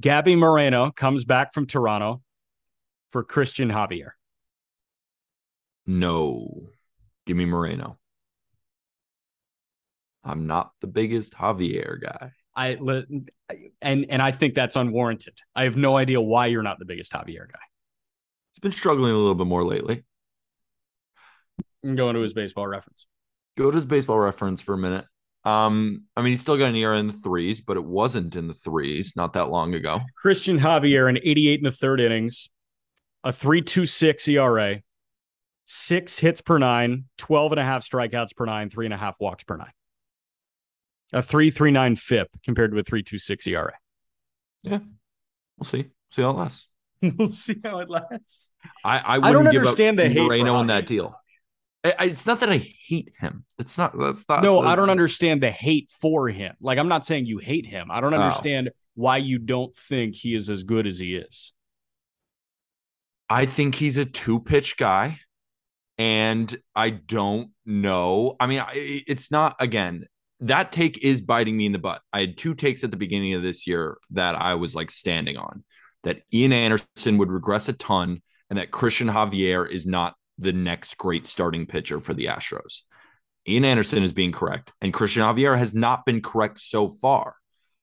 Gabby 0.00 0.34
Moreno 0.34 0.90
comes 0.90 1.24
back 1.24 1.52
from 1.52 1.66
Toronto 1.66 2.22
for 3.12 3.24
Cristian 3.24 3.70
Javier. 3.70 4.10
No. 5.86 6.70
Give 7.26 7.36
me 7.36 7.44
Moreno. 7.44 7.98
I'm 10.24 10.46
not 10.46 10.72
the 10.80 10.86
biggest 10.86 11.34
Javier 11.34 12.00
guy. 12.00 12.32
I 12.54 12.78
and 13.80 14.06
and 14.08 14.22
I 14.22 14.32
think 14.32 14.54
that's 14.54 14.76
unwarranted. 14.76 15.38
I 15.54 15.64
have 15.64 15.76
no 15.76 15.96
idea 15.96 16.20
why 16.20 16.46
you're 16.46 16.62
not 16.62 16.78
the 16.78 16.84
biggest 16.84 17.12
Javier 17.12 17.50
guy. 17.50 17.60
He's 18.52 18.60
been 18.60 18.72
struggling 18.72 19.12
a 19.12 19.16
little 19.16 19.34
bit 19.34 19.46
more 19.46 19.64
lately. 19.64 20.04
I'm 21.84 21.94
going 21.94 22.14
to 22.14 22.20
his 22.20 22.34
baseball 22.34 22.66
reference. 22.66 23.06
Go 23.56 23.70
to 23.70 23.74
his 23.74 23.84
baseball 23.86 24.18
reference 24.18 24.60
for 24.60 24.74
a 24.74 24.78
minute. 24.78 25.06
Um, 25.44 26.04
I 26.16 26.22
mean, 26.22 26.32
he's 26.32 26.40
still 26.40 26.56
got 26.56 26.68
an 26.68 26.76
ERA 26.76 26.98
in 26.98 27.06
the 27.06 27.12
threes, 27.12 27.60
but 27.60 27.76
it 27.76 27.84
wasn't 27.84 28.36
in 28.36 28.46
the 28.46 28.54
threes 28.54 29.14
not 29.16 29.32
that 29.34 29.48
long 29.48 29.74
ago. 29.74 30.00
Cristian 30.22 30.60
Javier, 30.60 31.08
an 31.08 31.18
88 31.22 31.60
in 31.60 31.64
the 31.64 31.72
third 31.72 32.00
innings, 32.00 32.50
a 33.24 33.30
3.26 33.30 34.28
ERA, 34.28 34.82
six 35.66 36.18
hits 36.18 36.40
per 36.40 36.58
nine, 36.58 37.04
12 37.18 37.52
and 37.52 37.60
a 37.60 37.64
half 37.64 37.88
strikeouts 37.88 38.36
per 38.36 38.44
nine, 38.44 38.68
three 38.68 38.86
and 38.86 38.94
a 38.94 38.98
half 38.98 39.16
walks 39.18 39.44
per 39.44 39.56
nine. 39.56 39.72
A 41.12 41.20
3.39 41.20 41.98
FIP 41.98 42.28
compared 42.44 42.72
to 42.72 42.78
a 42.78 42.84
3.26 42.84 43.46
ERA. 43.48 43.72
Yeah, 44.62 44.80
we'll 45.56 45.64
see. 45.64 45.86
See 46.10 46.22
how 46.22 46.30
it 46.30 46.36
lasts. 46.36 46.66
we'll 47.02 47.32
see 47.32 47.56
how 47.64 47.78
it 47.78 47.88
lasts. 47.88 48.48
I 48.84 48.98
I, 48.98 49.28
I 49.28 49.32
don't 49.32 49.46
understand 49.46 49.98
the 49.98 50.08
hate 50.08 50.20
Moreno 50.20 50.60
in 50.60 50.66
that 50.66 50.86
deal. 50.86 51.19
It's 51.82 52.26
not 52.26 52.40
that 52.40 52.50
I 52.50 52.58
hate 52.58 53.12
him. 53.18 53.44
It's 53.58 53.78
not. 53.78 53.98
That's 53.98 54.28
not. 54.28 54.42
No, 54.42 54.60
I 54.60 54.76
don't 54.76 54.90
understand 54.90 55.42
the 55.42 55.50
hate 55.50 55.90
for 56.00 56.28
him. 56.28 56.54
Like 56.60 56.78
I'm 56.78 56.88
not 56.88 57.06
saying 57.06 57.24
you 57.24 57.38
hate 57.38 57.64
him. 57.64 57.90
I 57.90 58.00
don't 58.00 58.12
oh. 58.12 58.20
understand 58.20 58.68
oh. 58.70 58.76
why 58.94 59.16
you 59.16 59.38
don't 59.38 59.74
think 59.74 60.14
he 60.14 60.34
is 60.34 60.50
as 60.50 60.64
good 60.64 60.86
as 60.86 60.98
he 60.98 61.16
is. 61.16 61.52
I 63.30 63.46
think 63.46 63.76
he's 63.76 63.96
a 63.96 64.04
two 64.04 64.40
pitch 64.40 64.76
guy, 64.76 65.20
and 65.96 66.54
I 66.74 66.90
don't 66.90 67.50
know. 67.64 68.36
I 68.38 68.46
mean, 68.46 68.62
it's 68.74 69.30
not 69.30 69.56
again. 69.58 70.06
That 70.40 70.72
take 70.72 70.98
is 70.98 71.20
biting 71.22 71.56
me 71.56 71.66
in 71.66 71.72
the 71.72 71.78
butt. 71.78 72.02
I 72.12 72.20
had 72.20 72.36
two 72.36 72.54
takes 72.54 72.84
at 72.84 72.90
the 72.90 72.96
beginning 72.96 73.34
of 73.34 73.42
this 73.42 73.66
year 73.66 73.98
that 74.10 74.34
I 74.34 74.54
was 74.54 74.74
like 74.74 74.90
standing 74.90 75.36
on. 75.36 75.64
That 76.02 76.22
Ian 76.32 76.52
Anderson 76.52 77.18
would 77.18 77.30
regress 77.30 77.68
a 77.68 77.72
ton, 77.72 78.20
and 78.50 78.58
that 78.58 78.70
Cristian 78.70 79.10
Javier 79.10 79.70
is 79.70 79.86
not 79.86 80.14
the 80.40 80.52
next 80.52 80.96
great 80.96 81.26
starting 81.26 81.66
pitcher 81.66 82.00
for 82.00 82.14
the 82.14 82.26
Astros. 82.26 82.80
Ian 83.48 83.64
Anderson 83.64 84.02
is 84.02 84.12
being 84.12 84.32
correct, 84.32 84.72
and 84.80 84.92
Cristian 84.92 85.22
Javier 85.22 85.56
has 85.56 85.74
not 85.74 86.04
been 86.04 86.20
correct 86.20 86.60
so 86.60 86.88
far. 86.88 87.36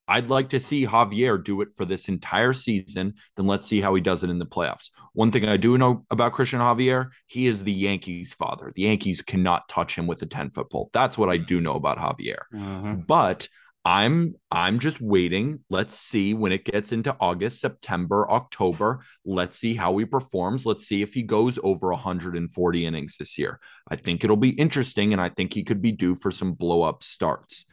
I'd 0.07 0.29
like 0.29 0.49
to 0.49 0.59
see 0.59 0.85
Javier 0.85 1.43
do 1.43 1.61
it 1.61 1.69
for 1.75 1.83
this 1.83 2.07
entire 2.07 2.53
season. 2.53 3.15
Then 3.35 3.45
let's 3.45 3.65
see 3.65 3.81
how 3.81 3.93
he 3.93 4.01
does 4.01 4.23
it 4.23 4.29
in 4.29 4.39
the 4.39 4.45
playoffs. 4.45 4.89
One 5.13 5.31
thing 5.31 5.45
I 5.45 5.57
do 5.57 5.77
know 5.77 6.05
about 6.09 6.33
Cristian 6.33 6.59
Javier, 6.59 7.09
he 7.25 7.45
is 7.45 7.63
the 7.63 7.73
Yankees' 7.73 8.33
father. 8.33 8.71
The 8.73 8.83
Yankees 8.83 9.21
cannot 9.21 9.67
touch 9.67 9.97
him 9.97 10.07
with 10.07 10.21
a 10.21 10.25
10 10.25 10.51
foot 10.51 10.71
pole. 10.71 10.89
That's 10.93 11.17
what 11.17 11.29
I 11.29 11.37
do 11.37 11.59
know 11.59 11.73
about 11.73 11.97
Javier. 11.97 12.43
Uh-huh. 12.55 12.93
But 12.93 13.49
I'm 13.87 14.35
I'm 14.51 14.79
just 14.79 14.99
waiting. 14.99 15.61
Let's 15.69 15.95
see 15.95 16.33
when 16.33 16.51
it 16.51 16.65
gets 16.65 16.91
into 16.91 17.15
August, 17.21 17.61
September, 17.61 18.29
October. 18.29 18.99
Let's 19.23 19.57
see 19.57 19.75
how 19.75 19.97
he 19.97 20.03
performs. 20.03 20.65
Let's 20.65 20.85
see 20.85 21.01
if 21.01 21.13
he 21.13 21.23
goes 21.23 21.57
over 21.63 21.91
140 21.91 22.85
innings 22.85 23.15
this 23.17 23.37
year. 23.37 23.61
I 23.89 23.95
think 23.95 24.25
it'll 24.25 24.35
be 24.35 24.49
interesting 24.49 25.13
and 25.13 25.21
I 25.21 25.29
think 25.29 25.53
he 25.53 25.63
could 25.63 25.81
be 25.81 25.93
due 25.93 26.15
for 26.15 26.31
some 26.31 26.51
blow 26.51 26.81
up 26.81 27.01
starts. 27.01 27.65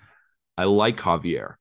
I 0.57 0.66
like 0.66 0.98
Javier, 0.98 1.55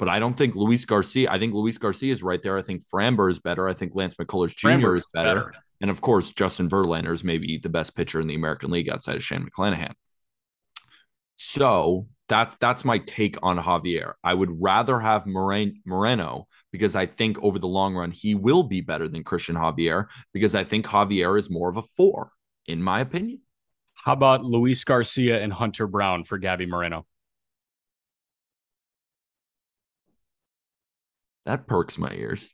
but 0.00 0.08
I 0.08 0.18
don't 0.18 0.36
think 0.36 0.56
Luis 0.56 0.84
Garcia. 0.84 1.30
I 1.30 1.38
think 1.38 1.54
Luis 1.54 1.78
Garcia 1.78 2.12
is 2.12 2.24
right 2.24 2.42
there. 2.42 2.58
I 2.58 2.62
think 2.62 2.82
Framber 2.84 3.30
is 3.30 3.38
better. 3.38 3.68
I 3.68 3.72
think 3.72 3.92
Lance 3.94 4.16
McCullers 4.16 4.56
Jr. 4.56 4.68
Framber 4.68 4.98
is 4.98 5.06
better. 5.14 5.34
better. 5.36 5.54
And 5.80 5.92
of 5.92 6.00
course, 6.00 6.32
Justin 6.32 6.68
Verlander 6.68 7.14
is 7.14 7.22
maybe 7.22 7.56
the 7.62 7.68
best 7.68 7.94
pitcher 7.94 8.20
in 8.20 8.26
the 8.26 8.34
American 8.34 8.72
League 8.72 8.90
outside 8.90 9.14
of 9.14 9.22
Shane 9.22 9.48
McClanahan. 9.48 9.92
So 11.36 12.08
that's 12.32 12.56
that's 12.56 12.82
my 12.82 12.96
take 12.96 13.36
on 13.42 13.58
Javier. 13.58 14.14
I 14.24 14.32
would 14.32 14.62
rather 14.62 14.98
have 14.98 15.26
Moreno 15.26 16.48
because 16.70 16.96
I 16.96 17.04
think 17.04 17.38
over 17.42 17.58
the 17.58 17.68
long 17.68 17.94
run 17.94 18.10
he 18.10 18.34
will 18.34 18.62
be 18.62 18.80
better 18.80 19.06
than 19.06 19.22
Cristian 19.22 19.56
Javier 19.56 20.06
because 20.32 20.54
I 20.54 20.64
think 20.64 20.86
Javier 20.86 21.38
is 21.38 21.50
more 21.50 21.68
of 21.68 21.76
a 21.76 21.82
four, 21.82 22.32
in 22.66 22.82
my 22.82 23.00
opinion. 23.00 23.40
How 23.92 24.14
about 24.14 24.44
Luis 24.44 24.82
Garcia 24.82 25.42
and 25.42 25.52
Hunter 25.52 25.86
Brown 25.86 26.24
for 26.24 26.38
Gabby 26.38 26.64
Moreno? 26.64 27.06
That 31.44 31.66
perks 31.66 31.98
my 31.98 32.12
ears. 32.12 32.48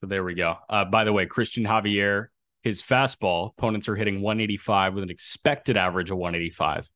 So 0.00 0.08
there 0.08 0.24
we 0.24 0.34
go. 0.34 0.56
Uh, 0.68 0.86
by 0.86 1.04
the 1.04 1.12
way, 1.12 1.26
Cristian 1.26 1.68
Javier, 1.68 2.26
his 2.64 2.82
fastball 2.82 3.52
opponents 3.56 3.88
are 3.88 3.94
hitting 3.94 4.22
185 4.22 4.94
with 4.94 5.04
an 5.04 5.10
expected 5.10 5.76
average 5.76 6.10
of 6.10 6.16
185. 6.16 6.88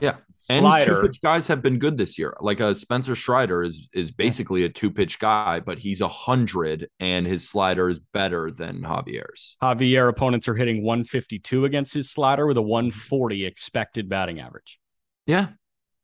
Yeah. 0.00 0.16
And 0.48 0.82
two 0.82 0.96
pitch 1.02 1.20
guys 1.20 1.46
have 1.48 1.62
been 1.62 1.78
good 1.78 1.96
this 1.96 2.18
year. 2.18 2.34
Like 2.40 2.60
a 2.60 2.68
uh, 2.68 2.74
Spencer 2.74 3.14
Strider 3.14 3.62
is 3.62 3.88
is 3.92 4.10
basically 4.10 4.64
a 4.64 4.68
two 4.68 4.90
pitch 4.90 5.18
guy, 5.18 5.60
but 5.60 5.78
he's 5.78 6.00
a 6.00 6.08
hundred 6.08 6.88
and 6.98 7.26
his 7.26 7.48
slider 7.48 7.88
is 7.88 8.00
better 8.12 8.50
than 8.50 8.82
Javier's. 8.82 9.56
Javier 9.62 10.08
opponents 10.08 10.48
are 10.48 10.54
hitting 10.54 10.82
152 10.82 11.64
against 11.64 11.94
his 11.94 12.10
slider 12.10 12.46
with 12.46 12.56
a 12.56 12.62
140 12.62 13.44
expected 13.44 14.08
batting 14.08 14.40
average. 14.40 14.78
Yeah. 15.26 15.48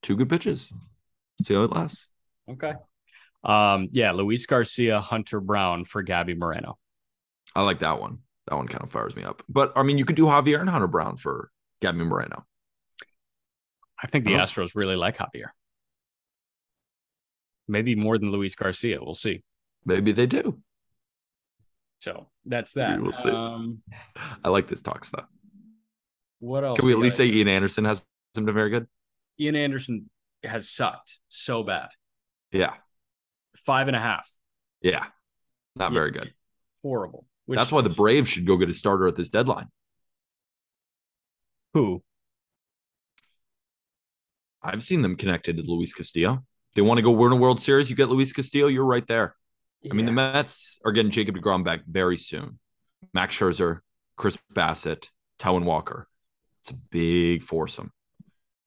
Two 0.02 0.16
good 0.16 0.28
pitches. 0.28 0.70
See 1.44 1.54
how 1.54 1.64
it 1.64 1.72
lasts. 1.72 2.08
Okay. 2.48 2.74
Um, 3.42 3.88
yeah, 3.92 4.12
Luis 4.12 4.46
Garcia, 4.46 5.00
Hunter 5.00 5.40
Brown 5.40 5.84
for 5.84 6.02
Gabby 6.02 6.34
Moreno. 6.34 6.78
I 7.54 7.62
like 7.62 7.78
that 7.80 8.00
one. 8.00 8.18
That 8.48 8.56
one 8.56 8.68
kind 8.68 8.82
of 8.82 8.90
fires 8.90 9.16
me 9.16 9.24
up. 9.24 9.42
But 9.48 9.72
I 9.76 9.82
mean, 9.82 9.98
you 9.98 10.04
could 10.04 10.16
do 10.16 10.26
Javier 10.26 10.60
and 10.60 10.70
Hunter 10.70 10.86
Brown 10.86 11.16
for 11.16 11.50
Gabby 11.80 12.04
Moreno. 12.04 12.44
I 14.02 14.06
think 14.06 14.24
the 14.24 14.32
Astros 14.32 14.72
really 14.74 14.96
like 14.96 15.16
Javier. 15.16 15.48
Maybe 17.68 17.94
more 17.94 18.18
than 18.18 18.30
Luis 18.30 18.54
Garcia. 18.54 18.98
We'll 19.02 19.14
see. 19.14 19.42
Maybe 19.84 20.12
they 20.12 20.26
do. 20.26 20.60
So 22.00 22.28
that's 22.44 22.74
that. 22.74 23.00
We'll 23.00 23.12
see. 23.12 23.30
Um, 23.30 23.82
I 24.44 24.50
like 24.50 24.68
this 24.68 24.80
talk 24.80 25.04
stuff. 25.04 25.26
What 26.38 26.64
else? 26.64 26.78
Can 26.78 26.86
we 26.86 26.92
at 26.92 26.98
least 26.98 27.16
say 27.16 27.26
Ian 27.26 27.48
Anderson 27.48 27.84
has 27.84 28.06
been 28.34 28.52
very 28.52 28.70
good? 28.70 28.86
Ian 29.40 29.56
Anderson 29.56 30.10
has 30.44 30.68
sucked 30.68 31.18
so 31.28 31.62
bad. 31.62 31.88
Yeah. 32.52 32.74
Five 33.64 33.88
and 33.88 33.96
a 33.96 34.00
half. 34.00 34.30
Yeah. 34.82 35.06
Not 35.74 35.90
yeah. 35.90 35.94
very 35.94 36.10
good. 36.10 36.32
Horrible. 36.82 37.26
That's 37.48 37.72
why 37.72 37.82
the 37.82 37.90
Braves 37.90 38.28
should 38.28 38.46
go 38.46 38.56
get 38.56 38.68
a 38.68 38.74
starter 38.74 39.06
at 39.06 39.16
this 39.16 39.28
deadline. 39.28 39.68
Who? 41.74 42.02
I've 44.66 44.82
seen 44.82 45.02
them 45.02 45.16
connected 45.16 45.56
to 45.56 45.62
Luis 45.62 45.94
Castillo. 45.94 46.44
They 46.74 46.82
want 46.82 46.98
to 46.98 47.02
go 47.02 47.10
win 47.12 47.32
a 47.32 47.36
World 47.36 47.60
Series. 47.60 47.88
You 47.88 47.96
get 47.96 48.08
Luis 48.08 48.32
Castillo, 48.32 48.66
you're 48.66 48.84
right 48.84 49.06
there. 49.06 49.34
Yeah. 49.82 49.92
I 49.92 49.96
mean, 49.96 50.06
the 50.06 50.12
Mets 50.12 50.78
are 50.84 50.92
getting 50.92 51.12
Jacob 51.12 51.36
DeGrom 51.36 51.64
back 51.64 51.80
very 51.86 52.16
soon. 52.16 52.58
Max 53.14 53.36
Scherzer, 53.36 53.80
Chris 54.16 54.36
Bassitt, 54.54 55.10
Taijuan 55.38 55.64
Walker. 55.64 56.08
It's 56.62 56.70
a 56.70 56.74
big 56.74 57.42
foursome. 57.42 57.92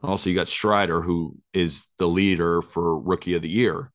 Also, 0.01 0.29
you 0.29 0.35
got 0.35 0.47
Strider, 0.47 1.01
who 1.01 1.35
is 1.53 1.83
the 1.97 2.07
leader 2.07 2.61
for 2.61 2.97
Rookie 2.97 3.33
of 3.35 3.41
the 3.41 3.49
Year, 3.49 3.91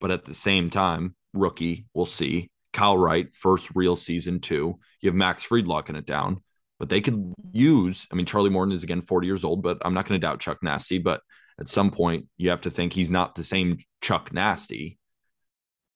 but 0.00 0.10
at 0.10 0.26
the 0.26 0.34
same 0.34 0.68
time, 0.68 1.14
rookie, 1.32 1.86
we'll 1.94 2.04
see. 2.06 2.50
Kyle 2.72 2.98
Wright, 2.98 3.34
first 3.34 3.70
real 3.74 3.96
season 3.96 4.40
two. 4.40 4.78
You 5.00 5.08
have 5.08 5.16
Max 5.16 5.42
Fried 5.42 5.66
locking 5.66 5.96
it 5.96 6.06
down. 6.06 6.42
but 6.78 6.88
they 6.88 7.00
could 7.00 7.34
use. 7.52 8.06
I 8.10 8.14
mean, 8.14 8.26
Charlie 8.26 8.50
Morton 8.50 8.72
is 8.72 8.82
again 8.82 9.02
40 9.02 9.26
years 9.26 9.44
old, 9.44 9.62
but 9.62 9.78
I'm 9.84 9.92
not 9.94 10.06
going 10.06 10.20
to 10.20 10.26
doubt 10.26 10.40
Chuck 10.40 10.62
Nasty. 10.62 10.98
But 10.98 11.20
at 11.60 11.68
some 11.68 11.90
point, 11.90 12.26
you 12.38 12.50
have 12.50 12.62
to 12.62 12.70
think 12.70 12.92
he's 12.92 13.10
not 13.10 13.34
the 13.34 13.44
same 13.44 13.78
Chuck 14.00 14.32
Nasty. 14.32 14.98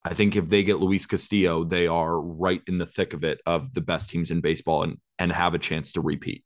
I 0.04 0.12
think 0.12 0.36
if 0.36 0.50
they 0.50 0.62
get 0.62 0.78
Luis 0.78 1.06
Castillo, 1.06 1.64
they 1.64 1.86
are 1.86 2.20
right 2.20 2.60
in 2.66 2.76
the 2.76 2.86
thick 2.86 3.14
of 3.14 3.24
it 3.24 3.40
of 3.46 3.72
the 3.72 3.80
best 3.80 4.10
teams 4.10 4.30
in 4.30 4.42
baseball 4.42 4.82
and 4.82 4.98
and 5.18 5.32
have 5.32 5.54
a 5.54 5.58
chance 5.58 5.92
to 5.92 6.02
repeat. 6.02 6.44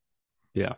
Yeah. 0.54 0.74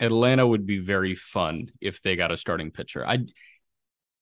Atlanta 0.00 0.46
would 0.46 0.66
be 0.66 0.78
very 0.78 1.14
fun 1.14 1.70
if 1.80 2.02
they 2.02 2.16
got 2.16 2.32
a 2.32 2.36
starting 2.36 2.70
pitcher. 2.70 3.06
I 3.06 3.26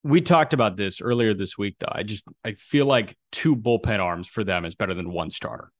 we 0.03 0.21
talked 0.21 0.53
about 0.53 0.77
this 0.77 1.01
earlier 1.01 1.35
this 1.35 1.57
week 1.57 1.77
though. 1.79 1.93
I 1.93 2.03
just 2.03 2.25
I 2.45 2.53
feel 2.53 2.87
like 2.87 3.17
two 3.31 3.55
bullpen 3.55 4.01
arms 4.01 4.27
for 4.27 4.43
them 4.43 4.65
is 4.65 4.75
better 4.75 4.95
than 4.95 5.13
one 5.13 5.31
starter. 5.31 5.71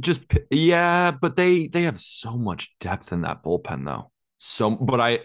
Just 0.00 0.22
yeah, 0.50 1.12
but 1.12 1.36
they 1.36 1.68
they 1.68 1.82
have 1.82 2.00
so 2.00 2.36
much 2.36 2.74
depth 2.80 3.12
in 3.12 3.22
that 3.22 3.42
bullpen 3.42 3.86
though. 3.86 4.10
So 4.38 4.70
but 4.70 5.00
I 5.00 5.20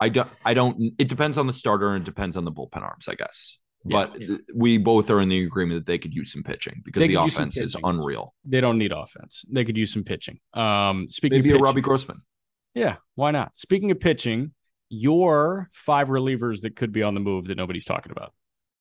I 0.00 0.08
don't 0.08 0.28
I 0.44 0.54
don't 0.54 0.94
it 0.98 1.08
depends 1.08 1.36
on 1.36 1.46
the 1.46 1.52
starter 1.52 1.94
and 1.94 2.02
it 2.02 2.06
depends 2.06 2.36
on 2.36 2.44
the 2.44 2.52
bullpen 2.52 2.82
arms, 2.82 3.06
I 3.06 3.14
guess. 3.14 3.58
Yeah, 3.84 4.06
but 4.06 4.20
yeah. 4.20 4.36
we 4.54 4.78
both 4.78 5.10
are 5.10 5.20
in 5.20 5.28
the 5.28 5.44
agreement 5.44 5.80
that 5.80 5.86
they 5.86 5.98
could 5.98 6.14
use 6.14 6.32
some 6.32 6.42
pitching 6.42 6.80
because 6.82 7.00
They 7.00 7.08
the 7.08 7.16
could 7.16 7.24
use 7.24 7.34
some 7.34 7.42
offense 7.42 7.58
is 7.58 7.76
unreal. 7.84 8.34
They 8.46 8.62
don't 8.62 8.78
need 8.78 8.92
offense. 8.92 9.44
They 9.50 9.62
could 9.62 9.76
use 9.76 9.92
some 9.92 10.04
pitching. 10.04 10.40
Um 10.54 11.08
speaking 11.10 11.38
Maybe 11.38 11.50
of 11.52 11.60
a 11.60 11.62
Robbie 11.62 11.82
Grossman. 11.82 12.22
Yeah, 12.74 12.96
why 13.14 13.30
not? 13.30 13.56
Speaking 13.58 13.90
of 13.90 14.00
pitching, 14.00 14.52
your 14.88 15.68
five 15.72 16.08
relievers 16.08 16.62
that 16.62 16.76
could 16.76 16.92
be 16.92 17.02
on 17.02 17.14
the 17.14 17.20
move 17.20 17.46
that 17.48 17.56
nobody's 17.56 17.84
talking 17.84 18.10
about. 18.10 18.32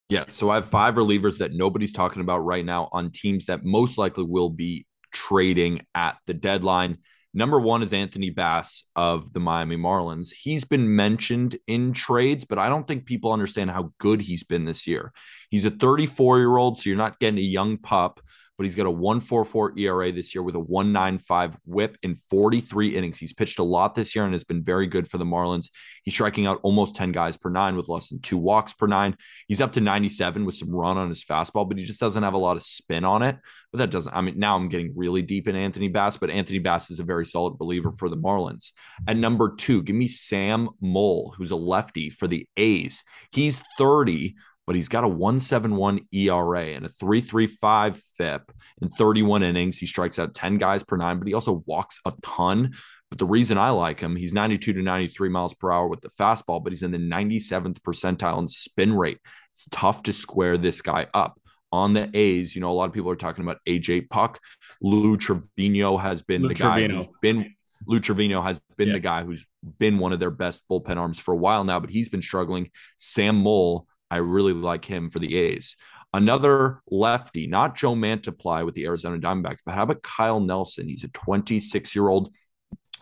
Yes. 0.09 0.33
So 0.33 0.49
I 0.49 0.55
have 0.55 0.65
five 0.65 0.95
relievers 0.95 1.39
that 1.39 1.53
nobody's 1.53 1.91
talking 1.91 2.21
about 2.21 2.39
right 2.39 2.63
now 2.63 2.89
on 2.91 3.11
teams 3.11 3.45
that 3.47 3.63
most 3.63 3.97
likely 3.97 4.23
will 4.23 4.49
be 4.49 4.85
trading 5.13 5.81
at 5.95 6.17
the 6.25 6.33
deadline. 6.33 6.97
Number 7.33 7.59
one 7.59 7.81
is 7.81 7.93
Anthony 7.93 8.29
Bass 8.29 8.83
of 8.95 9.33
the 9.33 9.39
Miami 9.39 9.75
Marlins. 9.75 10.31
He's 10.31 10.65
been 10.65 10.95
mentioned 10.95 11.55
in 11.65 11.93
trades, 11.93 12.45
but 12.45 12.59
I 12.59 12.69
don't 12.69 12.87
think 12.87 13.05
people 13.05 13.31
understand 13.31 13.71
how 13.71 13.91
good 13.97 14.21
he's 14.21 14.43
been 14.43 14.65
this 14.65 14.85
year. 14.85 15.11
He's 15.49 15.65
a 15.65 15.71
34 15.71 16.39
year 16.39 16.57
old, 16.57 16.77
so 16.77 16.89
you're 16.89 16.97
not 16.97 17.19
getting 17.19 17.39
a 17.39 17.41
young 17.41 17.77
pup, 17.77 18.19
but 18.57 18.63
he's 18.63 18.75
got 18.75 18.85
a 18.85 18.91
144 18.91 19.77
ERA 19.77 20.11
this 20.11 20.35
year 20.35 20.43
with 20.43 20.55
a 20.55 20.59
195 20.59 21.57
whip 21.65 21.97
in 22.03 22.15
43 22.15 22.95
innings. 22.95 23.17
He's 23.17 23.33
pitched 23.33 23.59
a 23.59 23.63
lot 23.63 23.95
this 23.95 24.15
year 24.15 24.25
and 24.25 24.33
has 24.33 24.43
been 24.43 24.63
very 24.63 24.87
good 24.87 25.07
for 25.07 25.17
the 25.17 25.25
Marlins. 25.25 25.69
He's 26.03 26.13
striking 26.13 26.45
out 26.45 26.59
almost 26.61 26.95
10 26.95 27.11
guys 27.11 27.35
per 27.35 27.49
nine 27.49 27.75
with 27.75 27.89
less 27.89 28.09
than 28.09 28.19
two 28.19 28.37
walks 28.37 28.73
per 28.73 28.85
nine. 28.85 29.17
He's 29.47 29.61
up 29.61 29.73
to 29.73 29.81
97 29.81 30.45
with 30.45 30.55
some 30.55 30.69
run 30.69 30.97
on 30.97 31.09
his 31.09 31.23
fastball, 31.23 31.67
but 31.67 31.77
he 31.77 31.85
just 31.85 31.99
doesn't 31.99 32.23
have 32.23 32.33
a 32.33 32.37
lot 32.37 32.57
of 32.57 32.63
spin 32.63 33.03
on 33.03 33.23
it. 33.23 33.37
But 33.71 33.79
that 33.79 33.89
doesn't, 33.89 34.15
I 34.15 34.21
mean, 34.21 34.37
now 34.37 34.55
I'm 34.55 34.69
getting 34.69 34.93
really 34.95 35.23
deep 35.23 35.47
in 35.47 35.55
Anthony 35.55 35.87
Bass, 35.87 36.17
but 36.17 36.29
Anthony 36.29 36.59
Bass 36.59 36.91
is 36.91 36.99
a 36.99 37.03
very 37.03 37.25
solid 37.25 37.55
reliever 37.59 37.91
for 37.91 38.07
the 38.07 38.17
Marlins. 38.17 38.71
At 39.07 39.17
number 39.17 39.55
two, 39.55 39.81
give 39.81 39.95
me 39.95 40.07
Sam 40.07 40.69
Moll, 40.79 41.33
who's 41.37 41.51
a 41.51 41.55
lefty 41.55 42.11
for 42.11 42.27
the 42.27 42.47
A's. 42.55 43.03
He's 43.31 43.63
30, 43.79 44.35
but 44.65 44.75
he's 44.75 44.89
got 44.89 45.03
a 45.03 45.07
171 45.07 46.01
ERA 46.13 46.63
and 46.67 46.85
a 46.85 46.89
335 46.89 47.97
FIP 47.97 48.51
in 48.81 48.89
31 48.89 49.43
innings. 49.43 49.77
He 49.77 49.85
strikes 49.85 50.19
out 50.19 50.33
10 50.35 50.57
guys 50.57 50.83
per 50.83 50.97
nine, 50.97 51.17
but 51.19 51.27
he 51.27 51.33
also 51.33 51.63
walks 51.65 51.99
a 52.05 52.13
ton. 52.21 52.73
But 53.09 53.19
the 53.19 53.25
reason 53.25 53.57
I 53.57 53.69
like 53.71 53.99
him, 53.99 54.15
he's 54.15 54.33
92 54.33 54.73
to 54.73 54.81
93 54.81 55.29
miles 55.29 55.53
per 55.53 55.71
hour 55.71 55.87
with 55.87 56.01
the 56.01 56.09
fastball, 56.09 56.63
but 56.63 56.71
he's 56.71 56.81
in 56.83 56.91
the 56.91 56.97
97th 56.97 57.79
percentile 57.81 58.39
in 58.39 58.47
spin 58.47 58.93
rate. 58.93 59.19
It's 59.51 59.67
tough 59.69 60.01
to 60.03 60.13
square 60.13 60.57
this 60.57 60.81
guy 60.81 61.07
up. 61.13 61.39
On 61.71 61.93
the 61.93 62.09
A's, 62.13 62.55
you 62.55 62.61
know, 62.61 62.71
a 62.71 62.73
lot 62.73 62.87
of 62.87 62.93
people 62.93 63.09
are 63.09 63.15
talking 63.15 63.43
about 63.43 63.57
AJ 63.67 64.07
Puk. 64.09 64.39
Lou 64.81 65.17
Trivino 65.17 65.99
has 65.99 66.21
been 66.21 66.43
Lou 66.43 66.49
the 66.49 66.53
guy 66.53 66.81
Trivino. 66.81 66.95
who's 66.97 67.07
been 67.21 67.55
Lou 67.87 67.99
Trivino 67.99 68.43
has 68.43 68.61
been 68.77 68.89
Yeah. 68.89 68.93
the 68.93 68.99
guy 68.99 69.23
who's 69.23 69.45
been 69.79 69.97
one 69.97 70.13
of 70.13 70.19
their 70.19 70.31
best 70.31 70.63
bullpen 70.69 70.97
arms 70.97 71.19
for 71.19 71.33
a 71.33 71.37
while 71.37 71.63
now, 71.63 71.79
but 71.79 71.89
he's 71.89 72.09
been 72.09 72.21
struggling. 72.21 72.69
Sam 72.97 73.35
Moll, 73.37 73.87
I 74.13 74.17
really 74.17 74.53
like 74.53 74.85
him 74.85 75.09
for 75.09 75.17
the 75.17 75.35
A's. 75.35 75.75
Another 76.13 76.83
lefty, 76.87 77.47
not 77.47 77.75
Joe 77.75 77.95
Mantiply 77.95 78.63
with 78.63 78.75
the 78.75 78.85
Arizona 78.85 79.17
Diamondbacks, 79.17 79.61
but 79.65 79.73
how 79.73 79.81
about 79.81 80.03
Kyle 80.03 80.39
Nelson? 80.39 80.87
He's 80.87 81.03
a 81.03 81.07
26 81.07 81.95
year 81.95 82.09
old 82.09 82.31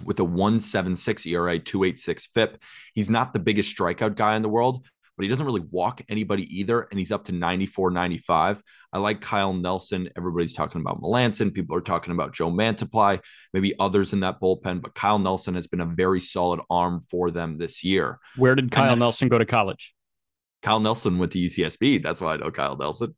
with 0.05 0.21
a 0.21 0.23
176 0.23 1.25
ERA, 1.25 1.59
286 1.59 2.27
FIP. 2.27 2.63
He's 2.93 3.09
not 3.09 3.33
the 3.33 3.39
biggest 3.39 3.77
strikeout 3.77 4.15
guy 4.15 4.37
in 4.37 4.41
the 4.41 4.47
world, 4.47 4.87
but 5.17 5.23
he 5.23 5.27
doesn't 5.27 5.45
really 5.45 5.65
walk 5.69 6.01
anybody 6.07 6.43
either. 6.57 6.83
And 6.83 6.97
he's 6.97 7.11
up 7.11 7.25
to 7.25 7.33
94, 7.33 7.91
95. 7.91 8.63
I 8.93 8.99
like 8.99 9.19
Kyle 9.19 9.51
Nelson. 9.51 10.07
Everybody's 10.15 10.53
talking 10.53 10.79
about 10.79 11.01
Melancon. 11.01 11.53
People 11.53 11.75
are 11.75 11.81
talking 11.81 12.13
about 12.13 12.33
Joe 12.33 12.49
Mantiply, 12.49 13.19
maybe 13.51 13.77
others 13.81 14.13
in 14.13 14.21
that 14.21 14.39
bullpen, 14.39 14.81
but 14.81 14.95
Kyle 14.95 15.19
Nelson 15.19 15.55
has 15.55 15.67
been 15.67 15.81
a 15.81 15.85
very 15.85 16.21
solid 16.21 16.61
arm 16.69 17.01
for 17.11 17.31
them 17.31 17.57
this 17.57 17.83
year. 17.83 18.17
Where 18.37 18.55
did 18.55 18.71
Kyle 18.71 18.91
then- 18.91 18.99
Nelson 18.99 19.27
go 19.27 19.37
to 19.37 19.45
college? 19.45 19.93
Kyle 20.61 20.79
Nelson 20.79 21.17
went 21.17 21.31
to 21.33 21.39
UCSB. 21.39 22.03
That's 22.03 22.21
why 22.21 22.33
I 22.33 22.37
know 22.37 22.51
Kyle 22.51 22.77
Nelson. 22.77 23.15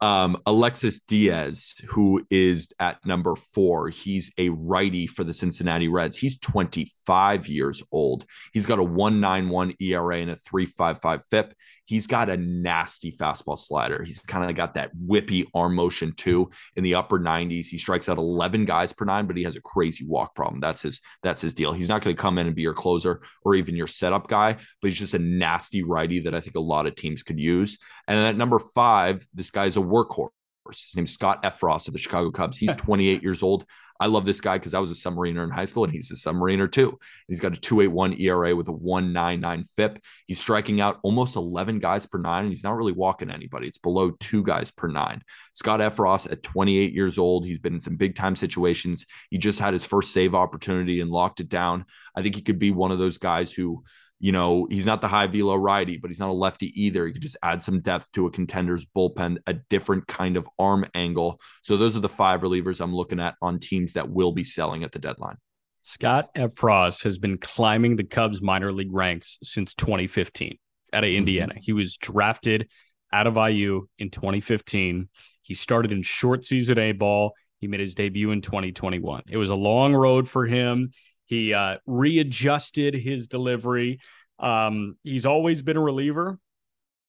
Um, 0.00 0.38
Alexis 0.46 1.00
Diaz, 1.02 1.74
who 1.88 2.24
is 2.30 2.72
at 2.80 3.04
number 3.04 3.36
four, 3.36 3.90
he's 3.90 4.32
a 4.38 4.48
righty 4.48 5.06
for 5.06 5.24
the 5.24 5.34
Cincinnati 5.34 5.88
Reds. 5.88 6.16
He's 6.16 6.38
25 6.38 7.48
years 7.48 7.82
old. 7.92 8.24
He's 8.54 8.64
got 8.64 8.78
a 8.78 8.84
191 8.84 9.74
ERA 9.78 10.16
and 10.16 10.30
a 10.30 10.36
355 10.36 11.24
FIP. 11.26 11.54
He's 11.90 12.06
got 12.06 12.30
a 12.30 12.36
nasty 12.36 13.10
fastball 13.10 13.58
slider. 13.58 14.04
He's 14.04 14.20
kind 14.20 14.48
of 14.48 14.54
got 14.54 14.74
that 14.74 14.92
whippy 14.96 15.46
arm 15.52 15.74
motion 15.74 16.12
too 16.12 16.50
in 16.76 16.84
the 16.84 16.94
upper 16.94 17.18
90s. 17.18 17.66
He 17.66 17.78
strikes 17.78 18.08
out 18.08 18.16
11 18.16 18.64
guys 18.64 18.92
per 18.92 19.04
nine, 19.04 19.26
but 19.26 19.36
he 19.36 19.42
has 19.42 19.56
a 19.56 19.60
crazy 19.60 20.06
walk 20.06 20.36
problem. 20.36 20.60
That's 20.60 20.82
his 20.82 21.00
that's 21.24 21.42
his 21.42 21.52
deal. 21.52 21.72
He's 21.72 21.88
not 21.88 22.00
going 22.00 22.14
to 22.14 22.22
come 22.22 22.38
in 22.38 22.46
and 22.46 22.54
be 22.54 22.62
your 22.62 22.74
closer 22.74 23.22
or 23.42 23.56
even 23.56 23.74
your 23.74 23.88
setup 23.88 24.28
guy, 24.28 24.52
but 24.52 24.88
he's 24.88 25.00
just 25.00 25.14
a 25.14 25.18
nasty 25.18 25.82
righty 25.82 26.20
that 26.20 26.34
I 26.34 26.38
think 26.38 26.54
a 26.54 26.60
lot 26.60 26.86
of 26.86 26.94
teams 26.94 27.24
could 27.24 27.40
use. 27.40 27.76
And 28.06 28.16
then 28.16 28.26
at 28.26 28.36
number 28.36 28.60
five, 28.60 29.26
this 29.34 29.50
guy's 29.50 29.76
a 29.76 29.80
workhorse. 29.80 30.28
His 30.68 30.94
name's 30.94 31.12
Scott 31.12 31.42
Effross 31.42 31.88
of 31.88 31.92
the 31.92 31.98
Chicago 31.98 32.30
Cubs. 32.30 32.56
He's 32.56 32.70
28 32.76 33.20
years 33.20 33.42
old. 33.42 33.64
I 34.00 34.06
love 34.06 34.24
this 34.24 34.40
guy 34.40 34.56
because 34.56 34.72
I 34.72 34.78
was 34.78 34.90
a 34.90 34.94
submariner 34.94 35.44
in 35.44 35.50
high 35.50 35.66
school 35.66 35.84
and 35.84 35.92
he's 35.92 36.10
a 36.10 36.14
submariner 36.14 36.72
too. 36.72 36.98
He's 37.28 37.38
got 37.38 37.52
a 37.52 37.60
281 37.60 38.18
ERA 38.18 38.56
with 38.56 38.66
a 38.68 38.72
199 38.72 39.64
FIP. 39.64 40.02
He's 40.26 40.40
striking 40.40 40.80
out 40.80 40.98
almost 41.02 41.36
11 41.36 41.80
guys 41.80 42.06
per 42.06 42.18
nine 42.18 42.44
and 42.44 42.52
he's 42.52 42.64
not 42.64 42.76
really 42.76 42.92
walking 42.92 43.30
anybody. 43.30 43.68
It's 43.68 43.76
below 43.76 44.12
two 44.12 44.42
guys 44.42 44.70
per 44.70 44.88
nine. 44.88 45.22
Scott 45.52 45.80
Effross 45.80 46.32
at 46.32 46.42
28 46.42 46.94
years 46.94 47.18
old. 47.18 47.44
He's 47.44 47.58
been 47.58 47.74
in 47.74 47.80
some 47.80 47.96
big 47.96 48.16
time 48.16 48.36
situations. 48.36 49.04
He 49.28 49.36
just 49.36 49.60
had 49.60 49.74
his 49.74 49.84
first 49.84 50.12
save 50.12 50.34
opportunity 50.34 51.02
and 51.02 51.10
locked 51.10 51.40
it 51.40 51.50
down. 51.50 51.84
I 52.16 52.22
think 52.22 52.34
he 52.34 52.42
could 52.42 52.58
be 52.58 52.70
one 52.70 52.92
of 52.92 52.98
those 52.98 53.18
guys 53.18 53.52
who 53.52 53.84
you 54.20 54.32
know, 54.32 54.66
he's 54.70 54.84
not 54.84 55.00
the 55.00 55.08
high 55.08 55.26
velo 55.26 55.54
righty, 55.56 55.96
but 55.96 56.10
he's 56.10 56.20
not 56.20 56.28
a 56.28 56.32
lefty 56.32 56.70
either. 56.80 57.06
He 57.06 57.12
could 57.12 57.22
just 57.22 57.38
add 57.42 57.62
some 57.62 57.80
depth 57.80 58.12
to 58.12 58.26
a 58.26 58.30
contender's 58.30 58.84
bullpen, 58.84 59.38
a 59.46 59.54
different 59.54 60.06
kind 60.06 60.36
of 60.36 60.46
arm 60.58 60.84
angle. 60.94 61.40
So 61.62 61.78
those 61.78 61.96
are 61.96 62.00
the 62.00 62.08
five 62.08 62.42
relievers 62.42 62.82
I'm 62.82 62.94
looking 62.94 63.18
at 63.18 63.36
on 63.40 63.58
teams 63.58 63.94
that 63.94 64.10
will 64.10 64.32
be 64.32 64.44
selling 64.44 64.84
at 64.84 64.92
the 64.92 64.98
deadline. 64.98 65.36
Scott 65.82 66.28
Effross 66.36 67.02
has 67.04 67.18
been 67.18 67.38
climbing 67.38 67.96
the 67.96 68.04
Cubs 68.04 68.42
minor 68.42 68.72
league 68.72 68.92
ranks 68.92 69.38
since 69.42 69.72
2015 69.72 70.58
out 70.92 71.02
of 71.02 71.08
mm-hmm. 71.08 71.16
Indiana. 71.16 71.54
He 71.56 71.72
was 71.72 71.96
drafted 71.96 72.68
out 73.10 73.26
of 73.26 73.36
IU 73.36 73.86
in 73.98 74.10
2015. 74.10 75.08
He 75.40 75.54
started 75.54 75.92
in 75.92 76.02
short 76.02 76.44
season 76.44 76.78
A 76.78 76.92
ball. 76.92 77.32
He 77.58 77.68
made 77.68 77.80
his 77.80 77.94
debut 77.94 78.30
in 78.30 78.42
2021. 78.42 79.22
It 79.28 79.38
was 79.38 79.50
a 79.50 79.54
long 79.54 79.94
road 79.94 80.28
for 80.28 80.46
him. 80.46 80.90
He 81.30 81.54
uh, 81.54 81.76
readjusted 81.86 82.92
his 82.94 83.28
delivery. 83.28 84.00
Um, 84.40 84.96
he's 85.04 85.26
always 85.26 85.62
been 85.62 85.76
a 85.76 85.80
reliever. 85.80 86.38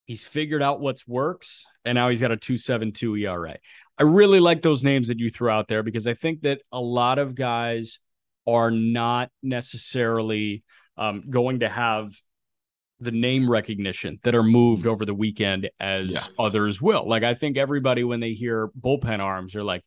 He's 0.06 0.24
figured 0.24 0.62
out 0.62 0.80
what's 0.80 1.08
works, 1.08 1.66
and 1.86 1.96
now 1.96 2.10
he's 2.10 2.22
got 2.22 2.32
a 2.32 2.38
2.72 2.38 3.22
ERA. 3.24 3.58
I 3.98 4.04
really 4.04 4.40
like 4.40 4.62
those 4.62 4.84
names 4.84 5.08
that 5.08 5.20
you 5.20 5.30
threw 5.32 5.50
out 5.50 5.68
there 5.68 5.82
because 5.82 6.06
I 6.06 6.14
think 6.14 6.42
that 6.42 6.62
a 6.72 6.80
lot 6.80 7.18
of 7.18 7.34
guys 7.34 8.00
are 8.48 8.70
not 8.70 9.30
necessarily 9.42 10.64
um, 10.98 11.24
going 11.30 11.62
to 11.62 11.70
have 11.70 12.12
the 13.00 13.12
name 13.12 13.50
recognition 13.50 14.20
that 14.22 14.36
are 14.36 14.44
moved 14.44 14.86
over 14.86 15.04
the 15.04 15.14
weekend 15.16 15.68
as 15.80 16.12
Yeah. 16.12 16.22
others 16.38 16.80
will. 16.80 17.10
Like 17.10 17.24
I 17.24 17.34
think 17.34 17.58
everybody 17.58 18.04
when 18.04 18.20
they 18.20 18.34
hear 18.34 18.70
bullpen 18.80 19.20
arms 19.20 19.56
are 19.56 19.64
like, 19.64 19.84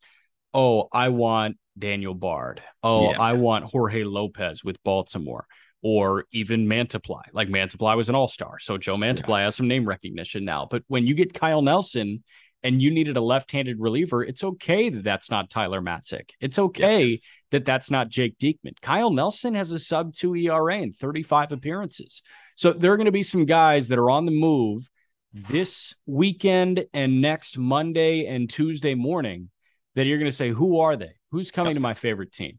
"Oh, 0.54 0.88
I 0.92 1.08
want 1.10 1.56
Daniel 1.78 2.14
Bard. 2.14 2.62
Oh, 2.82 3.10
Yeah. 3.10 3.20
I 3.20 3.32
want 3.34 3.64
Jorge 3.66 4.04
Lopez 4.04 4.64
with 4.64 4.82
Baltimore." 4.84 5.46
Or 5.82 6.24
even 6.32 6.66
Mantiply. 6.66 7.20
Like 7.34 7.48
Mantiply 7.48 7.94
was 7.94 8.08
an 8.08 8.14
all-star. 8.14 8.58
So 8.58 8.78
Joe 8.78 8.96
Mantiply 8.96 9.40
has 9.44 9.54
some 9.54 9.68
name 9.68 9.84
recognition 9.86 10.42
now. 10.42 10.66
But 10.70 10.82
when 10.86 11.06
you 11.06 11.12
get 11.12 11.34
Kyle 11.34 11.60
Nelson 11.60 12.24
and 12.62 12.80
you 12.80 12.90
needed 12.90 13.18
a 13.18 13.20
left-handed 13.20 13.78
reliever, 13.78 14.24
it's 14.24 14.42
okay 14.42 14.88
that 14.88 15.04
that's 15.04 15.30
not 15.30 15.50
Tyler 15.50 15.82
Matzek. 15.82 16.30
It's 16.40 16.58
okay 16.58 17.04
Yes. 17.06 17.20
that 17.50 17.66
that's 17.66 17.90
not 17.90 18.08
Jake 18.08 18.38
Diekman. 18.38 18.80
Kyle 18.80 19.10
Nelson 19.10 19.54
has 19.56 19.72
a 19.72 19.78
sub 19.78 20.14
two 20.14 20.34
ERA 20.34 20.78
in 20.80 20.94
35 20.94 21.52
appearances. 21.52 22.22
So 22.56 22.72
there 22.72 22.90
are 22.90 22.96
going 22.96 23.04
to 23.04 23.12
be 23.12 23.22
some 23.22 23.44
guys 23.44 23.88
that 23.88 23.98
are 23.98 24.10
on 24.10 24.24
the 24.24 24.32
move 24.32 24.88
this 25.34 25.94
weekend 26.06 26.86
and 26.94 27.20
next 27.20 27.58
Monday 27.58 28.24
and 28.24 28.48
Tuesday 28.48 28.94
morning 28.94 29.50
that 29.94 30.06
you're 30.06 30.18
going 30.18 30.30
to 30.30 30.36
say, 30.36 30.50
who 30.50 30.80
are 30.80 30.96
they? 30.96 31.12
Who's 31.30 31.50
coming 31.50 31.74
to 31.74 31.80
my 31.80 31.94
favorite 31.94 32.32
team? 32.32 32.58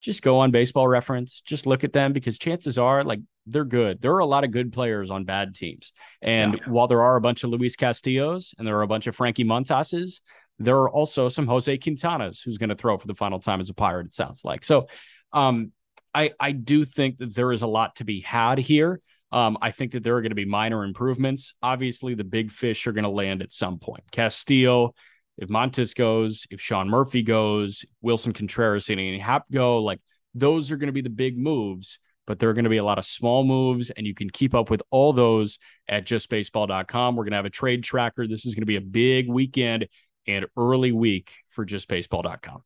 Just 0.00 0.22
go 0.22 0.38
on 0.38 0.50
baseball 0.50 0.86
reference, 0.86 1.40
just 1.40 1.66
look 1.66 1.82
at 1.82 1.92
them 1.92 2.12
because 2.12 2.38
chances 2.38 2.78
are 2.78 3.02
like 3.02 3.20
they're 3.46 3.64
good. 3.64 4.00
There 4.02 4.12
are 4.12 4.20
a 4.20 4.26
lot 4.26 4.44
of 4.44 4.50
good 4.50 4.72
players 4.72 5.10
on 5.10 5.24
bad 5.24 5.54
teams. 5.54 5.92
And 6.20 6.54
yeah. 6.54 6.68
while 6.68 6.86
there 6.86 7.02
are 7.02 7.16
a 7.16 7.20
bunch 7.20 7.44
of 7.44 7.50
Luis 7.50 7.76
Castillos 7.76 8.54
and 8.58 8.66
there 8.66 8.76
are 8.76 8.82
a 8.82 8.88
bunch 8.88 9.06
of 9.06 9.16
Frankie 9.16 9.44
Montases, 9.44 10.20
there 10.58 10.76
are 10.76 10.90
also 10.90 11.28
some 11.28 11.46
Jose 11.46 11.78
Quintanas 11.78 12.42
who's 12.44 12.58
going 12.58 12.68
to 12.70 12.74
throw 12.74 12.98
for 12.98 13.06
the 13.06 13.14
final 13.14 13.40
time 13.40 13.60
as 13.60 13.70
a 13.70 13.74
pirate, 13.74 14.06
it 14.06 14.14
sounds 14.14 14.42
like. 14.44 14.64
So 14.64 14.88
um, 15.32 15.72
I, 16.14 16.32
I 16.38 16.52
do 16.52 16.84
think 16.84 17.18
that 17.18 17.34
there 17.34 17.52
is 17.52 17.62
a 17.62 17.66
lot 17.66 17.96
to 17.96 18.04
be 18.04 18.20
had 18.20 18.58
here. 18.58 19.00
Um, 19.32 19.58
I 19.60 19.70
think 19.70 19.92
that 19.92 20.02
there 20.02 20.16
are 20.16 20.22
going 20.22 20.30
to 20.30 20.36
be 20.36 20.44
minor 20.44 20.84
improvements. 20.84 21.54
Obviously, 21.62 22.14
the 22.14 22.24
big 22.24 22.52
fish 22.52 22.86
are 22.86 22.92
going 22.92 23.04
to 23.04 23.10
land 23.10 23.42
at 23.42 23.52
some 23.52 23.78
point. 23.78 24.04
Castillo, 24.10 24.94
if 25.38 25.48
Montas 25.48 25.94
goes, 25.94 26.46
if 26.50 26.60
Sean 26.60 26.88
Murphy 26.88 27.22
goes, 27.22 27.84
Willson 28.02 28.34
Contreras 28.34 28.88
and 28.88 29.20
Happ 29.20 29.44
go, 29.50 29.82
like 29.82 30.00
those 30.34 30.70
are 30.70 30.76
going 30.76 30.88
to 30.88 30.92
be 30.92 31.02
the 31.02 31.10
big 31.10 31.38
moves. 31.38 32.00
But 32.26 32.40
there 32.40 32.50
are 32.50 32.54
going 32.54 32.64
to 32.64 32.70
be 32.70 32.78
a 32.78 32.84
lot 32.84 32.98
of 32.98 33.04
small 33.04 33.44
moves, 33.44 33.90
and 33.90 34.04
you 34.04 34.12
can 34.12 34.28
keep 34.28 34.52
up 34.52 34.68
with 34.68 34.82
all 34.90 35.12
those 35.12 35.60
at 35.88 36.06
justbaseball.com. 36.06 37.14
We're 37.14 37.22
going 37.22 37.30
to 37.30 37.36
have 37.36 37.44
a 37.44 37.50
trade 37.50 37.84
tracker. 37.84 38.26
This 38.26 38.44
is 38.44 38.54
going 38.56 38.62
to 38.62 38.66
be 38.66 38.76
a 38.76 38.80
big 38.80 39.28
weekend 39.28 39.86
and 40.26 40.46
early 40.56 40.90
week 40.90 41.32
for 41.50 41.64
justbaseball.com. 41.64 42.64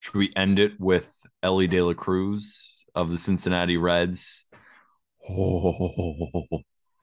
Should 0.00 0.14
we 0.16 0.32
end 0.34 0.58
it 0.58 0.80
with 0.80 1.22
Elly 1.42 1.68
De 1.68 1.80
La 1.80 1.94
Cruz 1.94 2.84
of 2.94 3.10
the 3.10 3.18
Cincinnati 3.18 3.76
Reds? 3.76 4.46
Oh, 5.28 6.40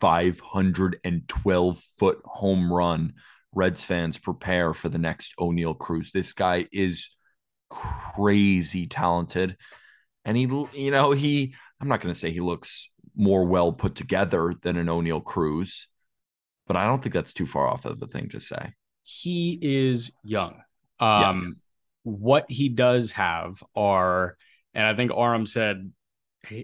512 0.01 1.80
foot 1.80 2.22
home 2.26 2.74
run. 2.74 3.14
Reds 3.58 3.84
fans 3.84 4.20
prepare 4.20 4.76
for 4.76 4.88
the 4.88 4.99
next 4.99 5.34
Oneil 5.39 5.78
Cruz. 5.78 6.12
This 6.12 6.32
guy 6.32 6.68
is 6.72 7.10
crazy 7.70 8.86
talented. 8.86 9.58
And 10.24 10.38
he, 10.38 10.43
you 10.74 10.91
know, 10.91 11.12
he, 11.12 11.55
I'm 11.82 11.88
not 11.88 11.99
going 11.99 12.14
to 12.14 12.20
say 12.20 12.30
he 12.30 12.39
looks 12.39 12.91
more 13.16 13.45
well 13.45 13.74
put 13.74 13.95
together 13.95 14.53
than 14.62 14.78
an 14.78 14.86
Oneil 14.86 15.24
Cruz, 15.24 15.88
but 16.68 16.78
I 16.78 16.86
don't 16.86 17.01
think 17.01 17.16
that's 17.16 17.34
too 17.34 17.47
far 17.47 17.68
off 17.68 17.86
of 17.86 17.99
a 17.99 18.05
thing 18.05 18.30
to 18.30 18.39
say. 18.39 18.74
He 19.01 19.58
is 19.60 20.12
young. 20.24 20.62
Um, 20.99 21.36
yes. 21.36 21.64
What 22.03 22.45
he 22.49 22.70
does 22.70 23.14
have 23.14 23.64
are, 23.76 24.38
and 24.76 24.86
I 24.86 24.95
think 24.95 25.12
Aram 25.12 25.47
said 25.47 25.91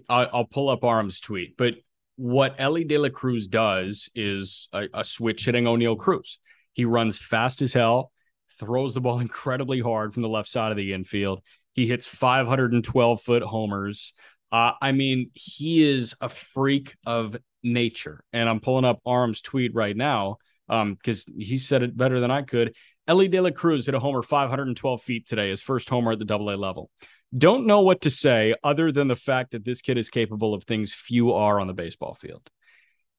I'll 0.08 0.44
pull 0.44 0.68
up 0.68 0.84
Aram's 0.84 1.20
tweet, 1.20 1.56
but 1.56 1.74
what 2.16 2.54
Elly 2.58 2.84
De 2.84 2.98
La 2.98 3.08
Cruz 3.08 3.48
does 3.48 4.08
is 4.14 4.68
a, 4.72 4.88
a 4.94 5.04
switch 5.04 5.44
hitting 5.44 5.64
Oneil 5.64 5.98
Cruz. 5.98 6.38
He 6.74 6.84
runs 6.84 7.18
fast 7.18 7.62
as 7.62 7.72
hell, 7.72 8.12
throws 8.58 8.94
the 8.94 9.00
ball 9.00 9.18
incredibly 9.20 9.80
hard 9.80 10.12
from 10.12 10.22
the 10.22 10.28
left 10.28 10.48
side 10.48 10.70
of 10.70 10.76
the 10.76 10.92
infield. 10.92 11.40
He 11.72 11.86
hits 11.86 12.06
512 12.06 13.20
foot 13.22 13.42
homers. 13.42 14.12
Uh, 14.52 14.72
I 14.80 14.92
mean, 14.92 15.30
he 15.34 15.82
is 15.82 16.14
a 16.20 16.28
freak 16.28 16.96
of 17.04 17.36
nature. 17.64 18.22
And 18.32 18.48
I'm 18.48 18.60
pulling 18.60 18.84
up 18.84 19.00
Aram's 19.04 19.40
tweet 19.40 19.74
right 19.74 19.96
now 19.96 20.36
because 20.68 21.26
um, 21.28 21.34
he 21.36 21.58
said 21.58 21.82
it 21.82 21.96
better 21.96 22.20
than 22.20 22.30
I 22.30 22.42
could. 22.42 22.74
Elly 23.06 23.28
De 23.28 23.40
La 23.40 23.50
Cruz 23.50 23.86
hit 23.86 23.94
a 23.94 23.98
homer 23.98 24.22
512 24.22 25.02
feet 25.02 25.26
today, 25.26 25.50
his 25.50 25.60
first 25.60 25.88
homer 25.88 26.12
at 26.12 26.18
the 26.18 26.24
double 26.24 26.50
A 26.50 26.56
level. 26.56 26.90
Don't 27.36 27.66
know 27.66 27.80
what 27.80 28.02
to 28.02 28.10
say 28.10 28.54
other 28.62 28.92
than 28.92 29.08
the 29.08 29.16
fact 29.16 29.50
that 29.50 29.64
this 29.64 29.82
kid 29.82 29.98
is 29.98 30.08
capable 30.08 30.54
of 30.54 30.64
things 30.64 30.92
few 30.92 31.32
are 31.32 31.58
on 31.58 31.66
the 31.66 31.74
baseball 31.74 32.14
field. 32.14 32.48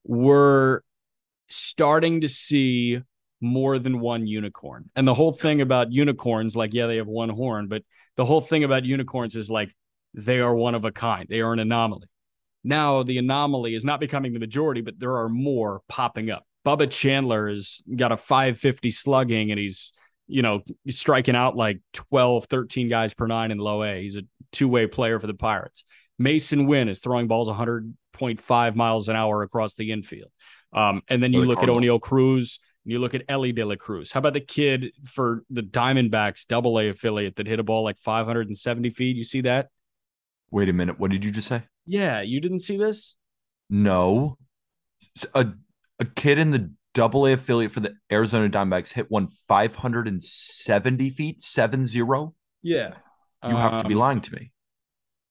We're 0.04 0.80
starting 1.48 2.22
to 2.22 2.28
see 2.28 3.00
more 3.40 3.78
than 3.78 4.00
one 4.00 4.26
unicorn. 4.26 4.90
And 4.96 5.06
the 5.06 5.14
whole 5.14 5.32
thing 5.32 5.60
about 5.60 5.92
unicorns, 5.92 6.56
like, 6.56 6.72
yeah, 6.74 6.86
they 6.86 6.96
have 6.96 7.06
one 7.06 7.28
horn, 7.28 7.68
but 7.68 7.82
the 8.16 8.24
whole 8.24 8.40
thing 8.40 8.64
about 8.64 8.84
unicorns 8.84 9.36
is 9.36 9.50
like 9.50 9.74
they 10.14 10.40
are 10.40 10.54
one 10.54 10.74
of 10.74 10.84
a 10.84 10.92
kind, 10.92 11.26
they 11.28 11.40
are 11.40 11.52
an 11.52 11.58
anomaly. 11.58 12.06
Now, 12.64 13.02
the 13.02 13.18
anomaly 13.18 13.74
is 13.74 13.84
not 13.84 14.00
becoming 14.00 14.32
the 14.32 14.40
majority, 14.40 14.80
but 14.80 14.98
there 14.98 15.16
are 15.18 15.28
more 15.28 15.82
popping 15.88 16.30
up. 16.30 16.44
Bubba 16.64 16.90
Chandler 16.90 17.48
has 17.48 17.80
got 17.94 18.10
a 18.10 18.16
550 18.16 18.90
slugging 18.90 19.52
and 19.52 19.60
he's 19.60 19.92
you 20.28 20.42
know, 20.42 20.62
striking 20.88 21.36
out 21.36 21.56
like 21.56 21.80
12, 21.92 22.46
13 22.46 22.88
guys 22.88 23.14
per 23.14 23.26
nine 23.26 23.50
in 23.50 23.58
low 23.58 23.82
A. 23.82 24.02
He's 24.02 24.16
a 24.16 24.22
two 24.52 24.68
way 24.68 24.86
player 24.86 25.18
for 25.20 25.26
the 25.26 25.34
Pirates. 25.34 25.84
Masyn 26.20 26.66
Winn 26.66 26.88
is 26.88 27.00
throwing 27.00 27.28
balls 27.28 27.48
100.5 27.48 28.74
miles 28.74 29.08
an 29.08 29.16
hour 29.16 29.42
across 29.42 29.74
the 29.74 29.92
infield. 29.92 30.30
Um, 30.72 31.02
and 31.08 31.22
then 31.22 31.32
you 31.32 31.42
the 31.42 31.46
look 31.46 31.58
Cardinals. 31.58 31.84
at 31.84 31.88
Oneil 31.88 32.00
Cruz 32.00 32.58
you 32.86 33.00
look 33.00 33.14
at 33.14 33.24
Elly 33.28 33.52
De 33.52 33.64
La 33.64 33.74
Cruz. 33.74 34.12
How 34.12 34.18
about 34.18 34.32
the 34.32 34.40
kid 34.40 34.92
for 35.04 35.42
the 35.50 35.60
Diamondbacks 35.60 36.46
double 36.46 36.78
A 36.78 36.88
affiliate 36.88 37.36
that 37.36 37.46
hit 37.46 37.58
a 37.58 37.64
ball 37.64 37.82
like 37.82 37.98
570 37.98 38.90
feet? 38.90 39.16
You 39.16 39.24
see 39.24 39.40
that? 39.42 39.70
Wait 40.52 40.68
a 40.68 40.72
minute. 40.72 40.98
What 40.98 41.10
did 41.10 41.24
you 41.24 41.32
just 41.32 41.48
say? 41.48 41.62
Yeah. 41.84 42.22
You 42.22 42.40
didn't 42.40 42.60
see 42.60 42.76
this? 42.76 43.16
No. 43.68 44.38
A, 45.34 45.48
a 45.98 46.04
kid 46.04 46.38
in 46.38 46.52
the 46.52 46.70
double 46.94 47.26
A 47.26 47.32
affiliate 47.32 47.72
for 47.72 47.80
the 47.80 47.94
Arizona 48.10 48.48
Diamondbacks 48.48 48.92
hit 48.92 49.10
one 49.10 49.26
570 49.26 51.10
feet, 51.10 51.42
seven 51.42 51.86
zero. 51.86 52.34
Yeah. 52.62 52.94
You 53.46 53.56
have 53.56 53.78
to 53.78 53.88
be 53.88 53.94
um, 53.94 54.00
lying 54.00 54.20
to 54.22 54.34
me. 54.34 54.52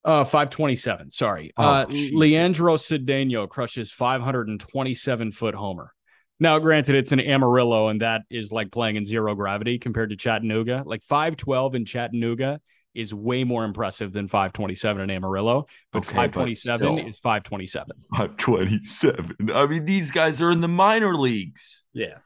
Uh, 0.04 0.24
527. 0.24 1.10
Sorry. 1.10 1.52
Oh, 1.58 1.64
uh, 1.64 1.86
Leandro 1.90 2.76
Cedeno 2.76 3.50
crushes 3.50 3.92
527 3.92 5.32
foot 5.32 5.56
homer. 5.56 5.95
Now, 6.40 6.60
granted, 6.60 6.96
it's 6.96 7.12
an 7.12 7.22
Amarillo, 7.22 7.88
and 7.88 8.02
that 8.02 8.24
is 8.30 8.52
like 8.52 8.72
playing 8.72 8.98
in 8.98 9.06
zero 9.06 9.36
gravity 9.36 9.80
compared 9.80 10.10
to 10.10 10.18
Chattanooga. 10.18 10.84
Like 10.86 11.04
512 11.04 11.76
in 11.76 11.86
Chattanooga 11.86 12.60
is 12.94 13.14
way 13.14 13.44
more 13.44 13.64
impressive 13.64 14.12
than 14.14 14.28
527 14.28 15.04
in 15.04 15.10
Amarillo, 15.10 15.68
but 15.92 16.00
okay, 16.00 16.16
527 16.16 16.96
but 16.96 17.06
is 17.06 17.18
527. 17.20 17.96
527. 18.12 19.52
I 19.54 19.66
mean, 19.66 19.86
these 19.86 20.12
guys 20.12 20.42
are 20.42 20.52
in 20.52 20.62
the 20.62 20.68
minor 20.68 21.16
leagues. 21.16 21.86
Yeah. 21.94 22.18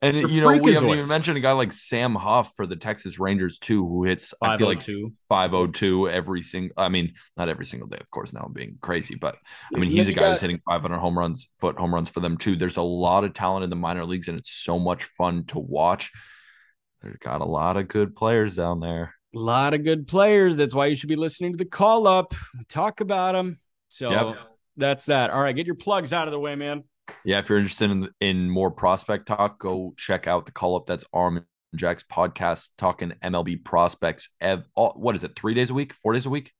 And 0.00 0.16
the 0.16 0.28
you 0.28 0.42
know, 0.42 0.56
we 0.56 0.74
haven't 0.74 0.90
even 0.90 1.08
mentioned 1.08 1.38
a 1.38 1.40
guy 1.40 1.52
like 1.52 1.72
Sam 1.72 2.14
Huff 2.14 2.52
for 2.54 2.66
the 2.66 2.76
Texas 2.76 3.18
Rangers 3.18 3.58
too, 3.58 3.86
who 3.86 4.04
hits 4.04 4.32
I 4.40 4.56
feel 4.56 4.68
like 4.68 4.82
502 5.28 6.08
every 6.08 6.42
single. 6.42 6.72
I 6.76 6.88
mean, 6.88 7.14
not 7.36 7.48
every 7.48 7.64
single 7.64 7.88
day, 7.88 7.98
of 8.00 8.08
course. 8.10 8.32
Now 8.32 8.42
I'm 8.42 8.52
being 8.52 8.78
crazy, 8.80 9.16
but 9.16 9.36
I 9.74 9.78
mean, 9.78 9.90
he's 9.90 10.06
a 10.06 10.12
guy 10.12 10.20
got, 10.20 10.30
who's 10.32 10.40
hitting 10.40 10.60
500 10.68 10.98
home 10.98 11.18
runs, 11.18 11.48
foot 11.58 11.76
home 11.78 11.92
runs 11.92 12.08
for 12.08 12.20
them 12.20 12.36
too. 12.36 12.54
There's 12.54 12.76
a 12.76 12.82
lot 12.82 13.24
of 13.24 13.34
talent 13.34 13.64
in 13.64 13.70
the 13.70 13.76
minor 13.76 14.04
leagues, 14.04 14.28
and 14.28 14.38
it's 14.38 14.50
so 14.50 14.78
much 14.78 15.02
fun 15.02 15.44
to 15.46 15.58
watch. 15.58 16.12
They've 17.02 17.18
got 17.18 17.40
a 17.40 17.46
lot 17.46 17.76
of 17.76 17.88
good 17.88 18.14
players 18.14 18.54
down 18.54 18.78
there. 18.78 19.14
A 19.34 19.38
lot 19.38 19.74
of 19.74 19.82
good 19.82 20.06
players. 20.06 20.56
That's 20.56 20.74
why 20.74 20.86
you 20.86 20.94
should 20.94 21.08
be 21.08 21.16
listening 21.16 21.52
to 21.52 21.58
the 21.58 21.64
call 21.64 22.06
up. 22.06 22.34
talk 22.68 23.00
about 23.00 23.32
them. 23.32 23.58
So 23.88 24.10
yep. 24.10 24.36
that's 24.76 25.06
that. 25.06 25.30
All 25.30 25.40
right, 25.40 25.56
get 25.56 25.66
your 25.66 25.74
plugs 25.74 26.12
out 26.12 26.28
of 26.28 26.32
the 26.32 26.40
way, 26.40 26.54
man. 26.54 26.84
Yeah, 27.24 27.38
if 27.38 27.48
you're 27.48 27.58
interested 27.58 27.90
in 27.90 28.08
in 28.20 28.50
more 28.50 28.70
prospect 28.70 29.26
talk, 29.26 29.58
go 29.58 29.94
check 29.96 30.26
out 30.26 30.46
the 30.46 30.52
call 30.52 30.76
up. 30.76 30.86
That's 30.86 31.04
Aram 31.14 31.44
Jack's 31.74 32.04
podcast 32.04 32.70
talking 32.78 33.12
MLB 33.22 33.64
prospects. 33.64 34.30
Ev, 34.40 34.66
what 34.74 35.14
is 35.14 35.24
it? 35.24 35.36
Three 35.36 35.54
days 35.54 35.70
a 35.70 35.74
week? 35.74 35.92
Four 35.92 36.12
days 36.12 36.26
a 36.26 36.30
week? 36.30 36.52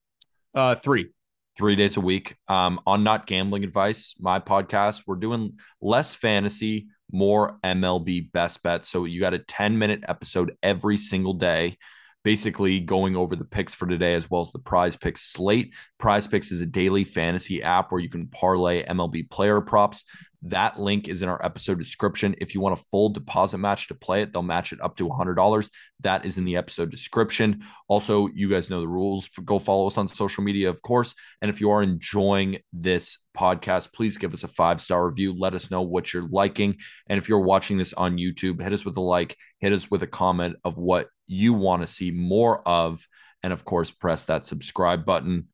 Uh, 0.55 0.75
three. 0.75 1.09
Three 1.57 1.77
days 1.77 1.97
a 1.97 2.01
week. 2.01 2.37
Um, 2.47 2.81
on 2.87 3.03
not 3.03 3.27
gambling 3.27 3.65
advice, 3.65 4.15
my 4.21 4.39
podcast. 4.39 5.03
We're 5.07 5.17
doing 5.17 5.59
less 5.81 6.15
fantasy, 6.15 6.89
more 7.11 7.59
MLB 7.65 8.31
best 8.31 8.63
bets. 8.63 8.89
So 8.89 9.05
you 9.07 9.21
got 9.21 9.35
a 9.35 9.41
10 9.41 9.77
minute 9.77 10.05
episode 10.07 10.57
every 10.63 10.97
single 10.97 11.35
day 11.35 11.77
basically 12.25 12.81
going 12.81 13.17
over 13.17 13.37
the 13.37 13.45
picks 13.45 13.75
for 13.75 13.87
today 13.87 14.15
as 14.15 14.31
well 14.31 14.43
as 14.43 14.53
the 14.53 14.59
prize 14.59 14.97
picks 14.97 15.23
slate. 15.23 15.73
Prize 15.99 16.27
picks 16.27 16.53
is 16.53 16.61
a 16.61 16.67
daily 16.67 17.05
fantasy 17.05 17.63
app 17.63 17.91
where 17.91 18.01
you 18.01 18.09
can 18.09 18.27
parlay 18.27 18.85
MLB 18.85 19.31
player 19.31 19.61
props. 19.61 20.05
That 20.43 20.79
link 20.79 21.09
is 21.09 21.23
in 21.23 21.29
our 21.29 21.45
episode 21.45 21.79
description. 21.79 22.37
If 22.39 22.55
you 22.55 22.61
want 22.61 22.79
a 22.79 22.83
full 22.91 23.09
deposit 23.09 23.59
match 23.59 23.89
to 23.89 23.95
play 23.95 24.23
it, 24.23 24.33
they'll 24.33 24.43
match 24.43 24.73
it 24.73 24.81
up 24.81 24.97
to 24.97 25.09
$100. 25.09 25.71
That 26.01 26.25
is 26.25 26.39
in 26.39 26.45
the 26.45 26.57
episode 26.57 26.91
description. 26.91 27.65
Also, 27.89 28.29
you 28.29 28.49
guys 28.49 28.71
know 28.71 28.81
the 28.81 28.89
rules. 28.89 29.29
Go 29.45 29.59
follow 29.59 29.89
us 29.89 29.99
on 29.99 30.07
social 30.07 30.45
media, 30.45 30.71
of 30.71 30.81
course. 30.81 31.15
And 31.43 31.49
if 31.49 31.61
you 31.61 31.71
are 31.71 31.83
enjoying 31.83 32.59
this 32.73 33.19
podcast, 33.37 33.93
please 33.93 34.17
give 34.17 34.33
us 34.33 34.45
a 34.45 34.49
five 34.49 34.81
star 34.81 35.09
review. 35.09 35.35
Let 35.37 35.55
us 35.55 35.73
know 35.73 35.83
what 35.83 36.13
you're 36.13 36.29
liking. 36.29 36.77
And 37.09 37.19
if 37.19 37.29
you're 37.29 37.41
watching 37.41 37.77
this 37.77 37.93
on 37.93 38.17
YouTube, 38.17 38.63
hit 38.63 38.73
us 38.73 38.85
with 38.85 38.97
a 38.97 39.01
like, 39.01 39.37
hit 39.59 39.73
us 39.73 39.91
with 39.91 40.05
a 40.05 40.09
comment 40.09 40.57
of 40.63 40.77
what 40.77 41.09
you 41.27 41.53
want 41.53 41.83
to 41.83 41.89
see 41.89 42.13
more 42.13 42.67
of. 42.67 43.05
And 43.43 43.53
of 43.53 43.65
course, 43.65 43.91
press 43.91 44.27
that 44.27 44.47
subscribe 44.47 45.05
button. 45.05 45.49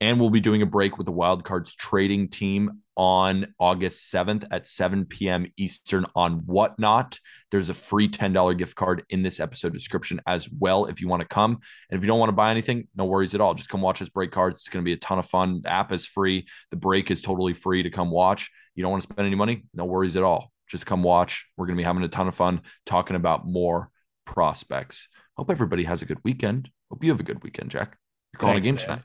And 0.00 0.18
we'll 0.18 0.30
be 0.30 0.40
doing 0.40 0.62
a 0.62 0.66
break 0.66 0.96
with 0.96 1.06
the 1.06 1.12
Wildcards 1.12 1.76
trading 1.76 2.28
team 2.28 2.82
on 2.96 3.54
August 3.58 4.12
7th 4.12 4.44
at 4.50 4.66
7 4.66 5.06
p.m. 5.06 5.46
Eastern 5.56 6.06
on 6.14 6.40
Whatnot. 6.46 7.18
There's 7.50 7.68
a 7.68 7.74
free 7.74 8.08
$10 8.08 8.58
gift 8.58 8.76
card 8.76 9.04
in 9.08 9.22
this 9.22 9.40
episode 9.40 9.72
description 9.72 10.20
as 10.26 10.48
well 10.50 10.86
if 10.86 11.00
you 11.00 11.08
want 11.08 11.22
to 11.22 11.28
come. 11.28 11.58
And 11.90 11.98
if 11.98 12.02
you 12.02 12.06
don't 12.06 12.18
want 12.18 12.28
to 12.30 12.36
buy 12.36 12.50
anything, 12.50 12.88
no 12.94 13.04
worries 13.04 13.34
at 13.34 13.40
all. 13.40 13.54
Just 13.54 13.68
come 13.68 13.80
watch 13.80 14.02
us 14.02 14.08
break 14.08 14.30
cards. 14.30 14.60
It's 14.60 14.68
going 14.68 14.84
to 14.84 14.88
be 14.88 14.92
a 14.92 14.96
ton 14.96 15.18
of 15.18 15.26
fun. 15.26 15.60
The 15.62 15.70
app 15.70 15.92
is 15.92 16.06
free. 16.06 16.46
The 16.70 16.76
break 16.76 17.10
is 17.10 17.22
totally 17.22 17.54
free 17.54 17.82
to 17.82 17.90
come 17.90 18.10
watch. 18.10 18.50
You 18.74 18.82
don't 18.82 18.90
want 18.90 19.02
to 19.02 19.12
spend 19.12 19.26
any 19.26 19.36
money? 19.36 19.64
No 19.74 19.84
worries 19.84 20.16
at 20.16 20.22
all. 20.22 20.52
just 20.68 20.86
come 20.86 21.02
watch. 21.02 21.46
We're 21.56 21.66
going 21.66 21.76
to 21.76 21.80
be 21.80 21.84
having 21.84 22.02
a 22.02 22.08
ton 22.08 22.28
of 22.28 22.34
fun 22.34 22.62
talking 22.86 23.16
about 23.16 23.46
more 23.46 23.90
prospects. 24.24 25.08
Hope 25.36 25.50
everybody 25.50 25.84
has 25.84 26.02
a 26.02 26.06
good 26.06 26.18
weekend. 26.24 26.70
Hope 26.90 27.02
you 27.04 27.10
have 27.10 27.20
a 27.20 27.24
good 27.24 27.42
weekend, 27.42 27.70
Jack. 27.70 27.96
You're 28.32 28.40
calling 28.40 28.62
Thanks, 28.62 28.66
a 28.66 28.68
game 28.68 28.74
man. 28.74 28.98
tonight. 28.98 29.04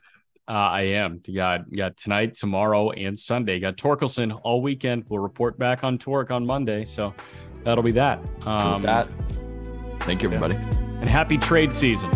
Uh, 0.50 0.52
I 0.52 0.80
am. 0.80 1.20
You 1.26 1.34
got 1.36 1.70
you 1.70 1.76
got 1.76 1.96
tonight, 1.96 2.34
tomorrow, 2.34 2.90
and 2.90 3.16
Sunday. 3.16 3.54
You 3.54 3.60
got 3.60 3.76
Torkelson 3.76 4.36
all 4.42 4.60
weekend. 4.60 5.04
We'll 5.08 5.20
report 5.20 5.56
back 5.56 5.84
on 5.84 5.96
Torque 5.96 6.32
on 6.32 6.44
Monday. 6.44 6.84
So 6.84 7.14
that'll 7.62 7.84
be 7.84 7.92
that. 7.92 8.18
Um, 8.44 8.82
that, 8.82 9.08
thank 10.00 10.24
you, 10.24 10.28
everybody. 10.28 10.56
and 10.56 11.08
happy 11.08 11.38
trade 11.38 11.72
season. 11.72 12.10